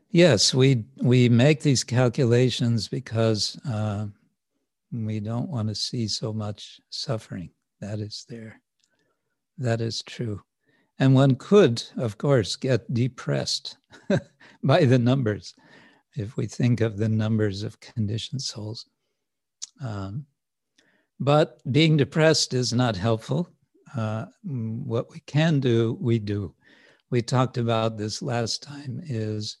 yes, 0.09 0.53
we, 0.53 0.85
we 0.97 1.29
make 1.29 1.61
these 1.61 1.83
calculations 1.83 2.87
because 2.87 3.59
uh, 3.69 4.07
we 4.91 5.19
don't 5.19 5.49
want 5.49 5.67
to 5.69 5.75
see 5.75 6.07
so 6.07 6.33
much 6.33 6.79
suffering 6.89 7.49
that 7.81 7.99
is 7.99 8.25
there. 8.29 8.61
That 9.57 9.81
is 9.81 10.01
true. 10.01 10.41
And 10.99 11.13
one 11.13 11.35
could, 11.35 11.83
of 11.97 12.17
course, 12.17 12.55
get 12.55 12.93
depressed 12.93 13.77
by 14.63 14.85
the 14.85 14.99
numbers 14.99 15.53
if 16.15 16.37
we 16.37 16.47
think 16.47 16.81
of 16.81 16.97
the 16.97 17.09
numbers 17.09 17.63
of 17.63 17.79
conditioned 17.79 18.41
souls. 18.41 18.85
Um, 19.83 20.25
but 21.19 21.59
being 21.71 21.97
depressed 21.97 22.53
is 22.53 22.73
not 22.73 22.95
helpful. 22.95 23.49
Uh, 23.95 24.25
what 24.43 25.09
we 25.11 25.19
can 25.21 25.59
do, 25.59 25.97
we 26.01 26.19
do. 26.19 26.53
We 27.11 27.21
talked 27.21 27.57
about 27.57 27.97
this 27.97 28.21
last 28.21 28.63
time 28.63 28.99
is 29.05 29.57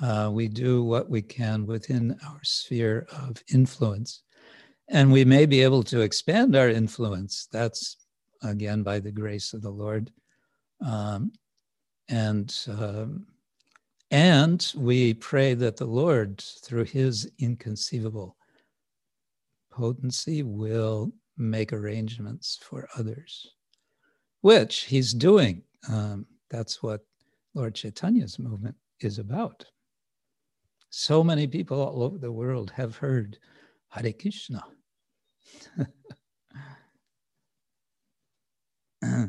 uh, 0.00 0.30
we 0.32 0.48
do 0.48 0.84
what 0.84 1.10
we 1.10 1.22
can 1.22 1.66
within 1.66 2.16
our 2.26 2.40
sphere 2.42 3.06
of 3.12 3.42
influence. 3.52 4.22
And 4.88 5.12
we 5.12 5.24
may 5.24 5.46
be 5.46 5.62
able 5.62 5.82
to 5.84 6.00
expand 6.00 6.54
our 6.54 6.68
influence. 6.68 7.48
That's 7.50 7.96
again 8.42 8.82
by 8.82 9.00
the 9.00 9.12
grace 9.12 9.52
of 9.52 9.62
the 9.62 9.70
Lord. 9.70 10.10
Um, 10.84 11.32
and 12.08 12.54
um, 12.68 13.26
and 14.10 14.72
we 14.76 15.14
pray 15.14 15.54
that 15.54 15.78
the 15.78 15.86
Lord, 15.86 16.38
through 16.62 16.84
his 16.84 17.30
inconceivable 17.38 18.36
potency, 19.70 20.42
will 20.42 21.12
make 21.38 21.72
arrangements 21.72 22.58
for 22.62 22.86
others, 22.98 23.54
which 24.42 24.80
he's 24.82 25.14
doing. 25.14 25.62
Um, 25.88 26.26
that's 26.50 26.82
what 26.82 27.00
Lord 27.54 27.74
Chaitanya's 27.74 28.38
movement 28.38 28.76
is 29.00 29.18
about. 29.18 29.64
So 30.90 31.24
many 31.24 31.46
people 31.46 31.80
all 31.80 32.02
over 32.02 32.18
the 32.18 32.30
world 32.30 32.70
have 32.72 32.96
heard 32.96 33.38
Hare 33.88 34.12
Krishna. 34.12 34.62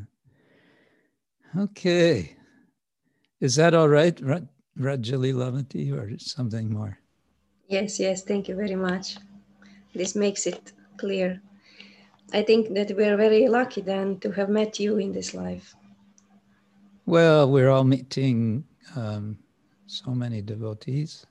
okay. 1.57 2.35
Is 3.39 3.55
that 3.55 3.73
all 3.73 3.87
right, 3.89 4.19
Raja 4.21 5.17
Lilavati, 5.17 5.91
or 5.93 6.17
something 6.19 6.69
more? 6.73 6.97
Yes, 7.67 7.99
yes. 7.99 8.23
Thank 8.23 8.47
you 8.47 8.55
very 8.55 8.75
much. 8.75 9.17
This 9.93 10.15
makes 10.15 10.47
it 10.47 10.73
clear. 10.97 11.41
I 12.33 12.41
think 12.41 12.73
that 12.73 12.91
we're 12.97 13.15
very 13.15 13.47
lucky 13.47 13.81
then 13.81 14.19
to 14.19 14.31
have 14.31 14.49
met 14.49 14.79
you 14.79 14.97
in 14.97 15.11
this 15.13 15.35
life. 15.35 15.75
Well, 17.05 17.51
we're 17.51 17.69
all 17.69 17.83
meeting 17.83 18.63
um, 18.95 19.37
so 19.85 20.11
many 20.11 20.41
devotees, 20.41 21.25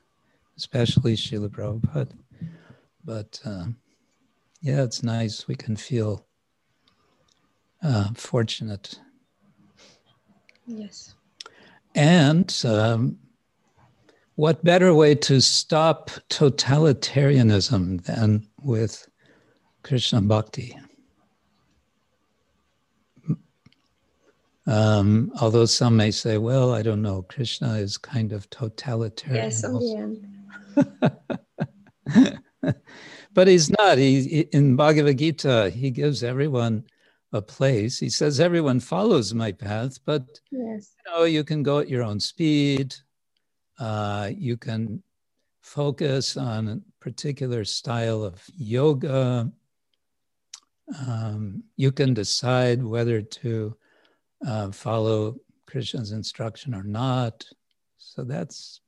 especially 0.57 1.17
Srila 1.17 1.49
Prabhupada. 1.49 2.13
But 3.05 3.41
uh, 3.45 3.67
yeah, 4.61 4.83
it's 4.85 5.03
nice. 5.03 5.49
We 5.49 5.57
can 5.57 5.75
feel 5.75 6.25
uh, 7.83 8.11
fortunate. 8.15 9.01
Yes. 10.67 11.17
And 11.97 12.55
um, 12.65 13.19
what 14.37 14.63
better 14.63 14.95
way 14.95 15.17
to 15.17 15.41
stop 15.41 16.11
totalitarianism 16.31 18.05
than 18.05 18.47
with 18.63 19.09
Krishna 19.83 20.23
Bhakti? 20.23 20.79
Um, 24.67 25.33
although 25.41 25.67
some 25.67 25.97
may 25.97 26.11
say, 26.11 26.39
well, 26.39 26.73
I 26.73 26.83
don't 26.83 27.03
know, 27.03 27.23
Krishna 27.23 27.75
is 27.75 27.99
kind 27.99 28.33
of 28.33 28.49
totalitarian. 28.51 29.45
Yes, 29.45 29.65
end. 29.65 30.29
but 33.35 33.49
he's 33.49 33.71
not. 33.71 33.99
He, 33.99 34.41
in 34.53 34.77
Bhagavad 34.77 35.19
Gita, 35.19 35.71
he 35.71 35.91
gives 35.91 36.23
everyone 36.23 36.85
a 37.33 37.43
place. 37.43 37.99
He 37.99 38.11
says 38.11 38.41
everyone 38.41 38.79
follows 38.79 39.35
my 39.35 39.53
path, 39.53 39.99
but 40.05 40.23
yes. 40.51 40.95
you 41.07 41.13
know 41.13 41.25
you 41.25 41.45
can 41.45 41.63
go 41.63 41.79
at 41.79 41.89
your 41.89 42.03
own 42.03 42.21
speed. 42.21 42.95
Uh, 43.79 44.31
you 44.37 44.57
can 44.57 45.03
focus 45.63 46.37
on 46.37 46.69
a 46.69 46.81
particular 47.01 47.65
style 47.65 48.23
of 48.23 48.43
yoga. 48.55 49.51
Um, 51.07 51.65
you 51.77 51.91
can 51.91 52.13
decide 52.13 52.83
whether 52.83 53.23
to 53.23 53.77
uh, 54.47 54.71
follow 54.71 55.37
Krishna's 55.67 56.13
instruction 56.13 56.75
or 56.75 56.83
not. 56.83 57.45
So 57.99 58.25
that's, 58.25 58.81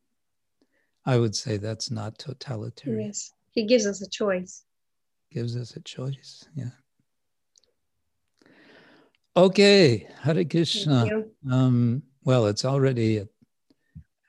I 1.07 1.19
would 1.19 1.35
say, 1.35 1.57
that's 1.57 1.91
not 1.91 2.19
totalitarian. 2.19 3.07
Yes, 3.07 3.33
he 3.53 3.65
gives 3.65 3.87
us 3.87 4.03
a 4.03 4.09
choice. 4.09 4.65
Gives 5.31 5.57
us 5.57 5.77
a 5.77 5.81
choice. 5.81 6.45
Yeah. 6.55 6.71
Okay, 9.37 10.09
Hare 10.23 10.45
Krishna. 10.45 11.25
Um, 11.51 12.03
well, 12.25 12.47
it's 12.47 12.65
already 12.65 13.25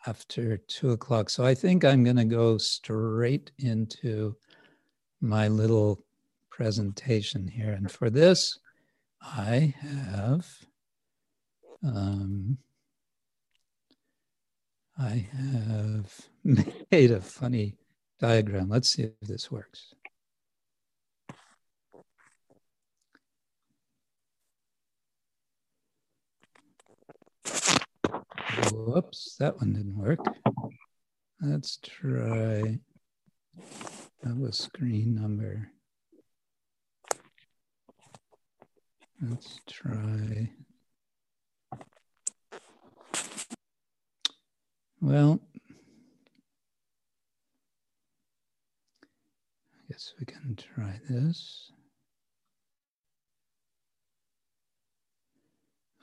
after 0.08 0.58
two 0.58 0.92
o'clock, 0.92 1.30
so 1.30 1.46
I 1.46 1.54
think 1.54 1.84
I'm 1.86 2.04
going 2.04 2.16
to 2.16 2.26
go 2.26 2.58
straight 2.58 3.52
into 3.60 4.36
my 5.22 5.48
little 5.48 6.04
presentation 6.50 7.48
here. 7.48 7.74
And 7.74 7.92
for 7.92 8.10
this, 8.10 8.60
I 9.22 9.74
have 9.80 10.48
um, 11.84 12.58
I 14.98 15.28
have 15.32 16.14
made 16.92 17.12
a 17.12 17.22
funny 17.22 17.76
diagram. 18.20 18.70
Let's 18.70 18.90
see 18.90 19.04
if 19.04 19.20
this 19.22 19.52
works. 19.52 19.94
Whoops, 28.72 29.36
that 29.40 29.58
one 29.58 29.74
didn't 29.74 29.98
work. 29.98 30.20
Let's 31.42 31.78
try, 31.78 32.80
that 34.24 34.38
was 34.38 34.58
screen 34.58 35.16
number. 35.16 35.72
Let's 39.22 39.60
try. 39.68 40.52
Well, 45.06 45.40
I 49.04 49.88
guess 49.88 50.16
we 50.20 50.26
can 50.26 50.56
try 50.56 51.00
this. 51.08 51.72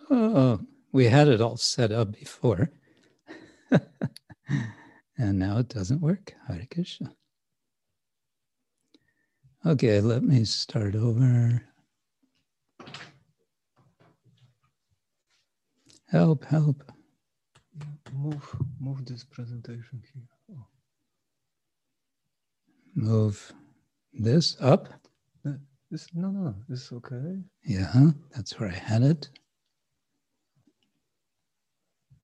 Oh, 0.08 0.60
we 0.92 1.06
had 1.06 1.26
it 1.26 1.40
all 1.40 1.56
set 1.56 1.90
up 1.90 2.12
before. 2.12 2.70
and 5.18 5.36
now 5.36 5.58
it 5.58 5.68
doesn't 5.68 6.00
work. 6.00 6.34
Hare 6.46 6.64
Krishna. 6.72 7.12
Okay, 9.66 10.00
let 10.00 10.22
me 10.22 10.44
start 10.44 10.94
over. 10.94 11.60
Help, 16.08 16.44
help. 16.44 16.84
Move, 18.12 18.56
move 18.78 19.04
this 19.06 19.24
presentation 19.24 20.02
here. 20.12 20.28
Oh. 20.52 20.66
Move 22.94 23.52
this 24.12 24.56
up. 24.60 24.88
This, 25.90 26.06
no, 26.14 26.30
no, 26.30 26.54
this 26.68 26.86
is 26.86 26.92
okay. 26.92 27.38
Yeah, 27.64 28.12
that's 28.34 28.58
where 28.58 28.70
I 28.70 28.74
had 28.74 29.02
it. 29.02 29.28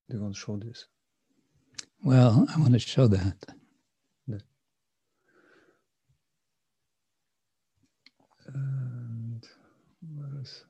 Do 0.09 0.17
you 0.17 0.23
want 0.23 0.33
to 0.33 0.39
show 0.39 0.57
this? 0.57 0.87
Well, 2.03 2.47
I 2.55 2.59
want 2.59 2.73
to 2.73 2.79
show 2.79 3.07
that. 3.07 3.35
And 8.53 9.43
uh, 9.43 10.07
where 10.15 10.27
is 10.27 10.33
uh, 10.37 10.39
this? 10.39 10.63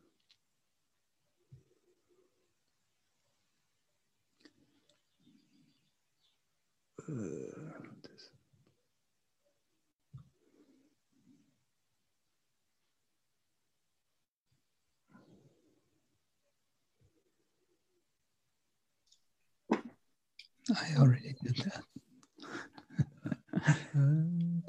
I 20.75 20.95
already 20.99 21.35
did 21.43 21.55
that. 21.57 21.83
And 23.93 24.63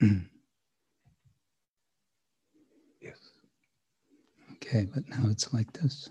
yes. 3.00 3.16
Okay, 4.52 4.86
but 4.92 5.08
now 5.08 5.28
it's 5.30 5.52
like 5.54 5.72
this. 5.72 6.10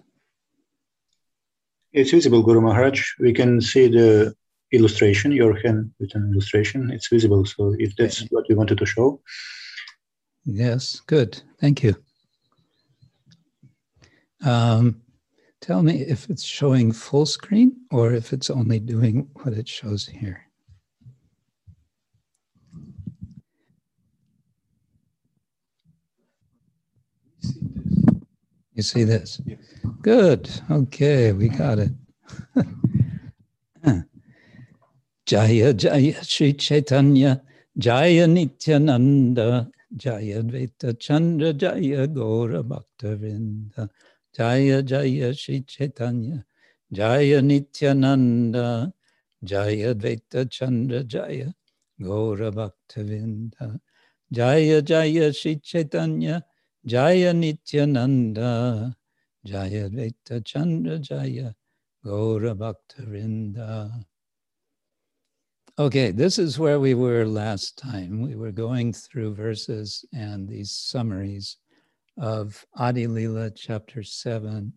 It's 1.93 2.11
visible, 2.11 2.41
Guru 2.41 2.61
Maharaj. 2.61 3.03
We 3.19 3.33
can 3.33 3.61
see 3.61 3.87
the 3.87 4.35
illustration, 4.71 5.31
your 5.31 5.55
hand 5.55 5.91
with 5.99 6.13
an 6.15 6.31
illustration. 6.31 6.91
It's 6.91 7.07
visible. 7.07 7.45
So 7.45 7.75
if 7.77 7.95
that's 7.95 8.21
what 8.29 8.47
you 8.49 8.55
wanted 8.55 8.77
to 8.77 8.85
show. 8.85 9.21
Yes, 10.45 11.01
good. 11.05 11.41
Thank 11.59 11.83
you. 11.83 11.95
Um, 14.43 15.01
tell 15.61 15.83
me 15.83 16.01
if 16.01 16.29
it's 16.29 16.43
showing 16.43 16.91
full 16.91 17.25
screen 17.25 17.75
or 17.91 18.13
if 18.13 18.31
it's 18.31 18.49
only 18.49 18.79
doing 18.79 19.27
what 19.33 19.53
it 19.53 19.67
shows 19.67 20.07
here. 20.07 20.45
You 28.73 28.83
see 28.83 29.03
this? 29.03 29.41
Yes. 29.45 29.59
Good. 30.01 30.49
Okay, 30.71 31.33
we 31.33 31.49
got 31.49 31.79
it. 31.79 31.91
Jaya 35.29 35.73
Jaya 35.75 36.23
Sri 36.23 36.53
Chaitanya 36.53 37.39
Jaya 37.77 38.25
Nityananda 38.25 39.69
Jaya 39.95 40.41
Dvaita 40.41 40.99
Chandra 40.99 41.53
Jaya 41.53 42.07
Gora 42.07 42.63
Bhaktavinda 42.63 43.87
Jaya 44.35 44.81
Jaya 44.81 45.31
Sri 45.35 45.61
Chaitanya 45.61 46.43
Jaya 46.91 47.41
Nityananda 47.43 48.91
Jaya 49.43 49.93
Dvaita 49.93 50.49
Chandra 50.49 51.03
Jaya 51.03 51.53
Gora 52.01 52.49
Bhaktavinda 52.51 53.79
Jaya 54.33 54.81
Jaya 54.81 55.31
Sri 55.31 55.57
Chaitanya 55.57 56.43
Jaya 56.87 57.33
Nityananda 57.33 58.95
Jaya 59.45 59.89
Dvaita 59.91 60.43
Chandra 60.43 60.97
Jaya 60.97 61.53
Gora 62.03 62.55
Bhaktavinda 62.55 63.93
Okay, 65.79 66.11
this 66.11 66.37
is 66.37 66.59
where 66.59 66.77
we 66.77 66.93
were 66.93 67.25
last 67.25 67.77
time. 67.77 68.21
We 68.21 68.35
were 68.35 68.51
going 68.51 68.91
through 68.91 69.35
verses 69.35 70.03
and 70.11 70.45
these 70.45 70.71
summaries 70.71 71.55
of 72.17 72.65
Adi 72.75 73.07
Lila 73.07 73.49
chapter 73.51 74.03
7. 74.03 74.73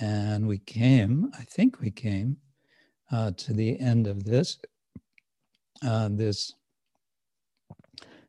And 0.00 0.48
we 0.48 0.56
came, 0.56 1.30
I 1.38 1.42
think 1.42 1.80
we 1.80 1.90
came 1.90 2.38
uh, 3.12 3.32
to 3.32 3.52
the 3.52 3.78
end 3.78 4.06
of 4.06 4.24
this, 4.24 4.56
uh, 5.86 6.08
this 6.10 6.54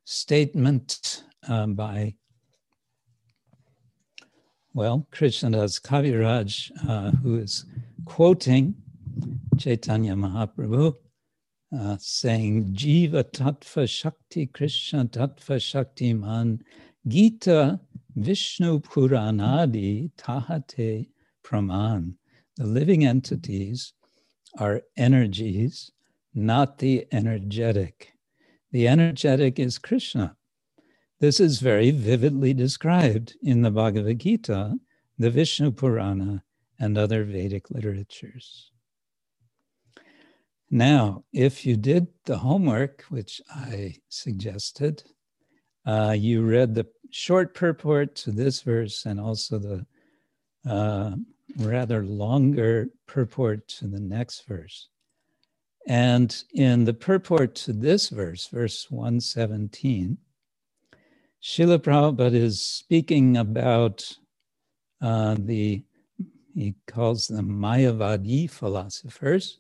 statement 0.03 1.23
um, 1.47 1.73
by, 1.73 2.15
well, 4.73 5.07
Krishnadas 5.09 5.81
Kaviraj, 5.81 6.69
uh, 6.89 7.11
who 7.11 7.37
is 7.37 7.63
quoting 8.03 8.75
Chaitanya 9.57 10.15
Mahaprabhu 10.15 10.95
uh, 11.79 11.97
saying 11.99 12.73
Jiva 12.73 13.23
Tattva 13.23 13.87
Shakti 13.89 14.45
Krishna 14.45 15.05
Tattva 15.05 15.61
Shakti 15.61 16.13
Man 16.13 16.61
Gita 17.07 17.79
Vishnu 18.15 18.79
Puranadi 18.79 20.11
Tahate 20.17 21.09
Praman. 21.43 22.13
The 22.57 22.65
living 22.65 23.05
entities 23.05 23.93
are 24.57 24.83
energies, 24.95 25.91
not 26.33 26.77
the 26.77 27.05
energetic. 27.11 28.13
The 28.71 28.87
energetic 28.87 29.59
is 29.59 29.77
Krishna. 29.77 30.35
This 31.19 31.39
is 31.39 31.59
very 31.59 31.91
vividly 31.91 32.53
described 32.53 33.35
in 33.41 33.61
the 33.61 33.71
Bhagavad 33.71 34.19
Gita, 34.19 34.75
the 35.17 35.29
Vishnu 35.29 35.71
Purana, 35.71 36.43
and 36.79 36.97
other 36.97 37.23
Vedic 37.23 37.69
literatures. 37.69 38.71
Now, 40.69 41.23
if 41.31 41.65
you 41.65 41.77
did 41.77 42.07
the 42.25 42.37
homework, 42.37 43.03
which 43.09 43.41
I 43.49 43.95
suggested, 44.09 45.03
uh, 45.85 46.15
you 46.17 46.43
read 46.43 46.73
the 46.73 46.87
short 47.11 47.53
purport 47.53 48.15
to 48.15 48.31
this 48.31 48.61
verse 48.61 49.05
and 49.05 49.19
also 49.19 49.59
the 49.59 49.85
uh, 50.69 51.15
rather 51.57 52.03
longer 52.03 52.89
purport 53.07 53.67
to 53.67 53.87
the 53.87 53.99
next 53.99 54.47
verse. 54.47 54.89
And 55.87 56.35
in 56.53 56.85
the 56.85 56.93
purport 56.93 57.53
to 57.55 57.73
this 57.73 58.09
verse, 58.09 58.47
verse 58.47 58.89
117, 58.89 60.17
Srila 61.43 61.77
Prabhupada 61.77 62.33
is 62.33 62.59
speaking 62.59 63.37
about 63.37 64.17
uh, 64.99 65.35
the, 65.37 65.83
he 66.55 66.73
calls 66.87 67.27
them 67.27 67.49
Mayavadi 67.49 68.49
philosophers, 68.49 69.59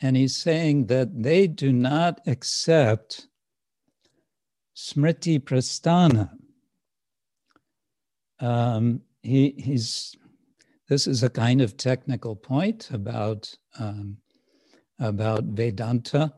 and 0.00 0.16
he's 0.16 0.36
saying 0.36 0.86
that 0.86 1.22
they 1.22 1.46
do 1.46 1.72
not 1.72 2.20
accept 2.26 3.28
smriti 4.76 5.40
prasthana. 5.40 6.30
Um, 8.38 9.00
he, 9.22 9.54
he's, 9.56 10.14
this 10.88 11.06
is 11.06 11.22
a 11.22 11.30
kind 11.30 11.62
of 11.62 11.76
technical 11.76 12.36
point 12.36 12.90
about, 12.92 13.54
um, 13.78 14.18
about 14.98 15.44
Vedanta, 15.44 16.34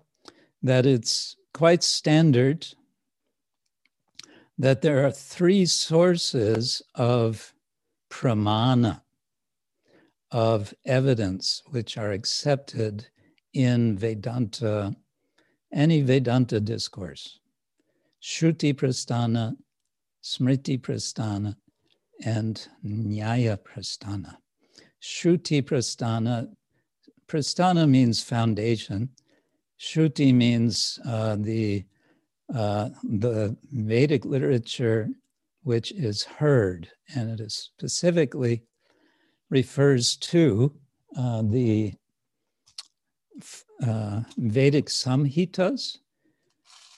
that 0.62 0.86
it's 0.86 1.36
quite 1.52 1.82
standard 1.82 2.66
that 4.56 4.82
there 4.82 5.04
are 5.06 5.12
three 5.12 5.66
sources 5.66 6.82
of 6.94 7.52
pramana, 8.10 9.02
of 10.30 10.74
evidence, 10.84 11.62
which 11.70 11.96
are 11.96 12.10
accepted 12.10 13.08
in 13.58 13.98
Vedanta, 13.98 14.94
any 15.72 16.00
Vedanta 16.00 16.60
discourse 16.60 17.40
Shruti 18.22 18.72
Prasthana, 18.72 19.56
Smriti 20.22 20.80
Prasthana, 20.80 21.56
and 22.24 22.68
Nyaya 22.84 23.58
Prasthana. 23.58 24.36
Shruti 25.02 25.60
Prasthana, 25.62 26.48
Prasthana 27.28 27.88
means 27.88 28.22
foundation. 28.22 29.08
Shruti 29.80 30.32
means 30.32 31.00
uh, 31.04 31.36
the, 31.40 31.84
uh, 32.54 32.90
the 33.02 33.56
Vedic 33.72 34.24
literature 34.24 35.08
which 35.64 35.90
is 35.92 36.22
heard, 36.22 36.88
and 37.14 37.28
it 37.28 37.40
is 37.40 37.54
specifically 37.54 38.62
refers 39.50 40.16
to 40.16 40.72
uh, 41.16 41.42
the 41.42 41.94
uh, 43.86 44.22
Vedic 44.36 44.86
Samhitas, 44.86 45.98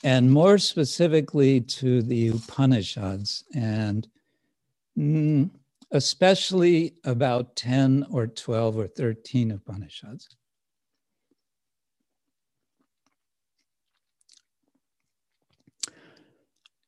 and 0.03 0.31
more 0.33 0.59
specifically 0.59 1.61
to 1.61 2.03
the 2.03 2.29
Upanishads, 2.29 3.45
and 3.55 4.09
mm, 4.99 5.51
especially 5.91 6.95
about 7.05 7.57
10 7.57 8.07
or 8.11 8.27
12 8.27 8.77
or 8.77 8.87
13 8.87 9.51
Upanishads. 9.51 10.29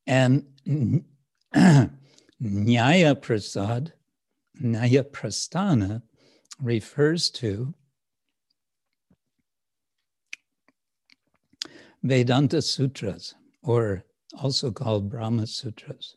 And 0.07 0.47
Nyaya 1.55 3.21
Prasad, 3.21 3.93
Nyaya 4.61 5.05
Prasthana 5.11 6.03
refers 6.61 7.31
to 7.31 7.75
Vedanta 12.03 12.61
Sutras, 12.61 13.35
or 13.63 14.05
also 14.41 14.71
called 14.71 15.11
Brahma 15.11 15.47
Sutras, 15.47 16.17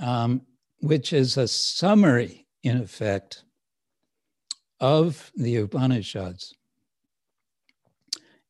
um, 0.00 0.42
which 0.80 1.12
is 1.12 1.36
a 1.36 1.48
summary, 1.48 2.46
in 2.62 2.76
effect, 2.76 3.44
of 4.80 5.30
the 5.36 5.56
Upanishads. 5.56 6.54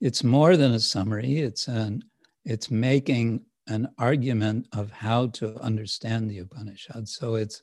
It's 0.01 0.24
more 0.24 0.56
than 0.56 0.72
a 0.72 0.80
summary, 0.80 1.39
it's, 1.39 1.68
an, 1.68 2.02
it's 2.44 2.70
making 2.70 3.44
an 3.68 3.89
argument 3.98 4.66
of 4.72 4.90
how 4.90 5.28
to 5.28 5.56
understand 5.60 6.28
the 6.28 6.39
Upanishads. 6.39 7.14
So 7.14 7.36
it's, 7.36 7.62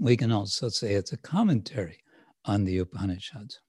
we 0.00 0.16
can 0.16 0.32
also 0.32 0.68
say 0.68 0.94
it's 0.94 1.12
a 1.12 1.18
commentary 1.18 1.98
on 2.44 2.64
the 2.64 2.78
Upanishads. 2.78 3.60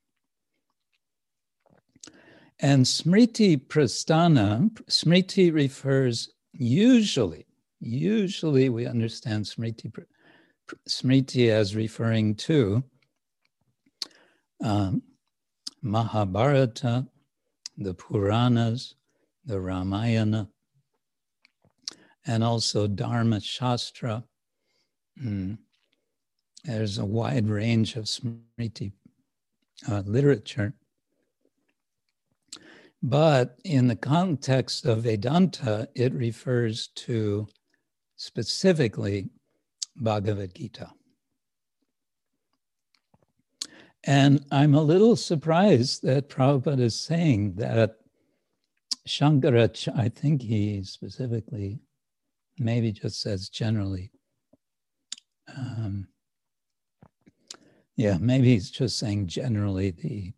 And 2.60 2.86
Smriti 2.86 3.58
Prasthana, 3.58 4.70
Smriti 4.90 5.54
refers 5.54 6.30
usually, 6.54 7.46
usually 7.82 8.70
we 8.70 8.86
understand 8.86 9.46
Smriti, 9.46 9.92
Smriti 10.88 11.50
as 11.50 11.76
referring 11.76 12.36
to 12.36 12.84
um, 14.64 15.02
Mahabharata, 15.82 17.06
the 17.78 17.94
Puranas, 17.94 18.96
the 19.46 19.60
Ramayana, 19.60 20.50
and 22.26 22.44
also 22.44 22.88
Dharma 22.88 23.42
Shastra. 23.42 24.24
Mm. 25.22 25.58
There's 26.64 26.98
a 26.98 27.06
wide 27.06 27.48
range 27.48 27.96
of 27.96 28.06
Smriti 28.06 28.94
uh, 29.90 30.02
literature. 30.06 30.74
But 33.08 33.60
in 33.64 33.88
the 33.88 33.96
context 33.96 34.88
of 34.88 35.04
Vedanta, 35.04 35.88
it 35.94 36.12
refers 36.12 36.88
to 37.06 37.48
specifically 38.16 39.30
Bhagavad 39.96 40.56
Gita. 40.56 40.90
And 44.06 44.44
I'm 44.50 44.74
a 44.74 44.82
little 44.82 45.16
surprised 45.16 46.02
that 46.02 46.30
Prabhupada 46.30 46.80
is 46.80 47.00
saying 47.00 47.54
that 47.58 47.98
Shankaracharya, 49.08 49.96
I 49.96 50.10
think 50.10 50.42
he 50.42 50.84
specifically, 50.84 51.78
maybe 52.58 52.92
just 52.92 53.22
says 53.22 53.50
generally. 53.50 54.10
Um, 55.56 56.08
yeah, 57.96 58.18
maybe 58.20 58.54
he's 58.54 58.72
just 58.72 58.98
saying 58.98 59.28
generally 59.28 59.92
the 59.92 60.34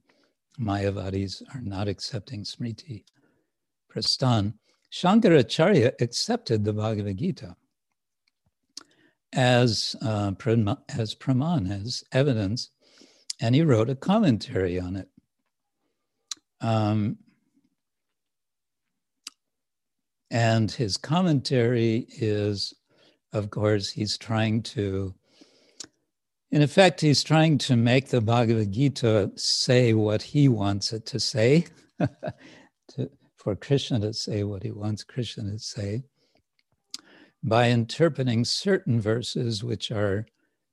Mayavadis 0.60 1.44
are 1.54 1.62
not 1.62 1.88
accepting 1.88 2.44
Smriti 2.44 3.04
Prastan. 3.92 4.54
Shankaracharya 4.92 5.94
accepted 6.02 6.64
the 6.64 6.74
Bhagavad 6.74 7.18
Gita 7.18 7.56
as, 9.34 9.96
uh, 10.02 10.32
as 10.90 11.16
praman, 11.16 11.72
as 11.72 12.04
evidence, 12.12 12.72
and 13.40 13.54
he 13.54 13.62
wrote 13.62 13.90
a 13.90 13.96
commentary 13.96 14.80
on 14.80 14.96
it. 14.96 15.10
Um, 16.62 17.18
and 20.32 20.72
his 20.72 20.98
commentary 20.98 22.08
is, 22.10 22.74
of 23.34 23.50
course, 23.50 23.90
he's 23.90 24.18
trying 24.18 24.64
to 24.64 25.14
in 26.52 26.62
effect, 26.62 27.02
he's 27.02 27.24
trying 27.24 27.58
to 27.60 27.76
make 27.76 28.08
the 28.08 28.22
Bhagavad 28.22 28.72
Gita 28.72 29.32
say 29.36 29.94
what 29.94 30.22
he 30.22 30.48
wants 30.48 30.94
it 30.94 31.06
to 31.08 31.20
say, 31.20 31.66
to, 32.00 33.10
for 33.36 33.56
Krishna 33.56 34.00
to 34.00 34.14
say 34.14 34.44
what 34.44 34.64
he 34.64 34.72
wants 34.72 35.04
Krishna 35.04 35.52
to 35.52 35.60
say, 35.60 36.04
by 37.44 37.70
interpreting 37.70 38.46
certain 38.46 39.02
verses 39.02 39.64
which 39.64 39.92
are 39.92 40.26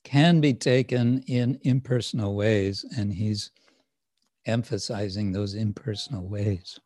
can 0.04 0.40
be 0.40 0.54
taken 0.54 1.22
in 1.26 1.58
impersonal 1.62 2.36
ways, 2.36 2.84
and 2.96 3.12
he's 3.12 3.50
emphasizing 4.46 5.32
those 5.32 5.54
impersonal 5.54 6.28
ways. 6.28 6.78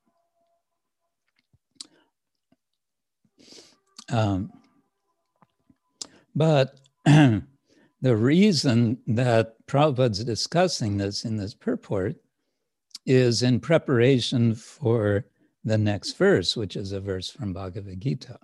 Um, 4.10 4.50
but 6.34 6.78
The 8.00 8.16
reason 8.16 8.98
that 9.08 9.66
Prabhupada's 9.66 10.24
discussing 10.24 10.98
this 10.98 11.24
in 11.24 11.36
this 11.36 11.54
purport 11.54 12.16
is 13.04 13.42
in 13.42 13.58
preparation 13.58 14.54
for 14.54 15.24
the 15.64 15.78
next 15.78 16.12
verse, 16.16 16.56
which 16.56 16.76
is 16.76 16.92
a 16.92 17.00
verse 17.00 17.28
from 17.28 17.52
Bhagavad 17.52 18.00
Gita. 18.00 18.38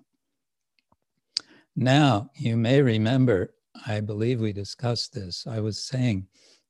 Now, 1.77 2.31
you 2.37 2.57
may 2.57 2.83
remember, 2.83 3.55
I 3.87 4.01
believe 4.01 4.41
we 4.41 4.53
discussed 4.53 5.13
this. 5.13 5.47
I 5.47 5.61
was 5.61 5.83
saying 5.83 6.27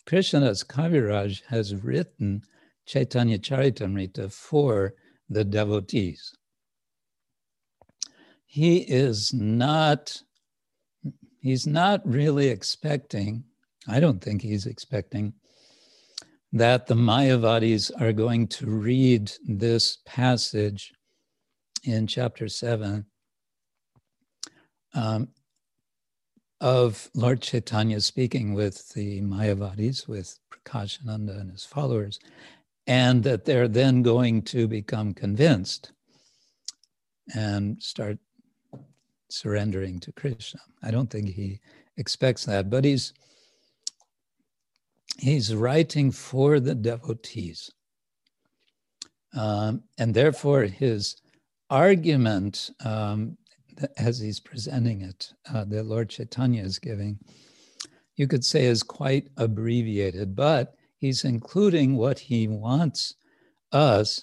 Krishnadas 0.07 0.65
Kaviraj 0.67 1.43
has 1.49 1.75
written 1.75 2.43
Chaitanya 2.85 3.39
Charitamrita 3.39 4.31
for 4.31 4.95
the 5.29 5.45
devotees. 5.45 6.35
He 8.45 8.79
is 8.79 9.33
not 9.33 10.23
he's 11.45 11.67
not 11.67 12.01
really 12.07 12.49
expecting, 12.49 13.45
I 13.87 14.01
don't 14.01 14.19
think 14.19 14.41
he's 14.41 14.65
expecting, 14.65 15.35
that 16.55 16.87
the 16.87 16.95
Mayavadis 16.95 17.91
are 18.01 18.15
going 18.15 18.47
to 18.49 18.67
read 18.67 19.31
this 19.47 19.99
passage 20.07 20.95
in 21.83 22.07
chapter 22.07 22.49
7 22.49 23.05
um, 24.95 25.29
of 26.63 27.11
Lord 27.15 27.43
Chaitanya 27.43 28.01
speaking 28.01 28.55
with 28.55 28.89
the 28.95 29.21
Mayavadis, 29.21 30.09
with 30.09 30.39
Prakashananda 30.51 31.39
and 31.39 31.51
his 31.51 31.67
followers, 31.67 32.21
and 32.87 33.23
that 33.23 33.45
they're 33.45 33.69
then 33.69 34.03
going 34.03 34.41
to 34.45 34.67
become 34.67 35.13
convinced 35.13 35.93
and 37.35 37.83
start 37.83 38.17
surrendering 39.31 39.99
to 40.01 40.13
Krishna. 40.13 40.61
I 40.83 40.91
don't 40.91 41.11
think 41.11 41.29
he 41.29 41.61
expects 41.97 42.45
that, 42.45 42.71
but 42.71 42.85
he's 42.85 43.13
he's 45.19 45.55
writing 45.55 46.11
for 46.11 46.61
the 46.61 46.75
devotees. 46.75 47.71
Um, 49.37 49.83
and 49.99 50.15
therefore, 50.15 50.63
his 50.63 51.17
argument, 51.71 52.71
um, 52.85 53.37
as 53.99 54.19
he's 54.19 54.41
presenting 54.41 55.03
it, 55.03 55.33
uh, 55.53 55.65
that 55.65 55.87
Lord 55.87 56.09
Chaitanya 56.09 56.63
is 56.63 56.79
giving, 56.79 57.19
you 58.17 58.29
could 58.29 58.45
say 58.45 58.67
is 58.67 58.83
quite 58.83 59.29
abbreviated, 59.37 60.37
but 60.37 60.77
he's 60.99 61.25
including 61.25 61.97
what 61.97 62.19
he 62.19 62.47
wants 62.47 63.15
us, 63.73 64.23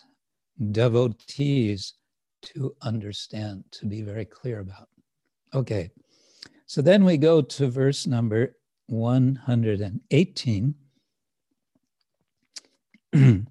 devotees, 0.71 1.93
to 2.41 2.73
understand, 2.81 3.63
to 3.71 3.85
be 3.85 4.01
very 4.01 4.25
clear 4.25 4.59
about. 4.61 4.87
Okay, 5.53 5.91
so 6.65 6.81
then 6.81 7.03
we 7.03 7.17
go 7.17 7.41
to 7.41 7.67
verse 7.67 8.07
number 8.07 8.55
118. 8.87 10.75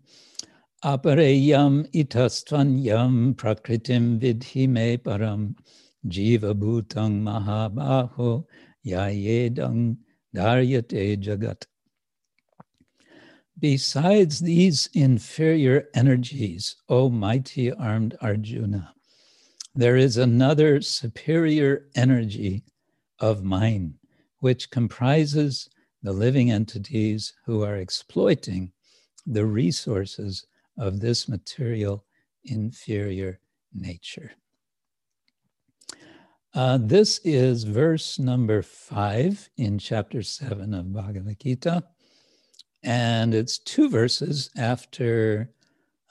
Apareyam 0.82 1.85
itastvanyam 1.93 3.35
prakritim 3.35 4.18
vidhi 4.18 4.66
me 4.66 4.97
param 4.97 5.55
jiva 6.06 6.55
bhutang 6.55 7.20
mahabaho 7.20 8.44
yayedang 8.86 9.98
daryate 10.35 11.22
jagat. 11.22 11.66
Besides 13.59 14.40
these 14.40 14.89
inferior 14.94 15.89
energies, 15.94 16.77
O 16.89 17.10
mighty 17.10 17.70
armed 17.70 18.16
Arjuna, 18.22 18.94
there 19.75 19.97
is 19.97 20.17
another 20.17 20.81
superior 20.81 21.87
energy 21.95 22.65
of 23.19 23.45
mind, 23.45 23.95
which 24.39 24.71
comprises 24.71 25.69
the 26.03 26.13
living 26.13 26.51
entities 26.51 27.35
who 27.45 27.63
are 27.63 27.77
exploiting 27.77 28.73
the 29.27 29.45
resources 29.45 30.47
of 30.79 31.01
this 31.01 31.29
material 31.29 32.05
inferior 32.45 33.39
nature. 33.73 34.33
Uh, 36.53 36.79
this 36.81 37.21
is 37.23 37.63
verse 37.63 38.19
number 38.19 38.61
five 38.63 39.49
in 39.57 39.79
chapter 39.79 40.23
seven 40.23 40.75
of 40.75 40.93
Bhagavad 40.93 41.39
Gita. 41.39 41.85
And 42.83 43.35
it's 43.35 43.59
two 43.59 43.89
verses 43.89 44.51
after 44.57 45.53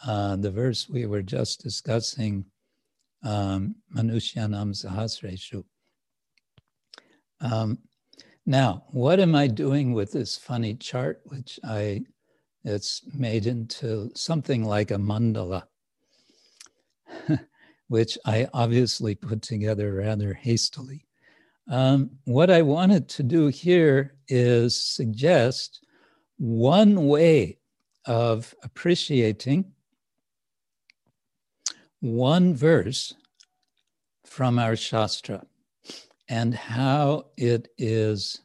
uh, 0.06 0.38
the 0.38 0.52
verse 0.52 0.88
we 0.88 1.06
were 1.07 1.23
just 1.23 1.61
discussing 1.61 2.45
um, 3.23 3.75
Manushyanam 3.95 4.73
Sahasreshu. 4.73 5.63
Um, 7.41 7.79
now, 8.45 8.83
what 8.89 9.19
am 9.19 9.35
I 9.35 9.47
doing 9.47 9.93
with 9.93 10.11
this 10.11 10.37
funny 10.37 10.75
chart, 10.75 11.21
which 11.25 11.59
I 11.63 12.01
it's 12.65 13.01
made 13.13 13.45
into 13.45 14.11
something 14.15 14.65
like 14.65 14.91
a 14.91 14.95
mandala, 14.95 15.63
which 17.87 18.17
I 18.25 18.47
obviously 18.53 19.15
put 19.15 19.41
together 19.41 19.93
rather 19.93 20.33
hastily. 20.33 21.05
Um, 21.69 22.11
what 22.25 22.49
I 22.49 22.61
wanted 22.61 23.07
to 23.09 23.23
do 23.23 23.47
here 23.47 24.15
is 24.27 24.79
suggest 24.79 25.85
one 26.37 27.07
way 27.07 27.59
of 28.05 28.53
appreciating 28.63 29.71
one 32.01 32.55
verse 32.55 33.13
from 34.26 34.59
our 34.59 34.76
Shastra 34.76 35.45
and 36.30 36.53
how 36.53 37.26
it 37.38 37.69
is 37.77 38.41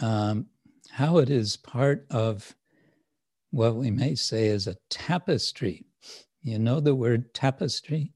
um, 0.00 0.46
how 0.90 1.18
it 1.18 1.30
is 1.30 1.56
part 1.56 2.06
of 2.10 2.54
what 3.50 3.76
we 3.76 3.90
may 3.90 4.14
say 4.14 4.46
is 4.46 4.66
a 4.66 4.76
tapestry. 4.90 5.86
You 6.42 6.58
know 6.58 6.80
the 6.80 6.94
word 6.94 7.32
tapestry? 7.34 8.12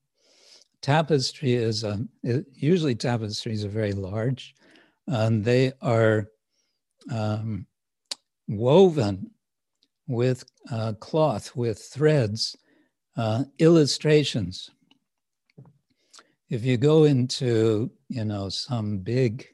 Tapestry 0.81 1.55
is 1.55 1.85
a, 1.85 2.05
usually 2.23 2.95
tapestries 2.95 3.65
are 3.65 3.69
very 3.69 3.93
large. 3.93 4.55
and 5.07 5.45
they 5.45 5.73
are 5.81 6.29
um, 7.11 7.67
woven 8.49 9.31
with 10.07 10.45
uh, 10.71 10.93
cloth, 10.95 11.55
with 11.57 11.79
threads, 11.79 12.57
uh, 13.17 13.45
illustrations. 13.59 14.71
If 16.49 16.65
you 16.65 16.77
go 16.77 17.05
into, 17.05 17.91
you 18.09 18.25
know, 18.25 18.49
some 18.49 18.99
big 18.99 19.47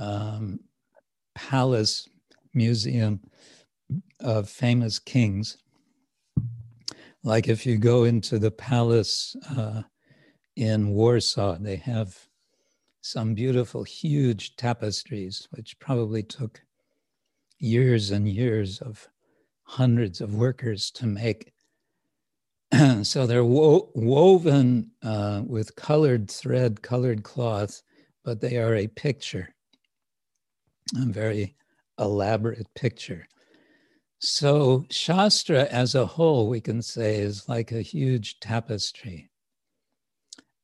um, 0.00 0.60
palace 1.34 2.08
museum 2.52 3.20
of 4.20 4.48
famous 4.48 4.98
kings, 4.98 5.58
like 7.22 7.48
if 7.48 7.66
you 7.66 7.76
go 7.76 8.04
into 8.04 8.38
the 8.38 8.50
palace 8.50 9.36
uh, 9.56 9.82
in 10.56 10.90
Warsaw, 10.90 11.58
they 11.58 11.76
have 11.76 12.16
some 13.02 13.34
beautiful, 13.34 13.84
huge 13.84 14.56
tapestries, 14.56 15.46
which 15.52 15.78
probably 15.78 16.22
took 16.22 16.60
years 17.58 18.10
and 18.10 18.28
years 18.28 18.80
of 18.80 19.08
hundreds 19.62 20.20
of 20.20 20.34
workers 20.34 20.90
to 20.92 21.06
make. 21.06 21.52
so 23.02 23.26
they're 23.26 23.44
wo- 23.44 23.90
woven 23.94 24.90
uh, 25.02 25.42
with 25.46 25.76
colored 25.76 26.30
thread, 26.30 26.82
colored 26.82 27.22
cloth, 27.22 27.82
but 28.24 28.40
they 28.40 28.56
are 28.56 28.74
a 28.74 28.88
picture, 28.88 29.54
a 30.96 31.06
very 31.06 31.54
elaborate 31.98 32.66
picture. 32.74 33.26
So, 34.18 34.86
Shastra 34.90 35.64
as 35.66 35.94
a 35.94 36.06
whole, 36.06 36.48
we 36.48 36.60
can 36.60 36.82
say, 36.82 37.16
is 37.16 37.48
like 37.48 37.70
a 37.72 37.82
huge 37.82 38.40
tapestry. 38.40 39.30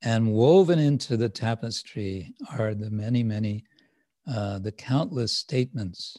And 0.01 0.33
woven 0.33 0.79
into 0.79 1.15
the 1.15 1.29
tapestry 1.29 2.33
are 2.57 2.73
the 2.73 2.89
many, 2.89 3.23
many, 3.23 3.63
uh, 4.27 4.59
the 4.59 4.71
countless 4.71 5.37
statements 5.37 6.17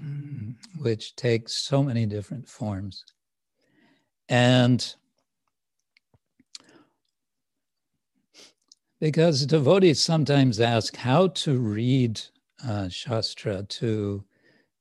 which 0.78 1.14
take 1.14 1.48
so 1.48 1.82
many 1.82 2.06
different 2.06 2.48
forms. 2.48 3.04
And 4.28 4.94
because 9.00 9.46
devotees 9.46 10.00
sometimes 10.00 10.60
ask 10.60 10.96
how 10.96 11.28
to 11.28 11.58
read 11.58 12.20
uh, 12.66 12.88
Shastra 12.88 13.62
to, 13.62 14.24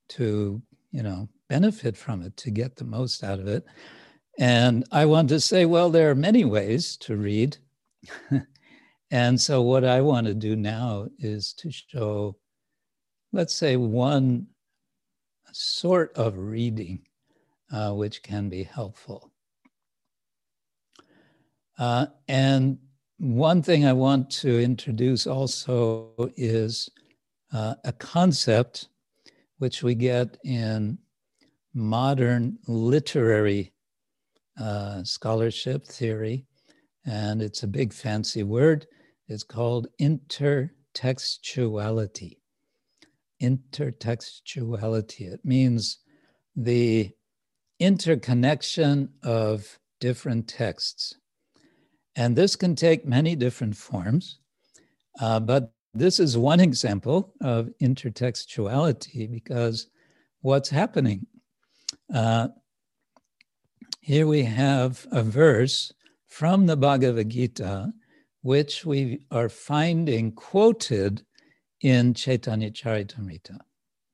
to, 0.10 0.62
you 0.92 1.04
know, 1.04 1.30
benefit 1.48 1.96
from 1.96 2.24
it, 2.24 2.36
to 2.38 2.52
get 2.52 2.76
the 2.76 2.84
most 2.84 3.24
out 3.24 3.40
of 3.40 3.48
it. 3.48 3.66
And 4.40 4.86
I 4.92 5.06
want 5.06 5.30
to 5.30 5.40
say, 5.40 5.66
well, 5.66 5.90
there 5.90 6.10
are 6.10 6.16
many 6.16 6.46
ways 6.46 6.98
to 6.98 7.16
read. 7.16 7.58
and 9.12 9.40
so, 9.40 9.62
what 9.62 9.84
I 9.84 10.02
want 10.02 10.28
to 10.28 10.34
do 10.34 10.56
now 10.56 11.08
is 11.18 11.54
to 11.54 11.72
show, 11.72 12.38
let's 13.34 13.56
say, 13.56 13.78
one 13.78 14.48
sort 15.52 16.14
of 16.16 16.38
reading 16.38 17.02
uh, 17.72 17.92
which 17.94 18.22
can 18.22 18.50
be 18.50 18.64
helpful. 18.64 19.32
Uh, 21.78 22.08
and 22.28 22.80
one 23.20 23.62
thing 23.62 23.86
I 23.86 23.94
want 23.94 24.32
to 24.42 24.60
introduce 24.60 25.28
also 25.28 26.12
is 26.36 26.90
uh, 27.54 27.76
a 27.84 27.92
concept 27.94 28.90
which 29.58 29.84
we 29.84 29.94
get 29.96 30.38
in 30.44 30.98
modern 31.74 32.60
literary 32.68 33.74
uh, 34.60 35.04
scholarship 35.04 35.86
theory, 35.86 36.46
and 37.06 37.42
it's 37.42 37.64
a 37.64 37.68
big 37.68 37.94
fancy 37.94 38.44
word. 38.44 38.86
It's 39.28 39.44
called 39.44 39.88
intertextuality. 40.02 42.38
Intertextuality. 43.42 45.34
It 45.34 45.42
means 45.44 45.98
the 46.56 47.12
interconnection 47.80 49.10
of 49.24 49.80
different 50.00 50.48
texts. 50.48 51.16
And 52.18 52.36
this 52.36 52.56
can 52.56 52.76
take 52.76 53.06
many 53.06 53.36
different 53.36 53.78
forms, 53.78 54.40
uh, 55.20 55.40
but 55.40 55.72
this 55.94 56.20
is 56.20 56.36
one 56.36 56.60
example 56.60 57.34
of 57.42 57.70
intertextuality 57.80 59.32
because 59.32 59.88
what's 60.42 60.70
happening? 60.70 61.28
Uh, 62.14 62.50
here 64.02 64.26
we 64.26 64.44
have 64.44 65.06
a 65.12 65.22
verse 65.22 65.94
from 66.28 66.66
the 66.66 66.76
Bhagavad 66.76 67.30
Gita, 67.30 67.94
which 68.42 68.84
we 68.84 69.22
are 69.30 69.50
finding 69.50 70.32
quoted 70.32 71.24
in 71.82 72.16
Chaitanya 72.16 72.72
Charitamrita. 72.72 73.60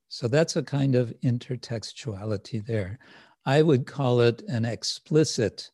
So 0.08 0.28
that's 0.28 0.56
a 0.56 0.62
kind 0.62 0.94
of 0.94 1.14
intertextuality 1.24 2.64
there. 2.66 2.98
I 3.46 3.62
would 3.62 3.86
call 3.86 4.20
it 4.20 4.42
an 4.48 4.66
explicit 4.66 5.70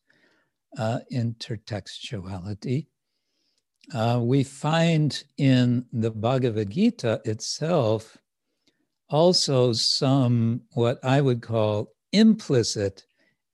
uh, 0.77 0.99
intertextuality 1.11 2.87
uh, 3.93 4.19
we 4.21 4.43
find 4.43 5.23
in 5.37 5.85
the 5.91 6.11
Bhagavad 6.11 6.69
Gita 6.69 7.21
itself 7.25 8.17
also 9.09 9.73
some 9.73 10.61
what 10.73 11.03
I 11.03 11.19
would 11.19 11.41
call 11.41 11.91
implicit 12.13 13.05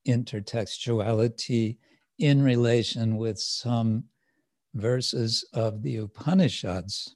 intertextuality 0.08 1.78
in 2.20 2.44
relation 2.44 3.18
with 3.18 3.40
some 3.40 4.04
verses 4.76 5.44
of 5.54 5.82
the 5.82 5.98
Upanishads. 5.98 7.16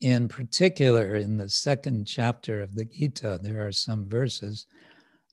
In 0.00 0.28
particular, 0.28 1.16
in 1.16 1.36
the 1.36 1.48
second 1.48 2.06
chapter 2.06 2.62
of 2.62 2.74
the 2.74 2.84
Gita, 2.84 3.38
there 3.42 3.66
are 3.66 3.72
some 3.72 4.08
verses 4.08 4.66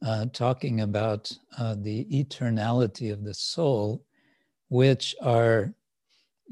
uh, 0.03 0.25
talking 0.33 0.81
about 0.81 1.31
uh, 1.57 1.75
the 1.77 2.05
eternality 2.05 3.11
of 3.11 3.23
the 3.23 3.33
soul, 3.33 4.03
which 4.69 5.15
are 5.21 5.73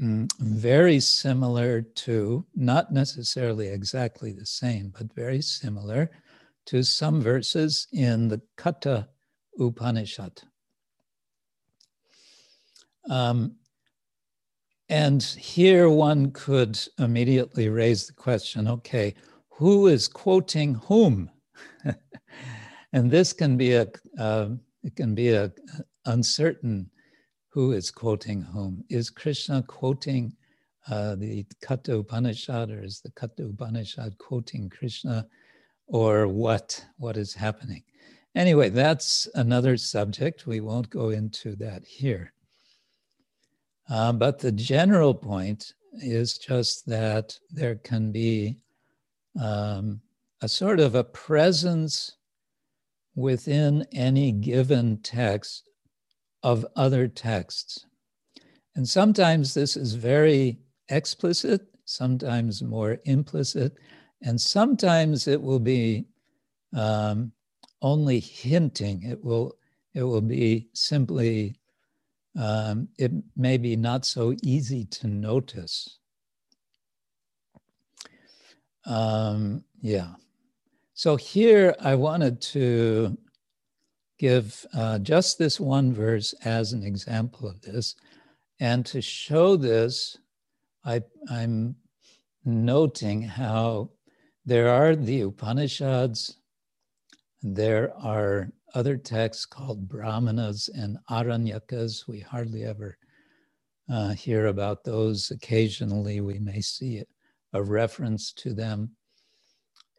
Mm, 0.02 0.32
very 0.40 1.00
similar 1.00 1.82
to, 1.82 2.46
not 2.56 2.92
necessarily 2.92 3.68
exactly 3.68 4.32
the 4.32 4.46
same, 4.46 4.92
but 4.98 5.14
very 5.14 5.42
similar 5.42 6.10
to 6.66 6.82
some 6.82 7.22
verses 7.22 7.88
in 7.92 8.28
the 8.28 8.42
Katha 8.58 9.08
Upanishad. 9.60 10.42
Um, 13.08 13.56
and 14.90 15.22
here 15.22 15.90
one 15.90 16.32
could 16.32 16.80
immediately 16.98 17.70
raise 17.70 18.08
the 18.08 18.14
question 18.14 18.68
okay, 18.68 19.14
who 19.50 19.88
is 19.88 20.08
quoting 20.08 20.76
whom? 20.76 21.30
and 22.94 23.12
this 23.12 23.34
can 23.34 23.58
be 23.58 23.74
a, 23.74 23.88
uh, 24.18 24.50
it 24.84 24.96
can 24.96 25.14
be 25.16 25.30
a 25.30 25.52
uncertain 26.06 26.90
who 27.50 27.72
is 27.72 27.92
quoting 27.92 28.42
whom? 28.42 28.84
Is 28.90 29.10
Krishna 29.10 29.64
quoting 29.64 30.36
uh, 30.90 31.16
the 31.16 31.46
Katha 31.64 32.00
Upanishad 32.00 32.72
or 32.72 32.84
is 32.84 33.02
the 33.02 33.12
Katha 33.12 33.50
Upanishad 33.50 34.18
quoting 34.18 34.70
Krishna 34.70 35.28
or 35.88 36.28
what? 36.28 36.84
What 36.98 37.18
is 37.18 37.34
happening? 37.34 37.84
Anyway, 38.36 38.70
that's 38.70 39.28
another 39.36 39.78
subject. 39.78 40.48
We 40.48 40.60
won't 40.60 40.90
go 40.90 41.10
into 41.10 41.56
that 41.58 41.86
here. 41.86 42.34
Uh, 43.90 44.14
but 44.14 44.40
the 44.40 44.52
general 44.52 45.14
point 45.14 45.74
is 45.94 46.38
just 46.38 46.88
that 46.88 47.38
there 47.52 47.76
can 47.76 48.12
be 48.12 48.58
um, 49.40 50.02
a 50.42 50.48
sort 50.48 50.80
of 50.80 50.96
a 50.96 51.04
presence 51.04 52.18
within 53.16 53.86
any 53.92 54.32
given 54.32 54.98
text 54.98 55.70
of 56.42 56.66
other 56.76 57.08
texts. 57.08 57.86
And 58.76 58.88
sometimes 58.88 59.54
this 59.54 59.78
is 59.78 59.94
very 59.94 60.60
explicit, 60.90 61.62
sometimes 61.86 62.62
more 62.64 62.98
implicit, 63.06 63.74
and 64.22 64.40
sometimes 64.40 65.28
it 65.28 65.42
will 65.42 65.60
be 65.60 66.06
um, 66.76 67.32
only 67.82 68.20
hinting. 68.20 69.04
It 69.04 69.24
will 69.24 69.56
it 69.94 70.04
will 70.04 70.22
be 70.22 70.70
simply 70.74 71.56
um, 72.36 72.88
it 72.98 73.12
may 73.36 73.58
be 73.58 73.76
not 73.76 74.06
so 74.06 74.34
easy 74.42 74.86
to 74.86 75.08
notice. 75.08 76.00
Um, 78.86 79.64
yeah. 79.82 80.14
So 81.04 81.18
here 81.18 81.76
I 81.82 81.96
wanted 81.96 82.40
to 82.54 83.18
give 84.18 84.66
uh, 84.74 85.00
just 85.00 85.38
this 85.38 85.60
one 85.60 85.92
verse 85.92 86.34
as 86.46 86.72
an 86.72 86.82
example 86.82 87.46
of 87.50 87.60
this. 87.60 87.96
And 88.62 88.86
to 88.86 89.02
show 89.02 89.58
this, 89.58 90.18
I, 90.86 91.02
I'm 91.30 91.76
noting 92.46 93.22
how 93.22 93.90
there 94.46 94.70
are 94.70 94.96
the 94.96 95.24
Upanishads, 95.24 96.38
there 97.42 97.94
are 97.98 98.48
other 98.74 98.96
texts 98.96 99.46
called 99.46 99.90
Brahmanas 99.90 100.70
and 100.74 100.98
Aranyakas. 101.10 102.08
We 102.08 102.22
hardly 102.22 102.64
ever 102.64 102.98
uh, 103.92 104.14
hear 104.14 104.48
about 104.48 104.86
those. 104.86 105.32
Occasionally, 105.32 106.22
we 106.22 106.40
may 106.40 106.62
see 106.62 107.04
a 107.52 107.62
reference 107.62 108.32
to 108.36 108.54
them. 108.54 108.96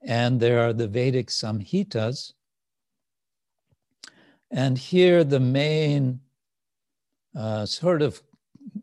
And 0.04 0.38
there 0.38 0.60
are 0.60 0.72
the 0.72 0.88
Vedic 0.88 1.28
Samhitas. 1.28 2.34
And 4.50 4.78
here, 4.78 5.24
the 5.24 5.40
main 5.40 6.20
uh, 7.34 7.66
sort 7.66 8.02
of 8.02 8.22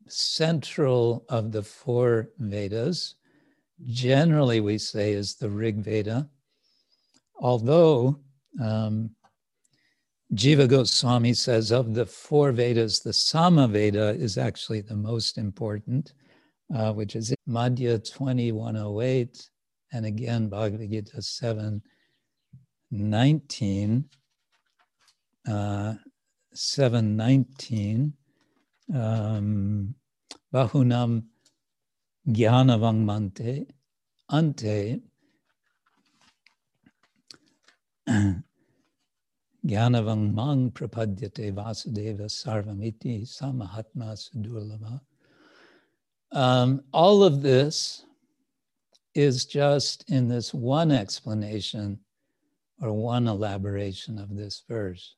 central 0.07 1.26
of 1.30 1.52
the 1.52 1.64
four 1.64 2.30
Vedas, 2.39 3.15
generally 3.85 4.60
we 4.60 4.77
say 4.77 5.14
is 5.14 5.35
the 5.35 5.49
Rig 5.49 5.77
Veda, 5.77 6.30
although 7.39 8.19
um, 8.61 9.11
Jiva 10.34 10.68
Goswami 10.68 11.34
says 11.34 11.72
of 11.72 11.93
the 11.93 12.06
four 12.06 12.52
Vedas, 12.52 12.99
the 12.99 13.14
Sama 13.14 13.68
Veda 13.68 14.10
is 14.10 14.38
actually 14.38 14.81
the 14.81 14.95
most 14.95 15.38
important, 15.38 16.14
uh, 16.73 16.93
which 16.93 17.15
is 17.15 17.34
Madhya 17.48 18.03
2108, 18.03 19.49
and 19.91 20.05
again 20.05 20.47
Bhagavad 20.49 20.89
Gita 20.89 21.22
7 21.22 21.81
19. 22.91 24.05
Uh, 25.47 25.95
719 26.53 28.13
um, 28.93 29.95
Bahunam 30.53 31.23
Gyanavangmante 32.27 33.65
Ante 34.30 35.01
Gyanavangmang 39.65 40.72
Prapadyate 40.73 41.53
Vasudeva 41.53 42.27
Sarvamiti 42.27 43.23
Samahatma 43.23 44.18
Sudurlava. 44.18 44.99
Um, 46.34 46.81
all 46.91 47.23
of 47.23 47.41
this 47.41 48.05
is 49.13 49.45
just 49.45 50.09
in 50.09 50.27
this 50.27 50.53
one 50.53 50.91
explanation 50.91 51.99
or 52.81 52.93
one 52.93 53.27
elaboration 53.27 54.17
of 54.17 54.35
this 54.35 54.63
verse. 54.67 55.15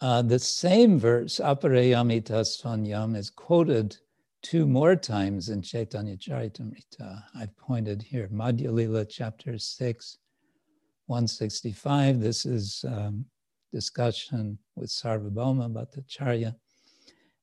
Uh, 0.00 0.22
the 0.22 0.38
same 0.38 0.98
verse, 0.98 1.40
Aparayamita 1.42 2.42
Swanyam, 2.44 3.16
is 3.16 3.28
quoted 3.28 3.96
two 4.42 4.66
more 4.66 4.96
times 4.96 5.50
in 5.50 5.60
Chaitanya 5.60 6.16
Charitamrita. 6.16 7.22
I've 7.34 7.54
pointed 7.58 8.00
here, 8.00 8.28
Madhya 8.28 8.72
Lila, 8.72 9.04
chapter 9.04 9.58
6, 9.58 10.18
165. 11.06 12.20
This 12.20 12.46
is 12.46 12.84
um, 12.88 13.26
discussion 13.72 14.58
with 14.74 14.88
Sarvabhauma 14.88 15.70
Bhattacharya. 15.70 16.54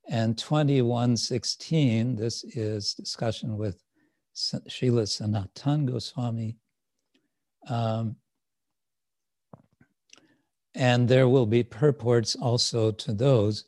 And 0.10 0.38
2116, 0.38 2.16
this 2.16 2.44
is 2.46 2.94
discussion 2.94 3.58
with 3.58 3.84
Srila 4.38 5.08
Sanatan 5.08 5.86
Goswami. 5.88 6.58
Um, 7.68 8.16
and 10.76 11.08
there 11.08 11.28
will 11.28 11.48
be 11.48 11.64
purports 11.64 12.36
also 12.36 12.92
to 12.92 13.14
those. 13.14 13.66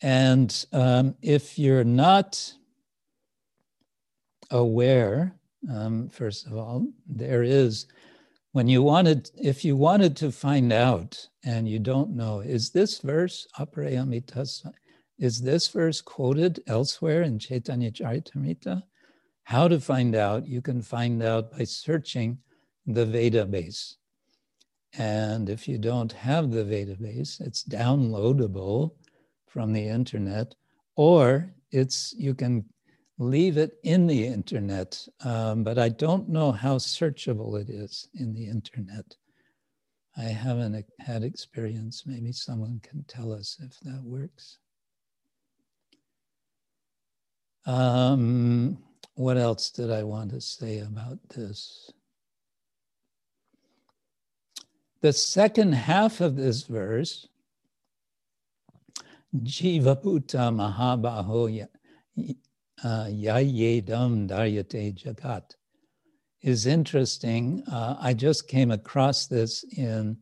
And 0.00 0.64
um, 0.72 1.16
if 1.20 1.58
you're 1.58 1.84
not 1.84 2.52
aware, 4.50 5.34
um, 5.72 6.08
first 6.10 6.46
of 6.46 6.56
all, 6.56 6.86
there 7.06 7.42
is, 7.42 7.86
when 8.52 8.68
you 8.68 8.82
wanted, 8.82 9.30
if 9.36 9.64
you 9.64 9.74
wanted 9.74 10.16
to 10.18 10.30
find 10.30 10.72
out 10.72 11.28
and 11.44 11.68
you 11.68 11.80
don't 11.80 12.14
know, 12.14 12.38
is 12.38 12.70
this 12.70 13.00
verse, 13.00 13.48
Aparayamitas, 13.58 14.64
is 15.18 15.42
this 15.42 15.66
verse 15.68 16.00
quoted 16.00 16.62
elsewhere 16.68 17.22
in 17.22 17.38
Chaitanya 17.38 17.90
Charitamrita? 17.90 18.82
How 19.44 19.68
to 19.68 19.78
find 19.78 20.14
out? 20.14 20.46
You 20.48 20.62
can 20.62 20.82
find 20.82 21.22
out 21.22 21.52
by 21.52 21.64
searching 21.64 22.38
the 22.86 23.04
Vedabase. 23.04 23.96
And 24.96 25.48
if 25.50 25.68
you 25.68 25.78
don't 25.78 26.12
have 26.12 26.50
the 26.50 26.64
Vedabase, 26.64 27.40
it's 27.40 27.64
downloadable 27.64 28.92
from 29.46 29.72
the 29.72 29.86
internet, 29.86 30.54
or 30.96 31.52
it's 31.70 32.14
you 32.16 32.34
can 32.34 32.64
leave 33.18 33.56
it 33.56 33.78
in 33.82 34.06
the 34.06 34.26
internet. 34.26 35.06
Um, 35.24 35.62
but 35.62 35.78
I 35.78 35.88
don't 35.88 36.28
know 36.28 36.52
how 36.52 36.78
searchable 36.78 37.60
it 37.60 37.68
is 37.68 38.08
in 38.14 38.32
the 38.32 38.46
internet. 38.46 39.16
I 40.16 40.24
haven't 40.24 40.84
had 41.00 41.22
experience. 41.22 42.04
Maybe 42.06 42.32
someone 42.32 42.80
can 42.82 43.04
tell 43.08 43.32
us 43.32 43.58
if 43.60 43.78
that 43.80 44.02
works. 44.04 44.58
Um, 47.66 48.78
what 49.14 49.36
else 49.36 49.70
did 49.70 49.90
I 49.90 50.02
want 50.02 50.30
to 50.30 50.40
say 50.40 50.80
about 50.80 51.18
this? 51.30 51.90
The 55.02 55.12
second 55.12 55.72
half 55.72 56.20
of 56.20 56.36
this 56.36 56.62
verse, 56.62 57.28
Jivabhuta 59.36 60.50
Mahabaho 60.50 61.66
uh, 62.82 63.04
Yayedam 63.06 64.28
Daryate 64.28 64.94
Jagat, 64.94 65.56
is 66.42 66.66
interesting. 66.66 67.62
Uh, 67.70 67.96
I 68.00 68.14
just 68.14 68.48
came 68.48 68.70
across 68.70 69.26
this 69.26 69.64
in 69.76 70.16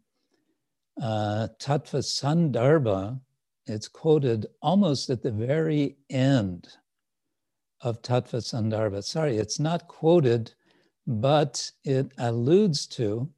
uh, 1.01 1.49
Tattva 1.61 2.03
Sandarbha. 2.03 3.21
It's 3.67 3.89
quoted 3.89 4.47
almost 4.61 5.11
at 5.11 5.23
the 5.23 5.31
very 5.31 5.97
end 6.11 6.69
of 7.83 8.01
Tattva 8.03 8.41
Sandarbha. 8.41 9.03
Sorry, 9.03 9.37
it's 9.37 9.59
not 9.59 9.89
quoted, 9.89 10.53
but 11.07 11.71
it 11.85 12.13
alludes 12.19 12.87
to 12.87 13.29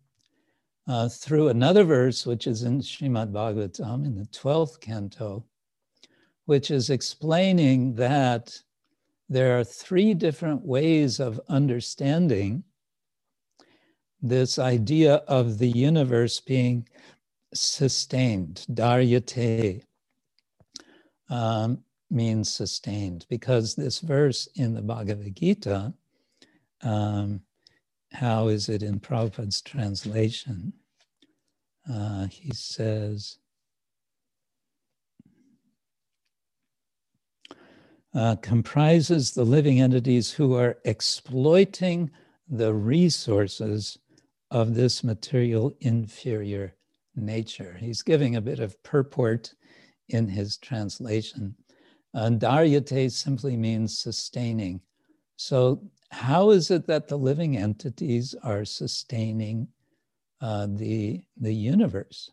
uh, 0.86 1.08
through 1.08 1.48
another 1.48 1.84
verse, 1.84 2.26
which 2.26 2.46
is 2.46 2.62
in 2.62 2.80
Srimad 2.80 3.32
Bhagavatam 3.32 4.04
in 4.04 4.14
the 4.14 4.26
12th 4.26 4.80
canto, 4.80 5.44
which 6.44 6.70
is 6.70 6.90
explaining 6.90 7.94
that 7.94 8.60
there 9.28 9.58
are 9.58 9.64
three 9.64 10.12
different 10.12 10.62
ways 10.62 11.20
of 11.20 11.40
understanding 11.48 12.62
this 14.20 14.58
idea 14.58 15.16
of 15.28 15.58
the 15.58 15.68
universe 15.70 16.40
being 16.40 16.86
sustained. 17.54 18.66
Daryate 18.72 19.82
um, 21.30 21.83
means 22.10 22.52
sustained 22.52 23.26
because 23.28 23.74
this 23.74 24.00
verse 24.00 24.48
in 24.54 24.74
the 24.74 24.82
Bhagavad 24.82 25.34
Gita 25.36 25.94
um, 26.84 27.40
how 28.12 28.48
is 28.48 28.68
it 28.68 28.82
in 28.82 29.00
Prabhupada's 29.00 29.60
translation? 29.60 30.72
Uh, 31.90 32.28
he 32.28 32.52
says, 32.52 33.38
uh, 38.14 38.36
comprises 38.36 39.32
the 39.32 39.44
living 39.44 39.80
entities 39.80 40.30
who 40.30 40.54
are 40.54 40.78
exploiting 40.84 42.10
the 42.48 42.72
resources 42.72 43.98
of 44.50 44.74
this 44.74 45.02
material 45.02 45.74
inferior 45.80 46.76
nature. 47.16 47.76
He's 47.80 48.02
giving 48.02 48.36
a 48.36 48.40
bit 48.40 48.60
of 48.60 48.80
purport 48.84 49.54
in 50.08 50.28
his 50.28 50.56
translation. 50.56 51.56
Uh, 52.14 52.30
Daryate 52.30 53.10
simply 53.10 53.56
means 53.56 53.98
sustaining. 53.98 54.80
So 55.36 55.82
how 56.10 56.50
is 56.50 56.70
it 56.70 56.86
that 56.86 57.08
the 57.08 57.18
living 57.18 57.56
entities 57.56 58.34
are 58.42 58.64
sustaining 58.64 59.68
uh, 60.40 60.68
the, 60.70 61.22
the 61.36 61.52
universe? 61.52 62.30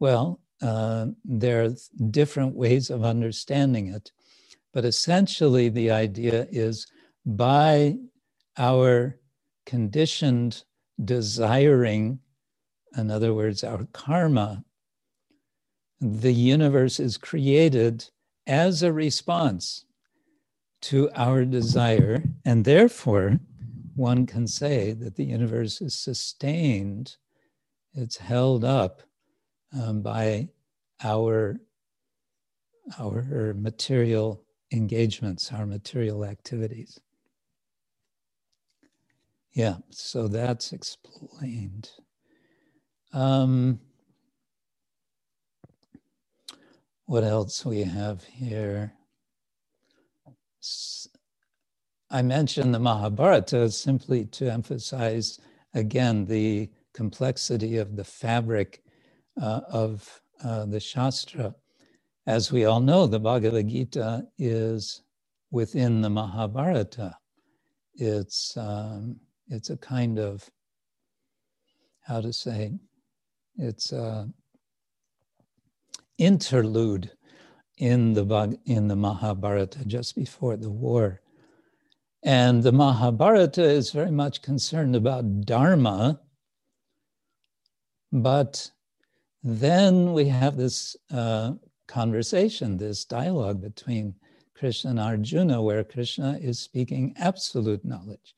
Well, 0.00 0.40
uh, 0.62 1.08
there 1.24 1.64
are 1.64 1.74
different 2.10 2.54
ways 2.54 2.88
of 2.90 3.04
understanding 3.04 3.88
it. 3.88 4.10
But 4.72 4.84
essentially, 4.84 5.68
the 5.68 5.90
idea 5.90 6.46
is 6.50 6.86
by 7.26 7.96
our 8.56 9.18
conditioned 9.66 10.64
desiring, 11.04 12.20
in 12.96 13.10
other 13.10 13.34
words, 13.34 13.62
our 13.62 13.84
karma, 13.92 14.64
the 16.00 16.32
universe 16.32 16.98
is 16.98 17.16
created 17.16 18.08
as 18.46 18.82
a 18.82 18.92
response 18.92 19.84
to 20.82 21.10
our 21.14 21.44
desire, 21.44 22.22
and 22.44 22.64
therefore, 22.64 23.38
one 23.94 24.26
can 24.26 24.46
say 24.46 24.92
that 24.92 25.16
the 25.16 25.24
universe 25.24 25.80
is 25.80 25.94
sustained, 25.94 27.16
it's 27.94 28.16
held 28.16 28.64
up 28.64 29.02
um, 29.72 30.02
by 30.02 30.48
our, 31.02 31.58
our 32.98 33.54
material 33.56 34.42
engagements, 34.72 35.52
our 35.52 35.64
material 35.64 36.24
activities. 36.24 37.00
Yeah, 39.52 39.76
so 39.90 40.26
that's 40.28 40.72
explained. 40.72 41.90
Um, 43.12 43.78
what 47.06 47.24
else 47.24 47.64
we 47.66 47.82
have 47.84 48.24
here? 48.24 48.92
I 52.10 52.22
mentioned 52.22 52.74
the 52.74 52.78
Mahabharata 52.80 53.70
simply 53.70 54.26
to 54.26 54.50
emphasize 54.52 55.40
again 55.74 56.26
the 56.26 56.70
complexity 56.94 57.78
of 57.78 57.96
the 57.96 58.04
fabric 58.04 58.82
uh, 59.40 59.62
of 59.68 60.22
uh, 60.44 60.66
the 60.66 60.80
Shastra. 60.80 61.54
As 62.26 62.52
we 62.52 62.64
all 62.64 62.80
know, 62.80 63.06
the 63.06 63.20
Bhagavad 63.20 63.68
Gita 63.68 64.26
is 64.38 65.02
within 65.50 66.02
the 66.02 66.10
Mahabharata. 66.10 67.16
It's, 67.94 68.56
um, 68.56 69.20
it's 69.48 69.70
a 69.70 69.76
kind 69.78 70.18
of, 70.18 70.48
how 72.02 72.20
to 72.20 72.32
say, 72.32 72.72
it's 73.58 73.92
interlude 76.18 77.10
in 77.78 78.14
the, 78.14 78.58
in 78.66 78.88
the 78.88 78.96
Mahabharata 78.96 79.84
just 79.84 80.14
before 80.14 80.56
the 80.56 80.70
war. 80.70 81.20
And 82.22 82.62
the 82.62 82.72
Mahabharata 82.72 83.62
is 83.62 83.90
very 83.90 84.10
much 84.10 84.40
concerned 84.40 84.96
about 84.96 85.42
Dharma, 85.42 86.20
but 88.12 88.70
then 89.42 90.14
we 90.14 90.26
have 90.28 90.56
this 90.56 90.96
uh, 91.12 91.52
conversation, 91.86 92.78
this 92.78 93.04
dialogue 93.04 93.60
between 93.60 94.14
Krishna 94.56 94.90
and 94.90 95.00
Arjuna, 95.00 95.60
where 95.60 95.84
Krishna 95.84 96.38
is 96.40 96.58
speaking 96.58 97.14
absolute 97.18 97.84
knowledge, 97.84 98.34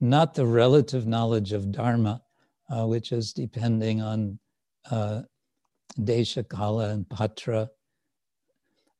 not 0.00 0.34
the 0.34 0.46
relative 0.46 1.06
knowledge 1.06 1.52
of 1.52 1.72
Dharma, 1.72 2.22
uh, 2.70 2.86
which 2.86 3.10
is 3.10 3.32
depending 3.32 4.00
on 4.00 4.38
uh, 4.90 5.22
Desha, 5.96 6.48
Kala, 6.48 6.90
and 6.90 7.08
Patra, 7.08 7.70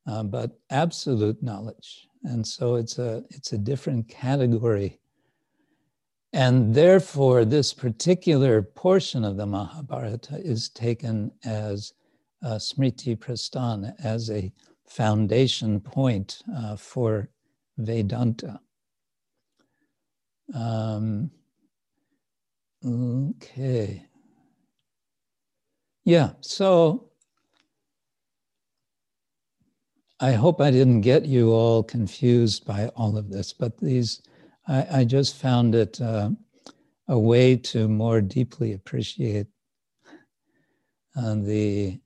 uh, 0.07 0.23
but 0.23 0.59
absolute 0.69 1.41
knowledge. 1.41 2.07
And 2.23 2.45
so 2.45 2.75
it's 2.75 2.97
a, 2.99 3.23
it's 3.29 3.53
a 3.53 3.57
different 3.57 4.07
category 4.09 4.99
and 6.33 6.75
therefore, 6.75 7.45
this 7.45 7.73
particular 7.73 8.61
portion 8.61 9.23
of 9.23 9.37
the 9.37 9.45
Mahabharata 9.45 10.37
is 10.37 10.69
taken 10.69 11.31
as 11.45 11.93
Smriti 12.43 13.17
Prasthana, 13.17 13.93
as 14.03 14.29
a 14.29 14.51
foundation 14.85 15.79
point 15.79 16.41
uh, 16.55 16.75
for 16.75 17.29
Vedanta. 17.77 18.59
Um, 20.53 21.31
okay. 22.85 24.05
Yeah, 26.07 26.31
so 26.39 27.09
I 30.21 30.31
hope 30.31 30.61
I 30.61 30.71
didn't 30.71 31.01
get 31.01 31.25
you 31.25 31.51
all 31.51 31.83
confused 31.83 32.65
by 32.65 32.87
all 32.95 33.17
of 33.17 33.29
this, 33.29 33.51
but 33.51 33.77
these 33.77 34.21
I, 34.69 34.99
I 34.99 35.03
just 35.03 35.35
found 35.35 35.75
it 35.75 35.99
uh, 35.99 36.29
a 37.09 37.19
way 37.19 37.57
to 37.57 37.89
more 37.89 38.21
deeply 38.21 38.71
appreciate 38.71 39.47
uh, 41.17 41.35
the 41.35 41.99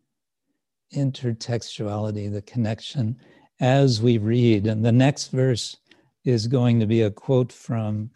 intertextuality, 0.95 2.33
the 2.33 2.41
connection 2.41 3.17
as 3.59 4.01
we 4.01 4.17
read. 4.17 4.65
And 4.65 4.83
the 4.83 4.91
next 4.91 5.27
verse 5.27 5.77
is 6.25 6.47
going 6.47 6.79
to 6.79 6.87
be 6.87 7.03
a 7.03 7.11
quote 7.11 7.51
from 7.51 8.09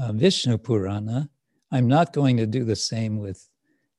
uh, 0.00 0.12
Vishnu 0.12 0.58
Purana. 0.58 1.28
I'm 1.72 1.88
not 1.88 2.12
going 2.12 2.36
to 2.36 2.46
do 2.46 2.62
the 2.62 2.76
same 2.76 3.18
with 3.18 3.48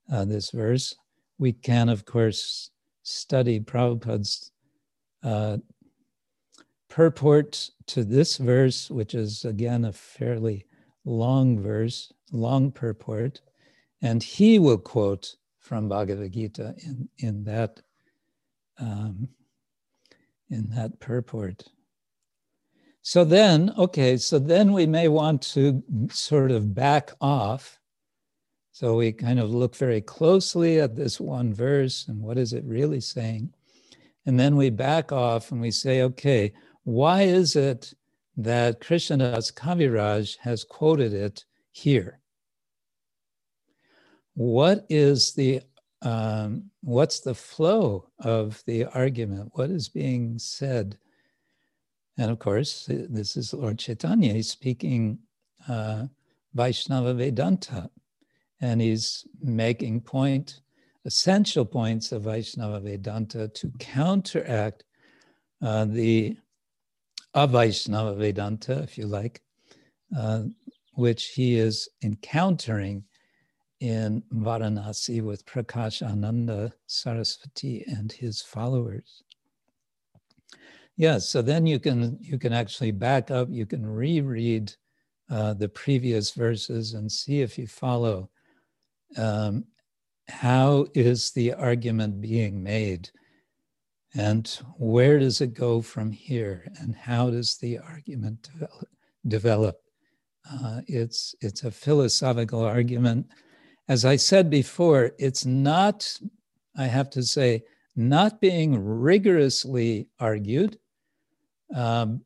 uh, 0.10 0.24
this 0.24 0.52
verse. 0.52 0.96
We 1.40 1.53
can, 1.53 1.90
of 1.90 2.06
course, 2.06 2.70
study 3.02 3.60
Prabhupada's 3.60 4.52
uh, 5.24 5.57
purport 6.90 7.70
to 7.88 8.03
this 8.03 8.38
verse, 8.38 8.91
which 8.91 9.16
is 9.16 9.45
again 9.45 9.86
a 9.86 9.91
fairly 9.94 10.66
long 11.06 11.60
verse, 11.60 12.14
long 12.32 12.72
purport, 12.72 13.41
and 14.02 14.22
he 14.22 14.60
will 14.60 14.78
quote 14.78 15.36
from 15.60 15.90
Bhagavad 15.90 16.34
Gita 16.34 16.76
in, 16.78 17.10
in 17.18 17.44
that 17.45 17.82
um, 18.80 19.30
in 20.49 20.70
that 20.72 20.99
purport. 20.99 21.64
So 23.02 23.24
then, 23.24 23.74
okay, 23.78 24.18
so 24.18 24.40
then 24.40 24.74
we 24.74 24.86
may 24.86 25.07
want 25.07 25.41
to 25.53 25.84
sort 26.11 26.52
of 26.52 26.74
back 26.74 27.11
off. 27.22 27.78
So 28.72 28.96
we 28.96 29.12
kind 29.12 29.40
of 29.40 29.52
look 29.52 29.76
very 29.76 30.02
closely 30.02 30.80
at 30.80 30.96
this 30.96 31.20
one 31.20 31.54
verse 31.54 32.08
and 32.08 32.22
what 32.22 32.38
is 32.38 32.54
it 32.54 32.64
really 32.66 33.02
saying? 33.02 33.54
And 34.26 34.40
then 34.40 34.56
we 34.56 34.70
back 34.70 35.12
off 35.12 35.52
and 35.52 35.60
we 35.60 35.72
say, 35.72 36.04
okay, 36.04 36.54
why 36.84 37.24
is 37.24 37.56
it 37.56 37.94
that 38.38 38.80
Krishnadas 38.80 39.54
Kaviraj 39.54 40.38
has 40.40 40.64
quoted 40.64 41.14
it 41.14 41.46
here? 41.72 42.20
What 44.36 44.86
is 44.90 45.34
the 45.34 45.62
um, 46.02 46.72
what's 46.82 47.20
the 47.20 47.36
flow 47.36 48.08
of 48.20 48.64
the 48.66 48.86
argument? 48.86 49.52
What 49.54 49.70
is 49.70 49.90
being 49.90 50.40
said? 50.40 50.98
And 52.18 52.32
of 52.32 52.40
course, 52.40 52.86
this 52.88 53.36
is 53.36 53.54
Lord 53.54 53.80
Chaitanya 53.80 54.41
speaking 54.44 55.20
uh, 55.68 56.06
Vaishnava 56.54 57.14
Vedanta, 57.14 57.90
and 58.61 58.81
he's 58.81 59.26
making 59.41 60.02
point, 60.02 60.61
essential 61.06 61.65
points 61.65 62.11
of 62.11 62.23
Vaishnava 62.23 62.80
Vedanta 62.80 63.48
to 63.48 63.72
counteract 63.80 64.84
uh, 65.61 65.86
the 65.86 66.38
Avaishnava 67.36 68.18
Vedanta, 68.18 68.80
if 68.80 68.98
you 68.98 69.06
like, 69.06 69.41
uh, 70.18 70.44
which 70.94 71.27
he 71.27 71.56
is 71.56 71.88
encountering 72.03 73.03
in 73.80 74.22
Varanasi 74.34 75.22
with 75.22 75.45
Prakash 75.45 76.02
Ananda 76.02 76.73
Saraswati 76.88 77.86
and 77.88 78.11
his 78.11 78.41
followers. 78.41 79.23
Yeah, 80.98 81.18
so 81.19 81.41
then 81.41 81.65
you 81.65 81.80
can 81.80 82.18
you 82.19 82.38
can 82.38 82.52
actually 82.52 82.91
back 82.91 83.31
up, 83.31 83.48
you 83.49 83.65
can 83.65 83.86
reread 83.86 84.73
uh, 85.30 85.53
the 85.53 85.69
previous 85.69 86.31
verses 86.31 86.94
and 86.94 87.10
see 87.10 87.40
if 87.40 87.57
you 87.57 87.68
follow 87.68 88.30
um, 89.18 89.65
how 90.27 90.88
is 90.94 91.31
the 91.31 91.53
argument 91.53 92.22
being 92.22 92.61
made 92.64 93.10
and 94.14 94.48
where 94.77 95.19
does 95.19 95.41
it 95.41 95.53
go 95.53 95.81
from 95.81 96.11
here? 96.11 96.65
And 96.80 96.95
how 96.95 97.30
does 97.30 97.57
the 97.57 97.77
argument 97.77 98.49
develop? 99.27 99.81
Uh, 100.52 100.81
it's, 100.88 101.36
it's 101.41 101.64
a 101.64 101.72
philosophical 101.72 102.64
argument. 102.64 103.27
As 103.88 104.06
I 104.06 104.15
said 104.15 104.49
before, 104.49 105.11
it's 105.19 105.45
not, 105.45 106.11
I 106.76 106.86
have 106.86 107.10
to 107.11 107.23
say, 107.23 107.64
not 107.95 108.41
being 108.41 108.84
rigorously 108.84 110.07
argued, 110.19 110.80
um, 111.76 112.22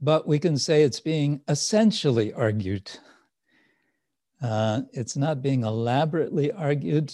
but 0.00 0.26
we 0.26 0.38
can 0.38 0.58
say 0.58 0.82
it's 0.82 1.00
being 1.00 1.40
essentially 1.48 2.32
argued. 2.32 2.90
Uh, 4.42 4.82
it's 4.92 5.16
not 5.16 5.42
being 5.42 5.62
elaborately 5.62 6.52
argued, 6.52 7.12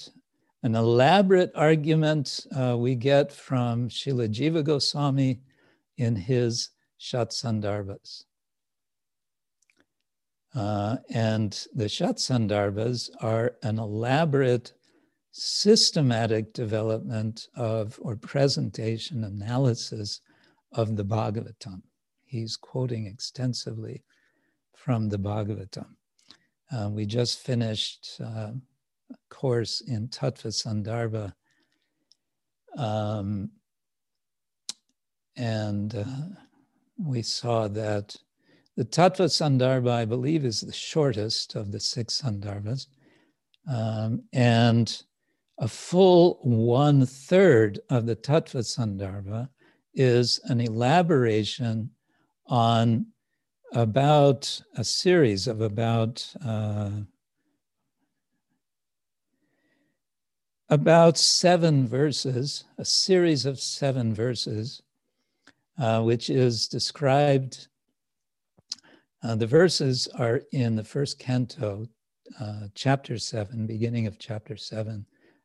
an 0.62 0.74
elaborate 0.74 1.52
argument 1.54 2.46
uh, 2.56 2.76
we 2.78 2.94
get 2.94 3.32
from 3.32 3.88
Srila 3.88 4.28
Jiva 4.28 4.64
Goswami 4.64 5.40
in 5.96 6.16
his 6.16 6.70
Shatsandarbhas. 7.00 8.24
Uh, 10.54 10.96
and 11.10 11.66
the 11.74 11.86
Shatsandarbhas 11.86 13.10
are 13.20 13.56
an 13.62 13.78
elaborate 13.78 14.72
systematic 15.30 16.52
development 16.52 17.48
of 17.56 17.98
or 18.02 18.16
presentation 18.16 19.24
analysis 19.24 20.20
of 20.72 20.96
the 20.96 21.04
Bhagavatam. 21.04 21.82
He's 22.24 22.56
quoting 22.56 23.06
extensively 23.06 24.02
from 24.74 25.08
the 25.08 25.18
Bhagavatam. 25.18 25.96
Uh, 26.72 26.88
we 26.88 27.04
just 27.04 27.40
finished 27.40 28.18
uh, 28.20 28.52
a 29.10 29.16
course 29.28 29.82
in 29.82 30.08
Tattva 30.08 30.48
Sandarbha. 30.48 31.32
Um, 32.76 33.50
and 35.36 35.94
uh, 35.94 36.40
we 36.98 37.22
saw 37.22 37.68
that 37.68 38.16
the 38.76 38.84
Tattva 38.84 39.26
Sandarbha, 39.26 39.90
I 39.90 40.04
believe, 40.06 40.44
is 40.44 40.60
the 40.60 40.72
shortest 40.72 41.56
of 41.56 41.72
the 41.72 41.80
six 41.80 42.22
Sandarbhas. 42.22 42.86
Um, 43.70 44.22
and 44.32 45.02
a 45.58 45.68
full 45.68 46.38
one 46.42 47.04
third 47.04 47.80
of 47.90 48.06
the 48.06 48.16
Tattva 48.16 48.62
Sandarbha 48.62 49.48
is 49.94 50.40
an 50.44 50.60
elaboration 50.60 51.90
on 52.46 53.06
about 53.72 54.60
a 54.76 54.84
series 54.84 55.46
of 55.46 55.60
about 55.60 56.26
uh, 56.44 56.90
about 60.68 61.18
seven 61.18 61.86
verses, 61.86 62.64
a 62.78 62.84
series 62.84 63.44
of 63.44 63.60
seven 63.60 64.14
verses, 64.14 64.82
uh, 65.78 66.02
which 66.02 66.30
is 66.30 66.68
described. 66.68 67.68
Uh, 69.22 69.34
the 69.34 69.46
verses 69.46 70.08
are 70.18 70.42
in 70.52 70.74
the 70.74 70.84
first 70.84 71.18
canto, 71.18 71.86
uh, 72.40 72.68
chapter 72.74 73.18
seven, 73.18 73.66
beginning 73.66 74.06
of 74.06 74.18
chapter 74.18 74.56
seven. 74.56 75.04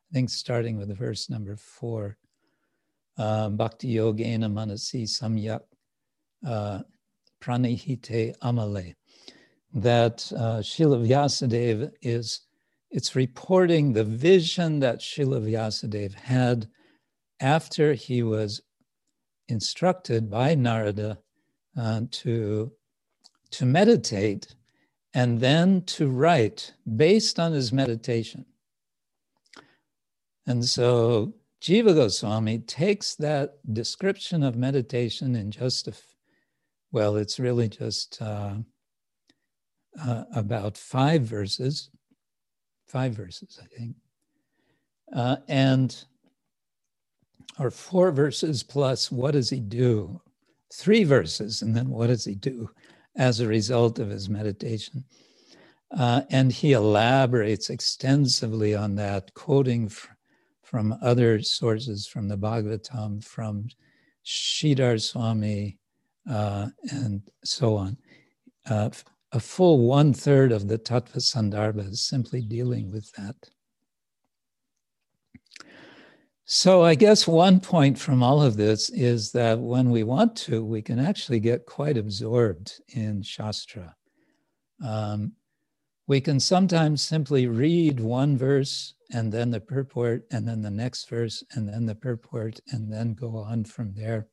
I 0.09 0.13
think 0.13 0.29
starting 0.29 0.77
with 0.77 0.87
the 0.87 0.95
verse 0.95 1.29
number 1.29 1.55
four. 1.57 2.17
Uh, 3.17 3.49
Bhakti 3.49 3.95
Yogena 3.95 4.51
Manasi 4.51 5.03
Samyak 5.03 5.61
Pranihite 7.41 8.37
Amale. 8.39 8.95
That 9.73 10.31
uh, 10.35 10.59
Srila 10.59 11.05
Vyasadeva 11.07 11.91
is, 12.01 12.41
it's 12.89 13.15
reporting 13.15 13.93
the 13.93 14.03
vision 14.03 14.79
that 14.79 14.99
Srila 14.99 15.41
Vyasadeva 15.41 16.15
had 16.15 16.67
after 17.39 17.93
he 17.93 18.23
was 18.23 18.61
instructed 19.47 20.29
by 20.29 20.55
Narada 20.55 21.19
uh, 21.77 22.01
to, 22.11 22.71
to 23.51 23.65
meditate 23.65 24.55
and 25.13 25.39
then 25.39 25.81
to 25.83 26.07
write 26.07 26.73
based 26.95 27.39
on 27.39 27.51
his 27.53 27.71
meditation. 27.71 28.45
And 30.45 30.63
so 30.65 31.33
Jiva 31.61 31.95
Goswami 31.95 32.59
takes 32.59 33.15
that 33.15 33.55
description 33.73 34.43
of 34.43 34.55
meditation 34.55 35.35
in 35.35 35.51
just 35.51 35.87
a, 35.87 35.93
well, 36.91 37.17
it's 37.17 37.39
really 37.39 37.67
just 37.67 38.21
uh, 38.21 38.55
uh, 40.01 40.23
about 40.33 40.77
five 40.77 41.23
verses, 41.23 41.89
five 42.87 43.13
verses, 43.13 43.59
I 43.61 43.65
think, 43.75 43.95
uh, 45.13 45.37
and 45.47 46.03
or 47.59 47.71
four 47.71 48.11
verses 48.11 48.63
plus 48.63 49.11
what 49.11 49.31
does 49.31 49.49
he 49.49 49.59
do? 49.59 50.21
Three 50.73 51.03
verses, 51.03 51.61
and 51.61 51.75
then 51.75 51.89
what 51.89 52.07
does 52.07 52.25
he 52.25 52.35
do 52.35 52.69
as 53.15 53.39
a 53.39 53.47
result 53.47 53.99
of 53.99 54.09
his 54.09 54.29
meditation? 54.29 55.05
Uh, 55.91 56.21
and 56.29 56.51
he 56.51 56.73
elaborates 56.73 57.69
extensively 57.69 58.75
on 58.75 58.95
that, 58.95 59.33
quoting 59.33 59.89
from 60.61 60.97
other 61.01 61.41
sources, 61.41 62.05
from 62.05 62.27
the 62.27 62.37
Bhagavatam, 62.37 63.23
from 63.23 63.69
Sridhar 64.25 65.01
Swami, 65.01 65.77
uh, 66.29 66.67
and 66.91 67.21
so 67.43 67.75
on. 67.75 67.97
Uh, 68.69 68.89
a 69.31 69.39
full 69.39 69.87
one 69.87 70.13
third 70.13 70.51
of 70.51 70.67
the 70.67 70.77
Tattva 70.77 71.17
Sandarbha 71.17 71.89
is 71.89 72.01
simply 72.01 72.41
dealing 72.41 72.91
with 72.91 73.11
that. 73.13 73.35
So, 76.45 76.81
I 76.81 76.95
guess 76.95 77.27
one 77.27 77.59
point 77.59 77.99
from 77.99 78.23
all 78.23 78.41
of 78.41 78.55
this 78.55 78.89
is 78.89 79.33
that 79.33 79.59
when 79.59 79.89
we 79.91 80.03
want 80.03 80.37
to, 80.37 80.63
we 80.63 80.81
can 80.81 80.97
actually 80.97 81.41
get 81.41 81.65
quite 81.65 81.97
absorbed 81.97 82.71
in 82.87 83.21
Shastra. 83.21 83.95
Um, 84.81 85.33
we 86.07 86.21
can 86.21 86.39
sometimes 86.39 87.01
simply 87.01 87.47
read 87.47 87.99
one 87.99 88.37
verse 88.37 88.93
and 89.11 89.31
then 89.31 89.51
the 89.51 89.59
purport, 89.59 90.25
and 90.31 90.47
then 90.47 90.61
the 90.61 90.71
next 90.71 91.09
verse, 91.09 91.43
and 91.51 91.67
then 91.67 91.85
the 91.85 91.95
purport, 91.95 92.59
and 92.71 92.91
then 92.91 93.13
go 93.13 93.37
on 93.37 93.63
from 93.63 93.93
there. 93.93 94.27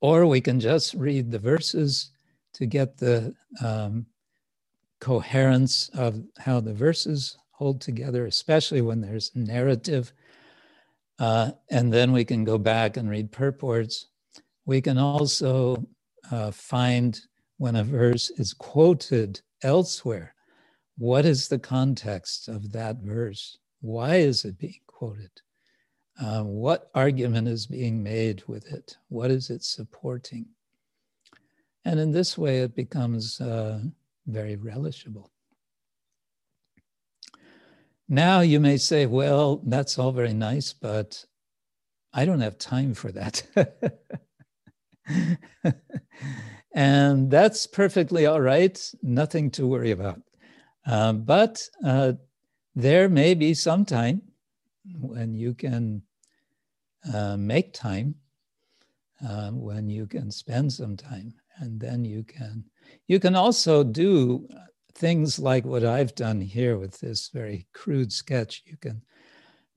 Or 0.00 0.26
we 0.26 0.40
can 0.40 0.60
just 0.60 0.94
read 0.94 1.30
the 1.30 1.38
verses 1.38 2.10
to 2.54 2.66
get 2.66 2.96
the 2.96 3.34
um, 3.62 4.06
coherence 5.00 5.88
of 5.90 6.22
how 6.38 6.60
the 6.60 6.74
verses 6.74 7.36
hold 7.52 7.80
together, 7.80 8.26
especially 8.26 8.80
when 8.80 9.00
there's 9.00 9.30
narrative. 9.34 10.12
Uh, 11.18 11.52
and 11.70 11.92
then 11.92 12.12
we 12.12 12.24
can 12.24 12.44
go 12.44 12.56
back 12.56 12.96
and 12.96 13.10
read 13.10 13.30
purports. 13.30 14.06
We 14.64 14.80
can 14.80 14.96
also 14.98 15.84
uh, 16.30 16.50
find 16.50 17.20
when 17.58 17.76
a 17.76 17.84
verse 17.84 18.30
is 18.30 18.54
quoted 18.54 19.42
elsewhere, 19.62 20.34
what 20.96 21.26
is 21.26 21.48
the 21.48 21.58
context 21.58 22.48
of 22.48 22.72
that 22.72 22.96
verse? 23.02 23.58
Why 23.80 24.16
is 24.16 24.44
it 24.44 24.58
being 24.58 24.80
quoted? 24.86 25.30
Uh, 26.20 26.42
what 26.42 26.90
argument 26.94 27.48
is 27.48 27.66
being 27.66 28.02
made 28.02 28.42
with 28.46 28.70
it? 28.70 28.98
What 29.08 29.30
is 29.30 29.48
it 29.48 29.64
supporting? 29.64 30.46
And 31.86 31.98
in 31.98 32.12
this 32.12 32.36
way, 32.36 32.58
it 32.58 32.74
becomes 32.74 33.40
uh, 33.40 33.80
very 34.26 34.56
relishable. 34.56 35.30
Now 38.06 38.40
you 38.40 38.60
may 38.60 38.76
say, 38.76 39.06
well, 39.06 39.62
that's 39.64 39.98
all 39.98 40.12
very 40.12 40.34
nice, 40.34 40.74
but 40.74 41.24
I 42.12 42.26
don't 42.26 42.40
have 42.40 42.58
time 42.58 42.92
for 42.92 43.12
that. 43.12 43.42
and 46.74 47.30
that's 47.30 47.66
perfectly 47.66 48.26
all 48.26 48.40
right, 48.40 48.78
nothing 49.02 49.50
to 49.52 49.66
worry 49.66 49.92
about. 49.92 50.20
Uh, 50.84 51.14
but 51.14 51.62
uh, 51.82 52.12
there 52.74 53.08
may 53.08 53.32
be 53.32 53.54
some 53.54 53.86
time 53.86 54.20
when 54.98 55.34
you 55.34 55.54
can 55.54 56.02
uh, 57.14 57.36
make 57.36 57.72
time, 57.72 58.14
uh, 59.26 59.50
when 59.50 59.88
you 59.88 60.06
can 60.06 60.30
spend 60.30 60.72
some 60.72 60.96
time, 60.96 61.34
and 61.58 61.78
then 61.80 62.04
you 62.04 62.24
can 62.24 62.64
you 63.06 63.20
can 63.20 63.34
also 63.34 63.84
do 63.84 64.48
things 64.94 65.38
like 65.38 65.64
what 65.64 65.84
I've 65.84 66.14
done 66.14 66.40
here 66.40 66.78
with 66.78 66.98
this 67.00 67.28
very 67.32 67.66
crude 67.72 68.12
sketch. 68.12 68.62
You 68.66 68.76
can 68.76 69.02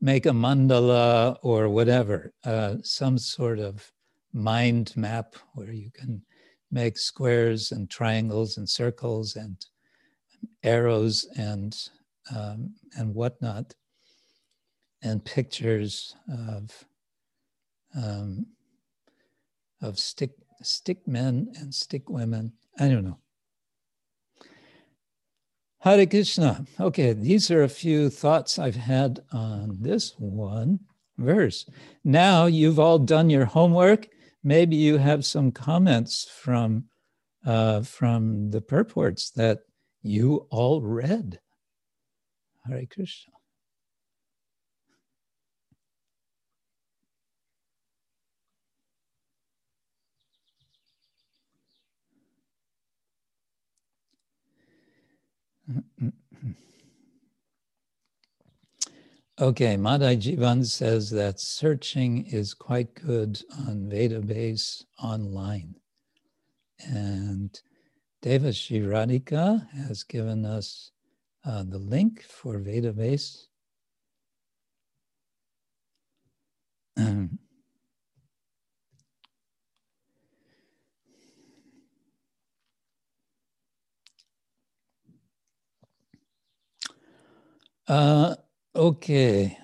make 0.02 0.26
a 0.26 0.32
mandala 0.32 1.38
or 1.44 1.70
whatever, 1.70 2.34
uh, 2.44 2.76
some 2.84 3.18
sort 3.18 3.60
of 3.60 3.92
mind 4.34 4.94
map 4.96 5.36
where 5.54 5.72
you 5.72 5.92
can 5.94 6.22
make 6.72 6.98
squares 6.98 7.72
and 7.72 7.90
triangles 7.90 8.58
and 8.58 8.68
circles 8.68 9.36
and 9.36 9.58
arrows 10.64 11.26
and 11.38 11.78
um, 12.36 12.74
and 12.98 13.14
whatnot, 13.14 13.76
and 15.02 15.24
pictures 15.24 16.16
of 16.30 16.86
um, 17.96 18.48
of 19.82 20.00
stick 20.00 20.32
stick 20.62 21.08
men 21.08 21.52
and 21.60 21.74
stick 21.74 22.10
women. 22.10 22.54
I 22.80 22.88
don't 22.88 23.04
know. 23.04 23.20
Hare 25.80 26.06
Krishna. 26.06 26.66
Okay, 26.80 27.12
these 27.12 27.52
are 27.52 27.64
a 27.64 27.70
few 27.70 28.10
thoughts 28.10 28.58
I've 28.58 28.78
had 28.78 29.20
on 29.34 29.78
this 29.82 30.16
one 30.18 30.80
verse. 31.18 31.70
Now 32.06 32.46
you've 32.46 32.80
all 32.80 33.00
done 33.00 33.30
your 33.30 33.46
homework. 33.46 34.08
Maybe 34.44 34.78
you 34.78 34.98
have 34.98 35.26
some 35.26 35.52
comments 35.52 36.30
from 36.42 36.86
uh, 37.46 37.82
from 37.82 38.52
the 38.52 38.62
purports 38.62 39.30
that 39.32 39.60
you 40.02 40.48
all 40.50 40.82
read. 40.82 41.40
Hare 42.66 42.86
Krishna. 42.86 43.33
Okay, 59.40 59.78
Madai 59.78 60.16
Jivan 60.16 60.66
says 60.66 61.10
that 61.10 61.40
searching 61.40 62.26
is 62.28 62.54
quite 62.54 62.94
good 62.94 63.42
on 63.68 63.90
Vedabase 63.90 64.84
online. 65.02 65.76
And 66.86 67.50
Devashi 68.24 68.86
Radhika 68.86 69.68
has 69.88 70.04
given 70.04 70.46
us 70.46 70.92
uh, 71.46 71.64
the 71.64 71.80
link 71.80 72.22
for 72.24 72.60
Vedabase. 72.60 73.48
Uh, 87.88 88.36
okay. 88.76 89.58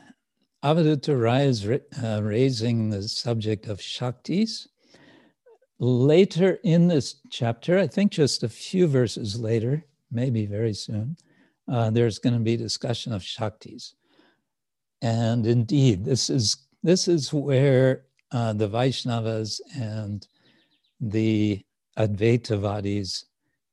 Avadhuta 0.63 1.21
Rai 1.21 1.45
is 1.45 1.65
uh, 1.65 2.21
raising 2.21 2.89
the 2.89 3.03
subject 3.03 3.67
of 3.67 3.79
Shaktis. 3.79 4.67
Later 5.79 6.59
in 6.65 6.89
this 6.89 7.21
chapter, 7.29 7.79
I 7.79 7.87
think 7.87 8.11
just 8.11 8.43
a 8.43 8.49
few 8.49 8.87
verses 8.87 9.39
later, 9.39 9.85
maybe 10.11 10.45
very 10.45 10.73
soon, 10.73 11.15
uh, 11.71 11.89
there's 11.91 12.19
going 12.19 12.33
to 12.33 12.41
be 12.41 12.57
discussion 12.57 13.13
of 13.13 13.21
Shaktis. 13.21 13.93
And 15.01 15.47
indeed, 15.47 16.03
this 16.03 16.29
is, 16.29 16.57
this 16.83 17.07
is 17.07 17.31
where 17.31 18.03
uh, 18.33 18.51
the 18.51 18.67
Vaishnavas 18.67 19.61
and 19.77 20.27
the 20.99 21.63
Advaitavadis 21.97 23.23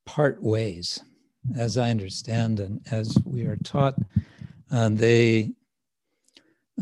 part 0.05 0.41
ways. 0.41 1.01
As 1.57 1.79
I 1.79 1.91
understand 1.91 2.61
and 2.61 2.81
as 2.91 3.17
we 3.25 3.45
are 3.45 3.57
taught, 3.57 3.97
uh, 4.71 4.89
they 4.91 5.53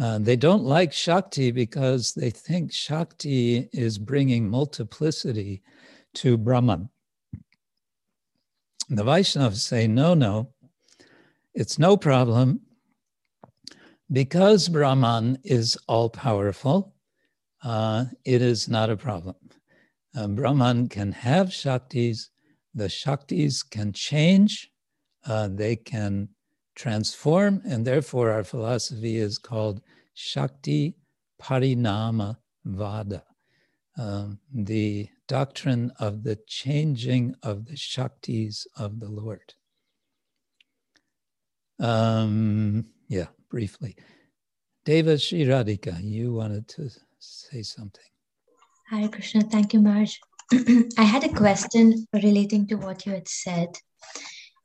uh, 0.00 0.18
they 0.18 0.34
don't 0.34 0.64
like 0.64 0.92
Shakti 0.92 1.52
because 1.52 2.14
they 2.14 2.30
think 2.30 2.72
Shakti 2.72 3.68
is 3.72 3.96
bringing 3.96 4.48
multiplicity 4.48 5.62
to 6.14 6.36
Brahman. 6.36 6.88
The 8.88 9.04
Vaishnavas 9.04 9.60
say, 9.60 9.86
no, 9.86 10.14
no, 10.14 10.52
it's 11.54 11.78
no 11.78 11.96
problem. 11.96 12.60
Because 14.10 14.68
Brahman 14.68 15.38
is 15.44 15.78
all 15.86 16.10
powerful, 16.10 16.94
uh, 17.62 18.06
it 18.24 18.42
is 18.42 18.68
not 18.68 18.90
a 18.90 18.96
problem. 18.96 19.36
Uh, 20.14 20.26
Brahman 20.28 20.88
can 20.88 21.12
have 21.12 21.48
Shaktis, 21.48 22.28
the 22.74 22.84
Shaktis 22.86 23.68
can 23.68 23.92
change, 23.92 24.70
uh, 25.24 25.48
they 25.50 25.76
can 25.76 26.28
transform, 26.74 27.62
and 27.64 27.86
therefore 27.86 28.30
our 28.30 28.44
philosophy 28.44 29.16
is 29.16 29.38
called 29.38 29.80
Shakti 30.14 30.96
Parinama 31.40 32.36
Vada, 32.64 33.24
um, 33.98 34.38
the 34.52 35.08
doctrine 35.28 35.92
of 35.98 36.22
the 36.22 36.38
changing 36.46 37.34
of 37.42 37.66
the 37.66 37.74
Shaktis 37.74 38.66
of 38.76 39.00
the 39.00 39.08
Lord. 39.08 39.54
Um, 41.80 42.86
yeah, 43.08 43.28
briefly. 43.50 43.96
Deva 44.84 45.18
Sri 45.18 45.44
Radhika, 45.44 46.02
you 46.02 46.34
wanted 46.34 46.68
to 46.68 46.90
say 47.18 47.62
something. 47.62 48.02
Hare 48.90 49.08
Krishna, 49.08 49.42
thank 49.42 49.72
you, 49.72 49.80
Maharaj. 49.80 50.16
I 50.98 51.02
had 51.02 51.24
a 51.24 51.32
question 51.32 52.06
relating 52.12 52.66
to 52.68 52.74
what 52.76 53.06
you 53.06 53.12
had 53.12 53.28
said. 53.28 53.70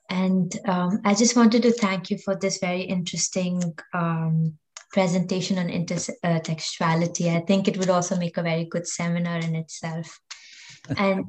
And 0.10 0.52
um, 0.65 0.99
I 1.06 1.14
just 1.14 1.36
wanted 1.36 1.61
to 1.64 1.72
thank 1.72 2.10
you 2.10 2.18
for 2.18 2.36
this 2.36 2.57
very 2.60 2.81
interesting 2.81 3.76
um, 3.94 4.57
presentation 4.91 5.57
on 5.60 5.68
intertextuality. 5.68 7.36
I 7.36 7.41
think 7.41 7.68
it 7.68 7.77
would 7.77 7.90
also 7.90 8.18
make 8.18 8.38
a 8.38 8.44
very 8.44 8.65
good 8.65 8.88
seminar 8.88 9.38
in 9.38 9.56
itself. 9.56 10.19
and 10.98 11.26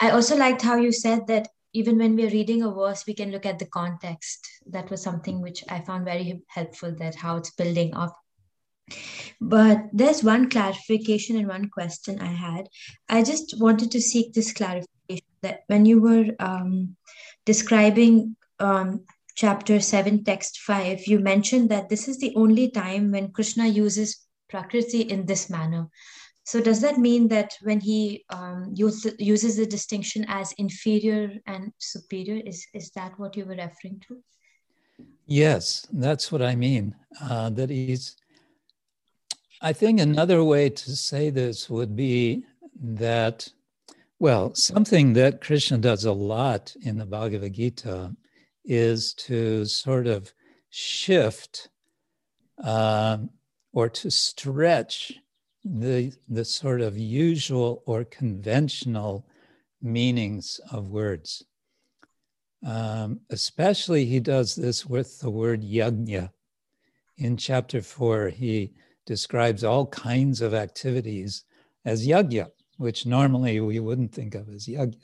I 0.00 0.10
also 0.10 0.36
liked 0.36 0.62
how 0.62 0.76
you 0.76 0.90
said 0.90 1.26
that 1.28 1.48
even 1.72 1.98
when 1.98 2.16
we're 2.16 2.30
reading 2.30 2.62
a 2.62 2.72
verse, 2.72 3.04
we 3.06 3.14
can 3.14 3.30
look 3.30 3.46
at 3.46 3.58
the 3.58 3.66
context. 3.66 4.46
That 4.66 4.90
was 4.90 5.02
something 5.02 5.42
which 5.42 5.62
I 5.68 5.80
found 5.80 6.04
very 6.04 6.40
helpful, 6.48 6.94
that 6.98 7.14
how 7.14 7.36
it's 7.36 7.50
building 7.50 7.94
up. 7.94 8.16
But 9.40 9.82
there's 9.92 10.24
one 10.24 10.48
clarification 10.48 11.36
and 11.36 11.46
one 11.46 11.68
question 11.68 12.20
I 12.20 12.32
had. 12.32 12.68
I 13.08 13.22
just 13.22 13.60
wanted 13.60 13.90
to 13.90 14.00
seek 14.00 14.32
this 14.32 14.52
clarification 14.52 14.95
that 15.42 15.62
when 15.66 15.86
you 15.86 16.00
were 16.00 16.34
um, 16.38 16.96
describing 17.44 18.36
um, 18.58 19.04
chapter 19.34 19.80
7, 19.80 20.24
text 20.24 20.58
5, 20.60 21.06
you 21.06 21.18
mentioned 21.18 21.68
that 21.70 21.88
this 21.88 22.08
is 22.08 22.18
the 22.18 22.34
only 22.36 22.70
time 22.70 23.12
when 23.12 23.32
Krishna 23.32 23.66
uses 23.66 24.26
Prakriti 24.48 25.02
in 25.02 25.26
this 25.26 25.50
manner. 25.50 25.88
So, 26.44 26.60
does 26.60 26.80
that 26.82 26.98
mean 26.98 27.26
that 27.28 27.56
when 27.62 27.80
he 27.80 28.24
um, 28.30 28.72
use, 28.72 29.04
uses 29.18 29.56
the 29.56 29.66
distinction 29.66 30.24
as 30.28 30.52
inferior 30.58 31.32
and 31.46 31.72
superior, 31.78 32.40
is, 32.46 32.64
is 32.72 32.90
that 32.92 33.18
what 33.18 33.36
you 33.36 33.44
were 33.44 33.56
referring 33.56 34.00
to? 34.06 34.22
Yes, 35.26 35.86
that's 35.92 36.30
what 36.30 36.42
I 36.42 36.54
mean. 36.54 36.94
Uh, 37.20 37.50
that 37.50 37.68
he's, 37.68 38.14
I 39.60 39.72
think 39.72 39.98
another 39.98 40.44
way 40.44 40.70
to 40.70 40.96
say 40.96 41.30
this 41.30 41.68
would 41.68 41.96
be 41.96 42.44
that 42.80 43.48
well, 44.18 44.54
something 44.54 45.12
that 45.12 45.42
Krishna 45.42 45.78
does 45.78 46.04
a 46.04 46.12
lot 46.12 46.74
in 46.80 46.96
the 46.96 47.04
Bhagavad 47.04 47.52
Gita 47.52 48.16
is 48.64 49.12
to 49.14 49.64
sort 49.66 50.06
of 50.06 50.32
shift 50.70 51.68
uh, 52.62 53.18
or 53.72 53.88
to 53.90 54.10
stretch 54.10 55.12
the, 55.64 56.12
the 56.28 56.44
sort 56.44 56.80
of 56.80 56.96
usual 56.96 57.82
or 57.86 58.04
conventional 58.04 59.26
meanings 59.82 60.60
of 60.72 60.88
words. 60.88 61.44
Um, 62.64 63.20
especially, 63.30 64.06
he 64.06 64.18
does 64.18 64.54
this 64.54 64.86
with 64.86 65.20
the 65.20 65.30
word 65.30 65.62
yajna. 65.62 66.30
In 67.18 67.36
chapter 67.36 67.82
four, 67.82 68.30
he 68.30 68.72
describes 69.04 69.62
all 69.62 69.86
kinds 69.86 70.40
of 70.40 70.54
activities 70.54 71.44
as 71.84 72.06
yajna 72.06 72.48
which 72.76 73.06
normally 73.06 73.60
we 73.60 73.80
wouldn't 73.80 74.12
think 74.12 74.34
of 74.34 74.48
as 74.48 74.66
yajna. 74.66 74.96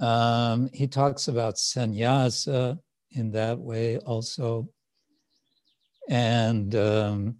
Um, 0.00 0.70
he 0.72 0.86
talks 0.86 1.28
about 1.28 1.58
sannyasa 1.58 2.78
in 3.12 3.32
that 3.32 3.58
way 3.58 3.98
also, 3.98 4.68
and 6.08 6.74
um, 6.74 7.36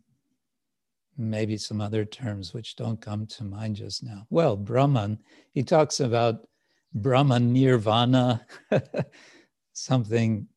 maybe 1.17 1.57
some 1.57 1.81
other 1.81 2.05
terms 2.05 2.53
which 2.53 2.77
don't 2.77 3.01
come 3.01 3.27
to 3.27 3.45
mind 3.45 3.77
just 3.77 4.03
now. 4.03 4.27
Well, 4.31 4.57
Brahman, 4.57 5.19
he 5.53 5.63
talks 5.63 6.01
about 6.01 6.47
Brahman 6.95 7.53
nirvana, 7.53 8.47
something 9.73 10.49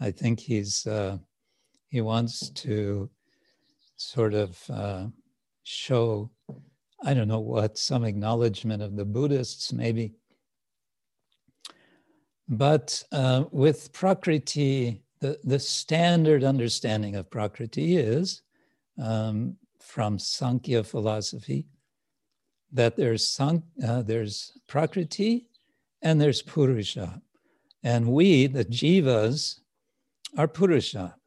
I 0.00 0.10
think 0.10 0.38
he's 0.38 0.86
uh, 0.86 1.18
he 1.88 2.00
wants 2.00 2.50
to 2.50 3.10
sort 3.96 4.34
of 4.34 4.58
uh, 4.70 5.06
show 5.64 6.30
I 7.04 7.14
don't 7.14 7.28
know 7.28 7.40
what, 7.40 7.78
some 7.78 8.04
acknowledgement 8.04 8.82
of 8.82 8.96
the 8.96 9.04
Buddhists, 9.04 9.72
maybe. 9.72 10.14
But 12.48 13.02
uh, 13.12 13.44
with 13.50 13.92
Prakriti, 13.92 15.02
the, 15.20 15.38
the 15.44 15.58
standard 15.58 16.42
understanding 16.44 17.14
of 17.16 17.30
Prakriti 17.30 17.96
is 17.96 18.42
um, 19.00 19.56
from 19.80 20.18
Sankhya 20.18 20.82
philosophy 20.84 21.66
that 22.72 22.96
there's, 22.96 23.26
Sank, 23.26 23.62
uh, 23.86 24.02
there's 24.02 24.52
Prakriti 24.66 25.46
and 26.02 26.20
there's 26.20 26.42
Purusha. 26.42 27.22
And 27.82 28.12
we, 28.12 28.46
the 28.46 28.64
Jivas, 28.64 29.60
are 30.36 30.48
Purusha. 30.48 31.17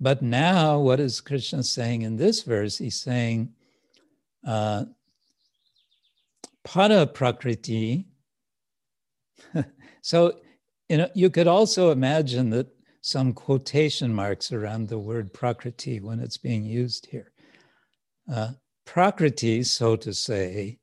But 0.00 0.22
now, 0.22 0.78
what 0.78 1.00
is 1.00 1.20
Krishna 1.20 1.62
saying 1.62 2.02
in 2.02 2.16
this 2.16 2.42
verse? 2.42 2.76
He's 2.78 3.00
saying, 3.00 3.52
uh, 4.46 4.84
Para 6.64 7.06
Prakriti. 7.06 8.06
so, 10.02 10.34
you 10.88 10.98
know, 10.98 11.08
you 11.14 11.30
could 11.30 11.46
also 11.46 11.90
imagine 11.90 12.50
that 12.50 12.68
some 13.00 13.32
quotation 13.32 14.12
marks 14.12 14.52
around 14.52 14.88
the 14.88 14.98
word 14.98 15.32
Prakriti 15.32 16.00
when 16.00 16.18
it's 16.18 16.36
being 16.36 16.64
used 16.64 17.06
here. 17.06 17.32
Uh, 18.30 18.50
Prakriti, 18.84 19.62
so 19.62 19.96
to 19.96 20.12
say, 20.12 20.78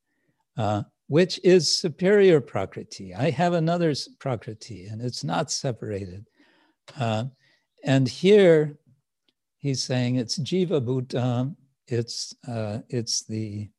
uh, 0.58 0.84
which 1.08 1.40
is 1.44 1.78
superior 1.78 2.40
Prakriti. 2.40 3.14
I 3.14 3.30
have 3.30 3.54
another 3.54 3.94
Prakriti, 4.20 4.86
and 4.86 5.02
it's 5.02 5.24
not 5.24 5.52
separated. 5.52 6.30
Uh, 6.98 7.26
and 7.84 8.08
here, 8.08 8.78
he's 9.64 9.82
saying 9.82 10.18
it's 10.18 10.38
Jivabhuta, 10.38 11.56
it's, 11.88 12.36
uh, 12.48 12.80
it's 12.90 13.24
the 13.24 13.70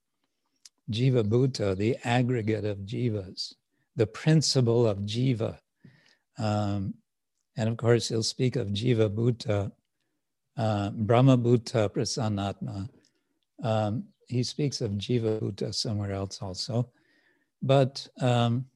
Jivabhuta, 0.90 1.76
the 1.76 1.96
aggregate 2.04 2.64
of 2.64 2.78
jivas, 2.78 3.54
the 3.94 4.06
principle 4.06 4.86
of 4.86 4.98
jiva. 5.00 5.58
Um, 6.38 6.94
and 7.56 7.68
of 7.68 7.76
course, 7.76 8.08
he'll 8.08 8.22
speak 8.22 8.56
of 8.56 8.68
Jivabhuta, 8.68 9.70
uh, 10.56 10.90
Brahma 10.90 11.38
Bhuta 11.38 11.88
Prasannatma. 11.88 12.88
Um, 13.62 14.04
he 14.26 14.42
speaks 14.42 14.80
of 14.80 14.92
Jivabhuta 14.92 15.74
somewhere 15.74 16.12
else 16.12 16.40
also. 16.42 16.90
But 17.62 18.06
um, 18.20 18.66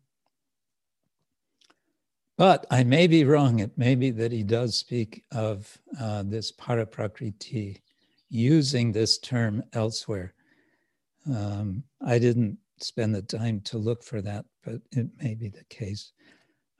but 2.38 2.64
I 2.70 2.84
may 2.84 3.08
be 3.08 3.24
wrong. 3.24 3.58
It 3.58 3.76
may 3.76 3.96
be 3.96 4.10
that 4.12 4.30
he 4.30 4.44
does 4.44 4.76
speak 4.76 5.24
of 5.32 5.76
uh, 6.00 6.22
this 6.24 6.52
paraprakriti 6.52 7.80
using 8.30 8.92
this 8.92 9.18
term 9.18 9.64
elsewhere. 9.72 10.34
Um, 11.26 11.82
I 12.00 12.20
didn't 12.20 12.56
spend 12.80 13.14
the 13.14 13.22
time 13.22 13.60
to 13.62 13.76
look 13.76 14.04
for 14.04 14.22
that, 14.22 14.44
but 14.64 14.80
it 14.92 15.08
may 15.20 15.34
be 15.34 15.48
the 15.48 15.64
case. 15.68 16.12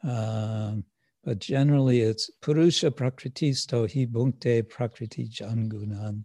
Um, 0.05 0.85
but 1.25 1.41
generally 1.41 2.03
it's 2.03 2.31
Purusha 2.41 2.93
Prakritisto 2.93 3.93
hi 3.93 4.07
bhunkte 4.07 4.69
Prakriti 4.69 5.29
Jangunan. 5.29 6.23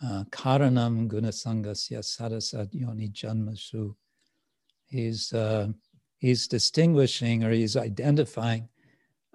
Uh, 0.00 0.24
Karanam 0.30 1.08
Gunasangasya 1.08 1.98
Sadasat 1.98 2.68
Yoni 2.72 3.08
Janmasu. 3.08 3.94
He's, 4.86 5.32
uh, 5.32 5.68
he's 6.22 6.46
distinguishing 6.46 7.42
or 7.42 7.50
he's 7.50 7.76
identifying 7.76 8.68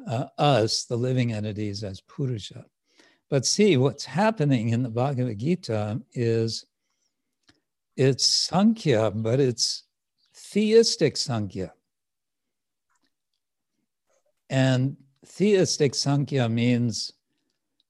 uh, 0.10 0.28
us, 0.38 0.86
the 0.86 0.96
living 0.96 1.34
entities, 1.34 1.84
as 1.84 2.00
Purusha. 2.00 2.64
But 3.30 3.46
see, 3.46 3.76
what's 3.76 4.06
happening 4.06 4.70
in 4.70 4.84
the 4.84 4.90
Bhagavad 4.90 5.38
Gita 5.38 6.02
is 6.14 6.66
it's 7.98 8.26
Sankhya, 8.26 9.12
but 9.12 9.42
it's 9.42 9.84
theistic 10.34 11.18
Sankhya. 11.18 11.74
And 14.50 14.96
theistic 15.26 15.94
Sankhya 15.94 16.48
means 16.48 17.12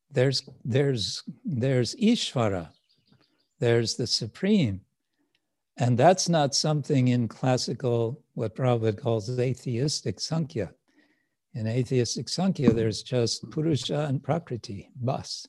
there's 0.10 0.42
there's 0.66 1.22
there's 1.46 1.94
Ishvara, 1.98 2.70
there's 3.60 3.94
the 3.96 4.08
supreme. 4.08 4.82
And 5.80 5.98
that's 5.98 6.28
not 6.28 6.56
something 6.56 7.10
in 7.10 7.28
classical, 7.28 8.24
what 8.34 8.56
Prabhupada 8.56 9.00
calls 9.00 9.40
atheistic 9.40 10.20
Sankhya. 10.20 10.72
In 11.54 11.68
atheistic 11.68 12.30
Sankhya, 12.30 12.74
there's 12.74 13.04
just 13.04 13.48
Purusha 13.52 14.06
and 14.06 14.24
Prakriti, 14.24 14.90
bas. 14.96 15.48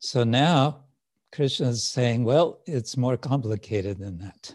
So 0.00 0.22
now 0.24 0.84
Krishna 1.32 1.68
is 1.68 1.82
saying, 1.82 2.24
well, 2.24 2.60
it's 2.66 2.96
more 2.96 3.16
complicated 3.16 3.98
than 3.98 4.18
that. 4.18 4.54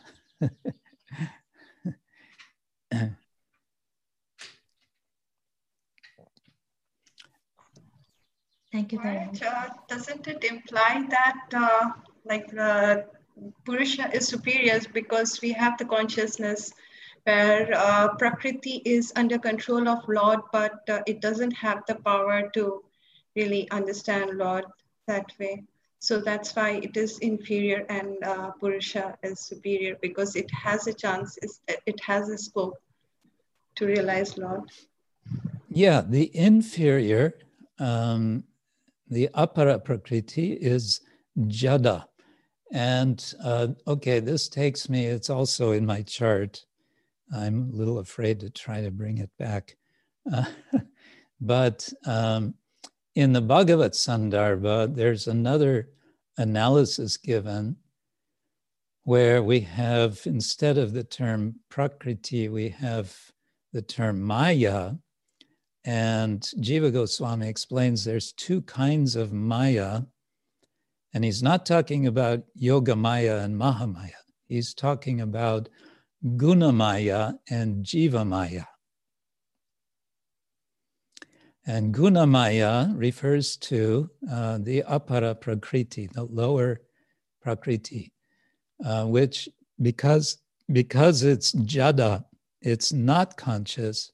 Thank 8.72 8.94
you 8.94 9.00
very 9.02 9.26
much. 9.26 9.42
Uh, 9.42 9.70
doesn't 9.90 10.28
it 10.28 10.44
imply 10.44 11.06
that 11.10 11.42
uh, 11.54 11.90
like 12.24 12.50
the 12.50 13.06
Purusha 13.66 14.10
is 14.14 14.28
superior 14.28 14.80
because 14.94 15.42
we 15.42 15.52
have 15.54 15.78
the 15.78 15.86
consciousness 15.86 16.74
where 17.24 17.72
uh, 17.76 18.16
Prakriti 18.16 18.82
is 18.86 19.14
under 19.16 19.38
control 19.38 19.88
of 19.88 20.08
Lord, 20.08 20.40
but 20.52 20.88
uh, 20.90 21.02
it 21.06 21.22
doesn't 21.22 21.52
have 21.52 21.84
the 21.88 21.96
power 21.96 22.50
to 22.54 22.84
really 23.36 23.70
understand 23.72 24.38
Lord 24.38 24.66
that 25.08 25.32
way. 25.40 25.64
So 26.00 26.20
that's 26.20 26.56
why 26.56 26.82
it 26.84 26.98
is 26.98 27.20
inferior 27.20 27.86
and 27.90 28.24
uh, 28.24 28.52
Purusha 28.60 29.18
is 29.22 29.40
superior 29.40 29.98
because 30.02 30.36
it 30.36 30.50
has 30.52 30.88
a 30.88 30.94
chance, 30.94 31.38
it 31.68 32.00
has 32.02 32.30
a 32.30 32.38
scope 32.38 32.82
to 33.76 33.86
realize 33.86 34.38
Lord. 34.38 34.70
Yeah, 35.70 36.02
the 36.02 36.36
inferior 36.36 37.36
um, 37.80 38.44
the 39.10 39.30
apara 39.36 39.84
prakriti 39.84 40.54
is 40.54 41.02
jada. 41.38 42.06
And 42.72 43.34
uh, 43.44 43.70
okay, 43.88 44.20
this 44.20 44.48
takes 44.48 44.90
me, 44.90 45.06
it's 45.06 45.30
also 45.30 45.72
in 45.72 45.86
my 45.86 46.02
chart. 46.04 46.64
I'm 47.36 47.70
a 47.74 47.76
little 47.76 48.00
afraid 48.00 48.40
to 48.42 48.50
try 48.50 48.82
to 48.82 48.92
bring 48.92 49.18
it 49.18 49.30
back. 49.38 49.76
Uh, 50.32 50.46
but 51.42 51.92
um, 52.06 52.54
in 53.16 53.34
the 53.34 53.42
Bhagavat 53.42 53.94
Sandarbha, 53.94 54.94
there's 54.96 55.28
another 55.28 55.90
analysis 56.38 57.18
given 57.18 57.76
where 59.04 59.44
we 59.44 59.60
have, 59.60 60.22
instead 60.26 60.78
of 60.78 60.94
the 60.94 61.04
term 61.04 61.56
prakriti, 61.70 62.48
we 62.48 62.70
have 62.70 63.16
the 63.74 63.82
term 63.82 64.22
maya, 64.22 64.94
and 65.84 66.42
Jiva 66.60 66.94
Goswami 66.94 67.48
explains 67.48 68.04
there's 68.04 68.34
two 68.34 68.62
kinds 68.62 69.16
of 69.16 69.34
Maya. 69.34 70.02
And 71.14 71.24
he's 71.24 71.44
not 71.44 71.66
talking 71.66 72.08
about 72.08 72.44
Yoga 72.56 72.96
Maya 72.96 73.38
and 73.38 73.60
Mahamaya. 73.60 74.12
He's 74.48 74.74
talking 74.74 75.22
about 75.22 75.70
Guna 76.38 76.72
Maya 76.72 77.34
and 77.50 77.86
Jiva 77.86 78.26
Maya. 78.26 78.64
And 81.66 81.94
Guna 81.94 82.26
Maya 82.26 82.88
refers 82.96 83.56
to 83.58 84.10
uh, 84.32 84.58
the 84.60 84.84
Apara 84.88 85.40
Prakriti, 85.40 86.10
the 86.14 86.24
lower 86.24 86.82
Prakriti, 87.42 88.12
uh, 88.84 89.06
which 89.06 89.48
because, 89.82 90.38
because 90.72 91.24
it's 91.24 91.52
Jada, 91.52 92.26
it's 92.62 92.94
not 92.94 93.38
conscious, 93.38 94.12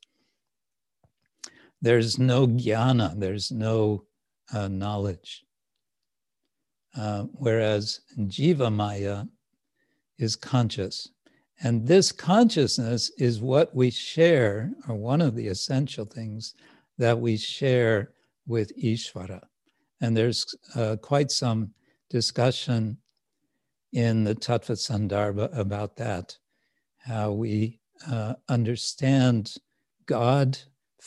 there's 1.81 2.17
no 2.17 2.47
jnana, 2.47 3.19
there's 3.19 3.51
no 3.51 4.05
uh, 4.53 4.67
knowledge. 4.67 5.43
Uh, 6.97 7.23
whereas 7.33 8.01
Jiva 8.17 8.73
Maya 8.73 9.25
is 10.17 10.35
conscious. 10.35 11.09
And 11.61 11.87
this 11.87 12.11
consciousness 12.11 13.11
is 13.17 13.39
what 13.39 13.75
we 13.75 13.89
share, 13.89 14.71
or 14.87 14.95
one 14.95 15.21
of 15.21 15.35
the 15.35 15.47
essential 15.47 16.05
things 16.05 16.55
that 16.97 17.19
we 17.19 17.37
share 17.37 18.11
with 18.45 18.75
Ishvara. 18.77 19.41
And 20.01 20.15
there's 20.15 20.55
uh, 20.75 20.97
quite 21.01 21.31
some 21.31 21.71
discussion 22.09 22.97
in 23.93 24.23
the 24.23 24.35
Tattva 24.35 24.75
Sandarbha 24.75 25.55
about 25.57 25.95
that, 25.97 26.37
how 26.99 27.31
we 27.31 27.79
uh, 28.09 28.33
understand 28.49 29.55
God 30.05 30.57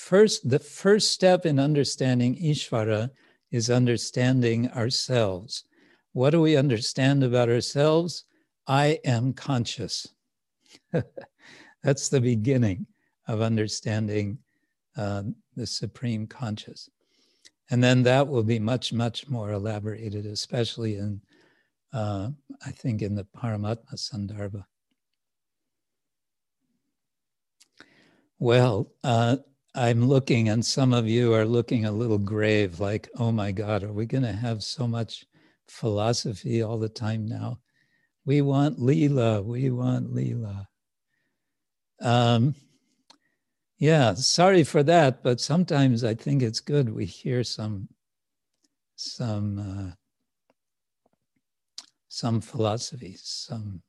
First, 0.01 0.49
the 0.49 0.59
first 0.59 1.13
step 1.13 1.45
in 1.45 1.59
understanding 1.59 2.35
Ishvara 2.37 3.11
is 3.51 3.69
understanding 3.69 4.71
ourselves. 4.71 5.65
What 6.13 6.31
do 6.31 6.41
we 6.41 6.57
understand 6.57 7.23
about 7.23 7.49
ourselves? 7.49 8.25
I 8.67 8.99
am 9.05 9.33
conscious. 9.33 10.07
That's 11.83 12.09
the 12.09 12.21
beginning 12.21 12.87
of 13.29 13.43
understanding 13.43 14.39
uh, 14.97 15.23
the 15.57 15.67
supreme 15.67 16.27
conscious. 16.27 16.89
And 17.71 17.83
then 17.83 18.03
that 18.03 18.27
will 18.27 18.43
be 18.43 18.59
much, 18.59 18.93
much 18.93 19.29
more 19.29 19.53
elaborated, 19.53 20.27
especially 20.27 20.97
in, 20.97 21.21
uh, 21.93 22.31
I 22.67 22.71
think, 22.73 23.03
in 23.03 23.15
the 23.15 23.27
Paramatma 23.37 23.95
Sandarbha. 23.95 24.65
Well, 28.41 28.91
uh, 29.05 29.37
I'm 29.75 30.09
looking, 30.09 30.49
and 30.49 30.65
some 30.65 30.93
of 30.93 31.07
you 31.07 31.33
are 31.35 31.45
looking 31.45 31.85
a 31.85 31.93
little 31.93 32.19
grave, 32.19 32.81
like, 32.81 33.09
oh 33.19 33.31
my 33.31 33.53
God, 33.53 33.85
are 33.85 33.93
we 33.93 34.07
going 34.07 34.25
to 34.25 34.33
have 34.33 34.65
so 34.65 34.89
much 34.89 35.25
philosophy 35.71 36.63
all 36.63 36.79
the 36.79 36.89
time 36.89 37.27
now? 37.27 37.59
We 38.25 38.43
want 38.43 38.79
Leela, 38.79 39.45
we 39.45 39.71
want 39.71 40.13
Leela. 40.15 40.67
Um, 42.01 42.55
yeah, 43.79 44.15
sorry 44.15 44.65
for 44.65 44.83
that, 44.83 45.23
but 45.23 45.41
sometimes 45.41 46.05
I 46.05 46.15
think 46.15 46.43
it's 46.43 46.61
good 46.61 46.95
we 46.95 47.07
hear 47.07 47.43
some 47.43 47.89
some 48.97 49.59
uh, 49.59 49.93
some 52.09 52.41
philosophies, 52.41 53.23
some 53.25 53.83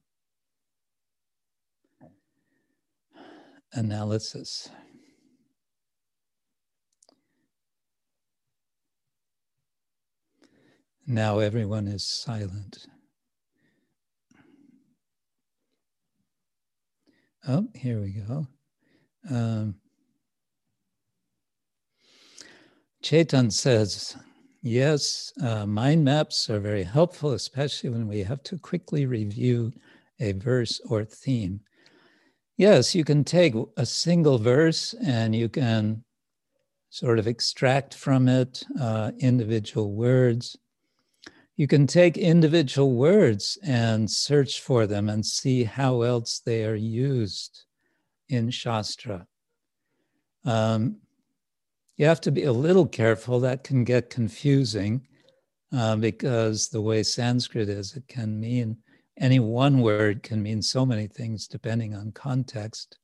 analysis. 3.73 4.69
Now 11.07 11.39
everyone 11.39 11.87
is 11.87 12.05
silent. 12.05 12.87
Oh, 17.47 17.67
here 17.73 17.99
we 17.99 18.11
go. 18.11 18.47
Um, 19.29 19.75
Chetan 23.03 23.51
says, 23.51 24.15
yes, 24.61 25.33
uh, 25.41 25.65
mind 25.65 26.05
maps 26.05 26.49
are 26.51 26.59
very 26.59 26.83
helpful, 26.83 27.31
especially 27.31 27.89
when 27.89 28.07
we 28.07 28.19
have 28.19 28.43
to 28.43 28.59
quickly 28.59 29.07
review 29.07 29.73
a 30.19 30.33
verse 30.33 30.79
or 30.87 31.03
theme. 31.03 31.61
Yes, 32.57 32.93
you 32.93 33.03
can 33.03 33.23
take 33.23 33.55
a 33.75 33.87
single 33.87 34.37
verse 34.37 34.93
and 35.03 35.35
you 35.35 35.49
can 35.49 36.03
sort 36.91 37.17
of 37.17 37.25
extract 37.25 37.95
from 37.95 38.27
it 38.27 38.63
uh, 38.79 39.11
individual 39.19 39.93
words 39.93 40.57
you 41.57 41.67
can 41.67 41.85
take 41.85 42.17
individual 42.17 42.93
words 42.93 43.57
and 43.63 44.09
search 44.09 44.61
for 44.61 44.87
them 44.87 45.09
and 45.09 45.25
see 45.25 45.63
how 45.63 46.01
else 46.01 46.41
they 46.45 46.65
are 46.65 46.75
used 46.75 47.65
in 48.29 48.49
Shastra. 48.49 49.27
Um, 50.45 50.97
you 51.97 52.05
have 52.05 52.21
to 52.21 52.31
be 52.31 52.45
a 52.45 52.53
little 52.53 52.87
careful, 52.87 53.39
that 53.41 53.63
can 53.63 53.83
get 53.83 54.09
confusing 54.09 55.07
uh, 55.71 55.95
because 55.97 56.69
the 56.69 56.81
way 56.81 57.03
Sanskrit 57.03 57.69
is, 57.69 57.95
it 57.95 58.07
can 58.07 58.39
mean 58.39 58.77
any 59.19 59.39
one 59.39 59.81
word 59.81 60.23
can 60.23 60.41
mean 60.41 60.61
so 60.61 60.85
many 60.85 61.07
things 61.07 61.47
depending 61.47 61.93
on 61.93 62.11
context. 62.11 62.97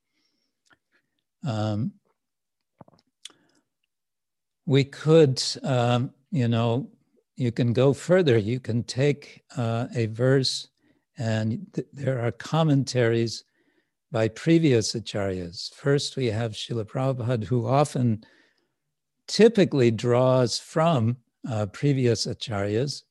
Um, 1.46 1.94
we 4.66 4.84
could, 4.84 5.42
um, 5.64 6.12
you 6.32 6.48
know, 6.48 6.90
you 7.38 7.52
can 7.52 7.72
go 7.72 7.94
further. 7.94 8.38
You 8.38 8.60
can 8.60 8.84
take 8.84 9.44
uh, 9.56 9.88
a 9.96 10.08
verse, 10.08 10.68
and 11.18 11.66
th- 11.74 11.88
there 11.94 12.20
are 12.20 12.32
commentaries 12.32 13.44
by 14.12 14.28
previous 14.30 14.94
acharyas. 14.94 15.74
First, 15.76 16.18
we 16.18 16.26
have 16.28 16.54
Srila 16.54 16.86
Prabhupada, 16.86 17.46
who 17.46 17.68
often 17.68 18.24
typically 19.28 19.92
draws 19.92 20.58
from 20.58 21.18
uh, 21.50 21.68
previous 21.68 22.26
acharyas. 22.26 23.04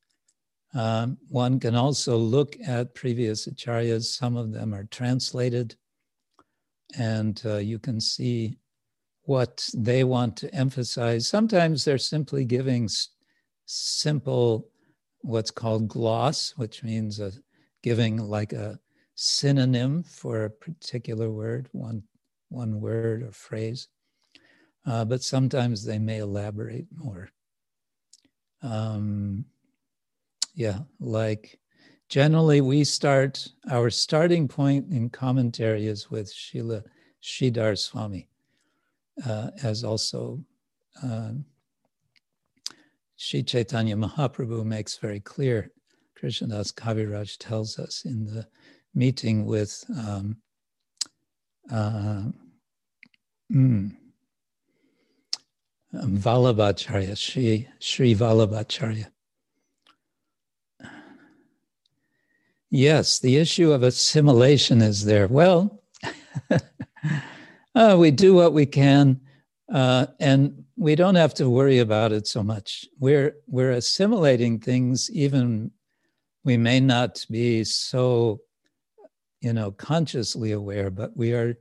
Um, 0.75 1.19
one 1.29 1.61
can 1.61 1.77
also 1.77 2.17
look 2.17 2.57
at 2.67 2.95
previous 2.95 3.47
acharyas, 3.47 4.05
some 4.05 4.37
of 4.37 4.53
them 4.53 4.75
are 4.75 4.85
translated, 4.85 5.77
and 6.99 7.41
uh, 7.45 7.59
you 7.59 7.79
can 7.79 8.01
see 8.01 8.59
what 9.23 9.69
they 9.75 10.03
want 10.05 10.37
to 10.39 10.55
emphasize. 10.55 11.29
Sometimes 11.29 11.85
they're 11.85 11.99
simply 11.99 12.45
giving 12.45 12.89
simple, 13.67 14.69
what's 15.21 15.51
called 15.51 15.89
gloss, 15.89 16.55
which 16.57 16.83
means 16.83 17.21
a, 17.21 17.33
giving 17.83 18.17
like 18.19 18.53
a 18.53 18.79
synonym 19.15 20.03
for 20.03 20.45
a 20.45 20.51
particular 20.51 21.31
word, 21.31 21.69
one, 21.73 22.03
one 22.49 22.81
word 22.81 23.23
or 23.23 23.33
phrase. 23.33 23.89
Uh, 24.87 25.05
but 25.05 25.23
sometimes 25.23 25.85
they 25.85 25.99
may 25.99 26.19
elaborate 26.19 26.87
more. 26.95 27.29
Um, 28.63 29.45
yeah, 30.55 30.79
like 31.01 31.59
generally 32.09 32.61
we 32.61 32.85
start, 32.85 33.47
our 33.71 33.91
starting 33.91 34.49
point 34.49 34.93
in 34.93 35.11
commentary 35.11 35.87
is 35.87 36.11
with 36.11 36.33
Srila 36.33 36.85
Sridhar 37.23 37.77
Swami, 37.77 38.29
uh, 39.27 39.51
as 39.63 39.83
also 39.83 40.45
uh, 41.03 41.33
Sri 43.17 43.43
Chaitanya 43.43 43.97
Mahaprabhu 43.97 44.65
makes 44.65 44.99
very 44.99 45.21
clear. 45.21 45.71
Krishnadas 46.21 46.73
Kaviraj 46.73 47.37
tells 47.39 47.79
us 47.79 48.03
in 48.05 48.25
the 48.25 48.47
meeting 48.95 49.45
with 49.47 49.85
um, 49.99 50.37
uh, 51.71 52.25
mm, 53.53 53.95
um, 55.95 56.19
Vallabhacharya, 56.19 57.17
Sri, 57.17 57.69
Sri 57.79 58.15
Vallabhacharya. 58.15 59.07
Yes, 62.71 63.19
the 63.19 63.37
issue 63.37 63.73
of 63.73 63.83
assimilation 63.83 64.83
is 64.83 65.05
there. 65.05 65.29
Well, 65.29 65.83
uh, 67.75 67.97
we 67.99 68.11
do 68.11 68.35
what 68.35 68.53
we 68.53 68.67
can, 68.67 69.21
uh, 69.73 70.07
and 70.21 70.66
we 70.77 70.95
don't 70.95 71.15
have 71.15 71.35
to 71.35 71.49
worry 71.49 71.79
about 71.79 72.13
it 72.13 72.27
so 72.27 72.43
much. 72.43 72.87
We're 72.99 73.35
we're 73.47 73.73
assimilating 73.73 74.61
things, 74.61 75.11
even 75.11 75.71
we 76.45 76.57
may 76.57 76.81
not 76.81 77.25
be 77.31 77.65
so, 77.65 78.41
you 79.41 79.53
know, 79.53 79.71
consciously 79.73 80.53
aware, 80.53 80.91
but 80.91 81.17
we 81.17 81.33
are. 81.33 81.55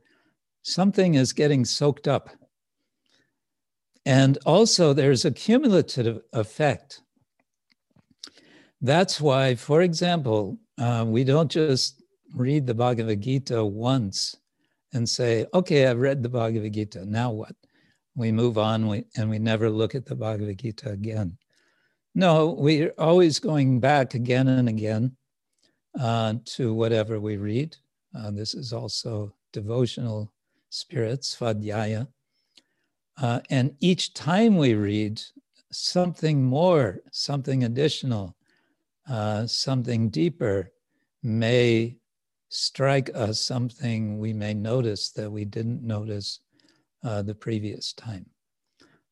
Something 0.62 1.14
is 1.14 1.32
getting 1.32 1.64
soaked 1.64 2.08
up, 2.08 2.28
and 4.04 4.36
also 4.44 4.92
there's 4.92 5.24
a 5.24 5.30
cumulative 5.30 6.20
effect. 6.32 7.02
That's 8.82 9.20
why, 9.20 9.54
for 9.54 9.82
example, 9.82 10.58
uh, 10.78 11.04
we 11.06 11.24
don't 11.24 11.50
just 11.50 12.02
read 12.34 12.66
the 12.66 12.74
Bhagavad 12.74 13.22
Gita 13.22 13.64
once 13.64 14.36
and 14.92 15.08
say, 15.08 15.46
okay, 15.54 15.86
I've 15.86 15.98
read 15.98 16.22
the 16.22 16.28
Bhagavad 16.28 16.74
Gita, 16.74 17.06
now 17.06 17.30
what? 17.30 17.54
We 18.16 18.32
move 18.32 18.56
on 18.56 18.88
we, 18.88 19.04
and 19.16 19.28
we 19.28 19.38
never 19.38 19.68
look 19.68 19.94
at 19.94 20.06
the 20.06 20.14
Bhagavad 20.14 20.58
Gita 20.58 20.90
again. 20.90 21.36
No, 22.14 22.56
we're 22.58 22.94
always 22.96 23.38
going 23.38 23.78
back 23.78 24.14
again 24.14 24.48
and 24.48 24.70
again 24.70 25.14
uh, 26.00 26.34
to 26.46 26.72
whatever 26.72 27.20
we 27.20 27.36
read. 27.36 27.76
Uh, 28.16 28.30
this 28.30 28.54
is 28.54 28.72
also 28.72 29.34
devotional 29.52 30.32
spirit, 30.70 31.20
svadhyaya. 31.20 32.08
Uh, 33.20 33.40
and 33.50 33.76
each 33.80 34.14
time 34.14 34.56
we 34.56 34.74
read 34.74 35.20
something 35.70 36.42
more, 36.42 37.00
something 37.12 37.64
additional, 37.64 38.34
uh, 39.10 39.46
something 39.46 40.08
deeper 40.08 40.72
may 41.22 41.96
strike 42.48 43.10
us 43.14 43.44
something 43.44 44.18
we 44.18 44.32
may 44.32 44.54
notice 44.54 45.10
that 45.10 45.30
we 45.30 45.44
didn't 45.44 45.82
notice 45.82 46.40
uh, 47.06 47.22
the 47.22 47.34
previous 47.34 47.92
time. 47.92 48.26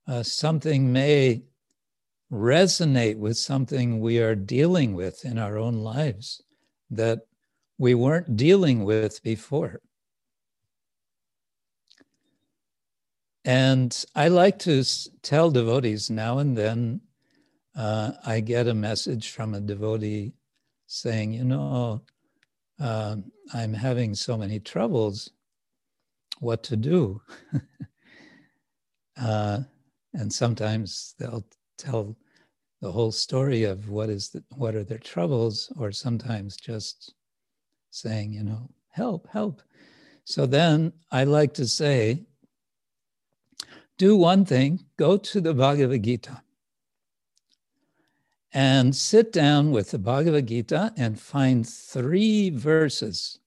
Uh, 0.08 0.22
something 0.22 0.92
may 0.92 1.42
resonate 2.32 3.16
with 3.16 3.36
something 3.36 4.00
we 4.00 4.18
are 4.18 4.34
dealing 4.34 4.94
with 4.94 5.24
in 5.24 5.38
our 5.38 5.56
own 5.56 5.74
lives 5.74 6.42
that 6.90 7.20
we 7.78 7.94
weren't 7.94 8.36
dealing 8.36 8.82
with 8.82 9.22
before. 9.22 9.80
And 13.44 14.04
I 14.14 14.28
like 14.28 14.58
to 14.60 14.82
tell 15.22 15.50
devotees 15.50 16.10
now 16.10 16.38
and 16.38 16.56
then, 16.56 17.00
uh, 17.76 18.12
I 18.24 18.40
get 18.40 18.66
a 18.66 18.74
message 18.74 19.30
from 19.30 19.54
a 19.54 19.60
devotee 19.60 20.32
saying, 20.86 21.34
you 21.34 21.44
know, 21.44 22.02
uh, 22.80 23.16
I'm 23.52 23.74
having 23.74 24.14
so 24.14 24.36
many 24.36 24.58
troubles, 24.58 25.30
what 26.40 26.62
to 26.64 26.76
do? 26.76 27.20
uh, 29.20 29.60
and 30.14 30.32
sometimes 30.32 31.14
they'll 31.18 31.46
tell 31.78 32.16
the 32.80 32.92
whole 32.92 33.12
story 33.12 33.64
of 33.64 33.88
what 33.88 34.10
is 34.10 34.28
the, 34.28 34.44
what 34.56 34.74
are 34.74 34.84
their 34.84 34.98
troubles, 34.98 35.72
or 35.78 35.90
sometimes 35.90 36.56
just 36.56 37.14
saying, 37.90 38.32
you 38.32 38.42
know, 38.42 38.68
help, 38.90 39.26
help. 39.28 39.62
So 40.24 40.46
then 40.46 40.92
I 41.10 41.24
like 41.24 41.54
to 41.54 41.66
say, 41.66 42.24
do 43.96 44.16
one 44.16 44.44
thing, 44.44 44.84
go 44.96 45.16
to 45.16 45.40
the 45.40 45.54
Bhagavad 45.54 46.02
Gita 46.02 46.42
and 48.52 48.94
sit 48.94 49.32
down 49.32 49.72
with 49.72 49.90
the 49.90 49.98
Bhagavad 49.98 50.46
Gita 50.46 50.92
and 50.96 51.18
find 51.18 51.68
three 51.68 52.50
verses 52.50 53.40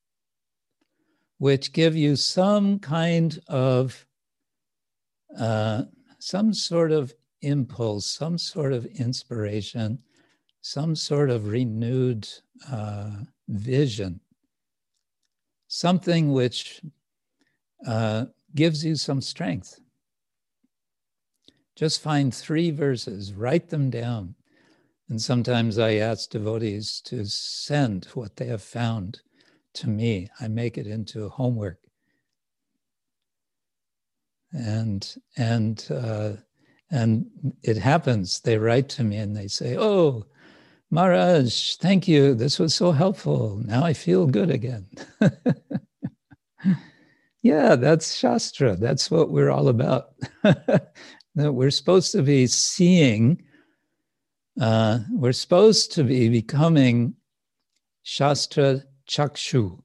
which 1.38 1.74
give 1.74 1.96
you 1.96 2.16
some 2.16 2.80
kind 2.80 3.40
of, 3.48 4.06
uh, 5.38 5.84
some 6.20 6.54
sort 6.54 6.92
of 6.92 7.14
impulse, 7.42 8.06
some 8.06 8.38
sort 8.38 8.74
of 8.74 8.86
inspiration, 8.86 10.00
some 10.62 10.96
sort 10.96 11.30
of 11.30 11.48
renewed 11.48 12.28
uh, 12.72 13.12
vision, 13.48 14.20
something 15.68 16.32
which 16.32 16.82
uh, 17.86 18.26
gives 18.56 18.84
you 18.84 18.96
some 18.96 19.22
strength. 19.22 19.80
Just 21.76 22.02
find 22.02 22.34
three 22.34 22.72
verses, 22.72 23.34
write 23.34 23.70
them 23.70 23.92
down. 23.92 24.34
And 25.10 25.22
sometimes 25.22 25.78
I 25.78 25.94
ask 25.94 26.30
devotees 26.30 27.00
to 27.06 27.26
send 27.26 28.06
what 28.14 28.36
they 28.36 28.48
have 28.48 28.64
found 28.64 29.22
to 29.78 29.90
me. 29.90 30.30
I 30.40 30.48
make 30.48 30.78
it 30.78 30.88
into 30.88 31.30
homework. 31.30 31.80
And 34.54 35.16
and 35.36 35.86
uh, 35.92 36.34
and 36.90 37.26
it 37.64 37.78
happens. 37.78 38.40
They 38.40 38.58
write 38.58 38.90
to 38.90 39.04
me 39.04 39.18
and 39.18 39.36
they 39.36 39.48
say, 39.48 39.78
"Oh, 39.78 40.26
Maharaj, 40.90 41.76
thank 41.76 42.08
you. 42.08 42.34
This 42.34 42.58
was 42.60 42.74
so 42.74 42.92
helpful. 42.92 43.62
Now 43.66 43.84
I 43.84 43.94
feel 43.94 44.26
good 44.26 44.50
again." 44.50 44.88
yeah, 47.42 47.76
that's 47.76 48.16
Shastra. 48.16 48.78
That's 48.78 49.12
what 49.12 49.32
we're 49.32 49.52
all 49.52 49.68
about. 49.68 50.14
that 50.44 51.54
we're 51.54 51.72
supposed 51.72 52.12
to 52.14 52.24
be 52.24 52.48
seeing, 52.48 53.44
uh, 54.60 55.00
we're 55.12 55.34
supposed 55.34 55.92
to 55.94 56.04
be 56.04 56.30
becoming 56.30 57.14
Shastra 58.04 58.82
Chakshu, 59.08 59.82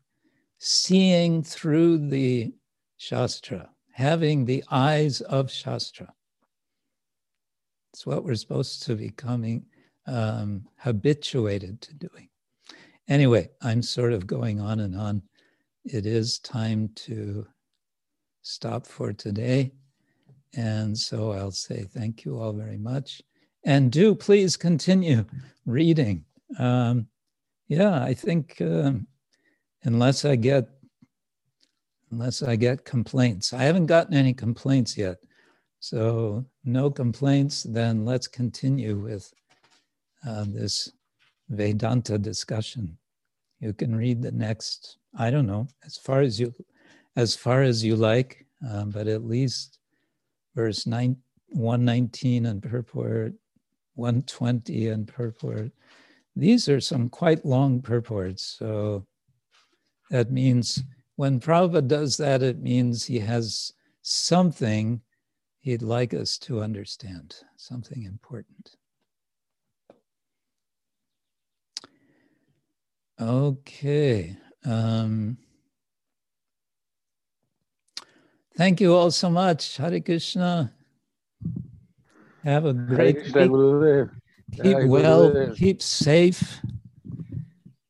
seeing 0.58 1.42
through 1.42 2.08
the 2.08 2.52
Shastra, 2.96 3.70
having 3.92 4.44
the 4.44 4.64
eyes 4.70 5.20
of 5.22 5.50
Shastra. 5.50 6.12
It's 7.92 8.06
what 8.06 8.24
we're 8.24 8.34
supposed 8.34 8.82
to 8.84 8.96
be 8.96 9.08
becoming 9.08 9.66
um, 10.06 10.66
habituated 10.76 11.80
to 11.82 11.94
doing. 11.94 12.28
Anyway, 13.08 13.50
I'm 13.60 13.82
sort 13.82 14.12
of 14.12 14.26
going 14.26 14.60
on 14.60 14.80
and 14.80 14.96
on. 14.96 15.22
It 15.84 16.06
is 16.06 16.38
time 16.38 16.90
to 16.94 17.46
stop 18.42 18.86
for 18.86 19.12
today. 19.12 19.72
And 20.54 20.96
so 20.96 21.32
I'll 21.32 21.50
say 21.50 21.84
thank 21.84 22.24
you 22.24 22.38
all 22.38 22.52
very 22.52 22.78
much. 22.78 23.22
And 23.64 23.90
do 23.90 24.14
please 24.14 24.56
continue 24.56 25.24
reading. 25.66 26.24
Um, 26.58 27.06
yeah, 27.68 28.02
I 28.02 28.14
think 28.14 28.60
um, 28.60 29.06
unless 29.84 30.24
I 30.24 30.36
get 30.36 30.68
unless 32.10 32.42
I 32.42 32.56
get 32.56 32.84
complaints, 32.84 33.54
I 33.54 33.62
haven't 33.62 33.86
gotten 33.86 34.14
any 34.14 34.34
complaints 34.34 34.98
yet. 34.98 35.16
So 35.80 36.44
no 36.62 36.90
complaints, 36.90 37.62
then 37.62 38.04
let's 38.04 38.28
continue 38.28 38.98
with 38.98 39.32
uh, 40.26 40.44
this 40.46 40.92
Vedanta 41.48 42.18
discussion. 42.18 42.98
You 43.60 43.72
can 43.72 43.96
read 43.96 44.22
the 44.22 44.30
next, 44.30 44.98
I 45.18 45.30
don't 45.30 45.46
know, 45.46 45.68
as 45.84 45.96
far 45.96 46.20
as 46.20 46.38
you, 46.38 46.54
as 47.16 47.34
far 47.34 47.62
as 47.62 47.82
you 47.82 47.96
like, 47.96 48.46
um, 48.68 48.90
but 48.90 49.08
at 49.08 49.24
least 49.24 49.78
verse 50.54 50.86
nine, 50.86 51.16
119 51.48 52.46
and 52.46 52.62
purport, 52.62 53.32
120 53.94 54.88
and 54.88 55.08
purport. 55.08 55.72
These 56.36 56.68
are 56.68 56.80
some 56.80 57.08
quite 57.08 57.44
long 57.44 57.82
purports. 57.82 58.56
So 58.58 59.06
that 60.12 60.30
means 60.30 60.84
when 61.16 61.40
Prabhupada 61.40 61.88
does 61.88 62.18
that, 62.18 62.42
it 62.42 62.58
means 62.58 63.04
he 63.04 63.18
has 63.18 63.72
something 64.02 65.00
he'd 65.60 65.80
like 65.80 66.12
us 66.12 66.36
to 66.36 66.60
understand, 66.60 67.34
something 67.56 68.02
important. 68.02 68.76
Okay. 73.18 74.36
Um, 74.66 75.38
thank 78.54 78.82
you 78.82 78.94
all 78.94 79.10
so 79.10 79.30
much. 79.30 79.78
Hare 79.78 79.98
Krishna. 80.00 80.74
Have 82.44 82.66
a 82.66 82.74
great 82.74 83.32
week. 83.32 84.08
Keep 84.62 84.84
well, 84.88 85.54
keep 85.54 85.80
safe. 85.80 86.60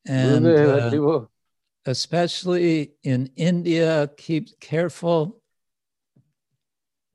And 0.05 0.47
uh, 0.47 1.27
especially 1.85 2.93
in 3.03 3.29
India, 3.35 4.09
keep 4.17 4.59
careful. 4.59 5.41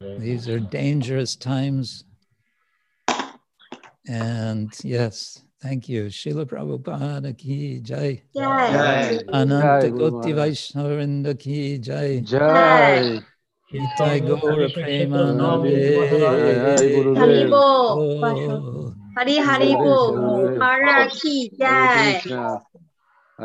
These 0.01 0.49
are 0.49 0.61
dangerous 0.61 1.36
times. 1.36 2.05
And 4.07 4.73
yes, 4.85 5.43
thank 5.61 5.89
you. 5.89 6.05
Srila 6.05 6.47
Prabhupada 6.47 7.36
ki 7.36 7.81
jai. 7.81 8.23
Jai. 8.35 9.20
Ananta 9.32 9.90
Koti 9.90 10.32
Vaishnava 10.32 10.89
Vrinda 10.90 11.39
ki 11.39 11.78
jai. 11.78 12.20
Jai. 12.20 13.20
Nitai 13.74 14.20
Gaura 14.23 14.69
Premanande. 14.73 15.99
Haribol. 17.16 18.97
Hari 19.15 19.39
oh. 19.39 19.43
Haribol. 19.43 20.59
Mara 20.59 21.11
ki 21.11 21.51
jai. 21.59 22.23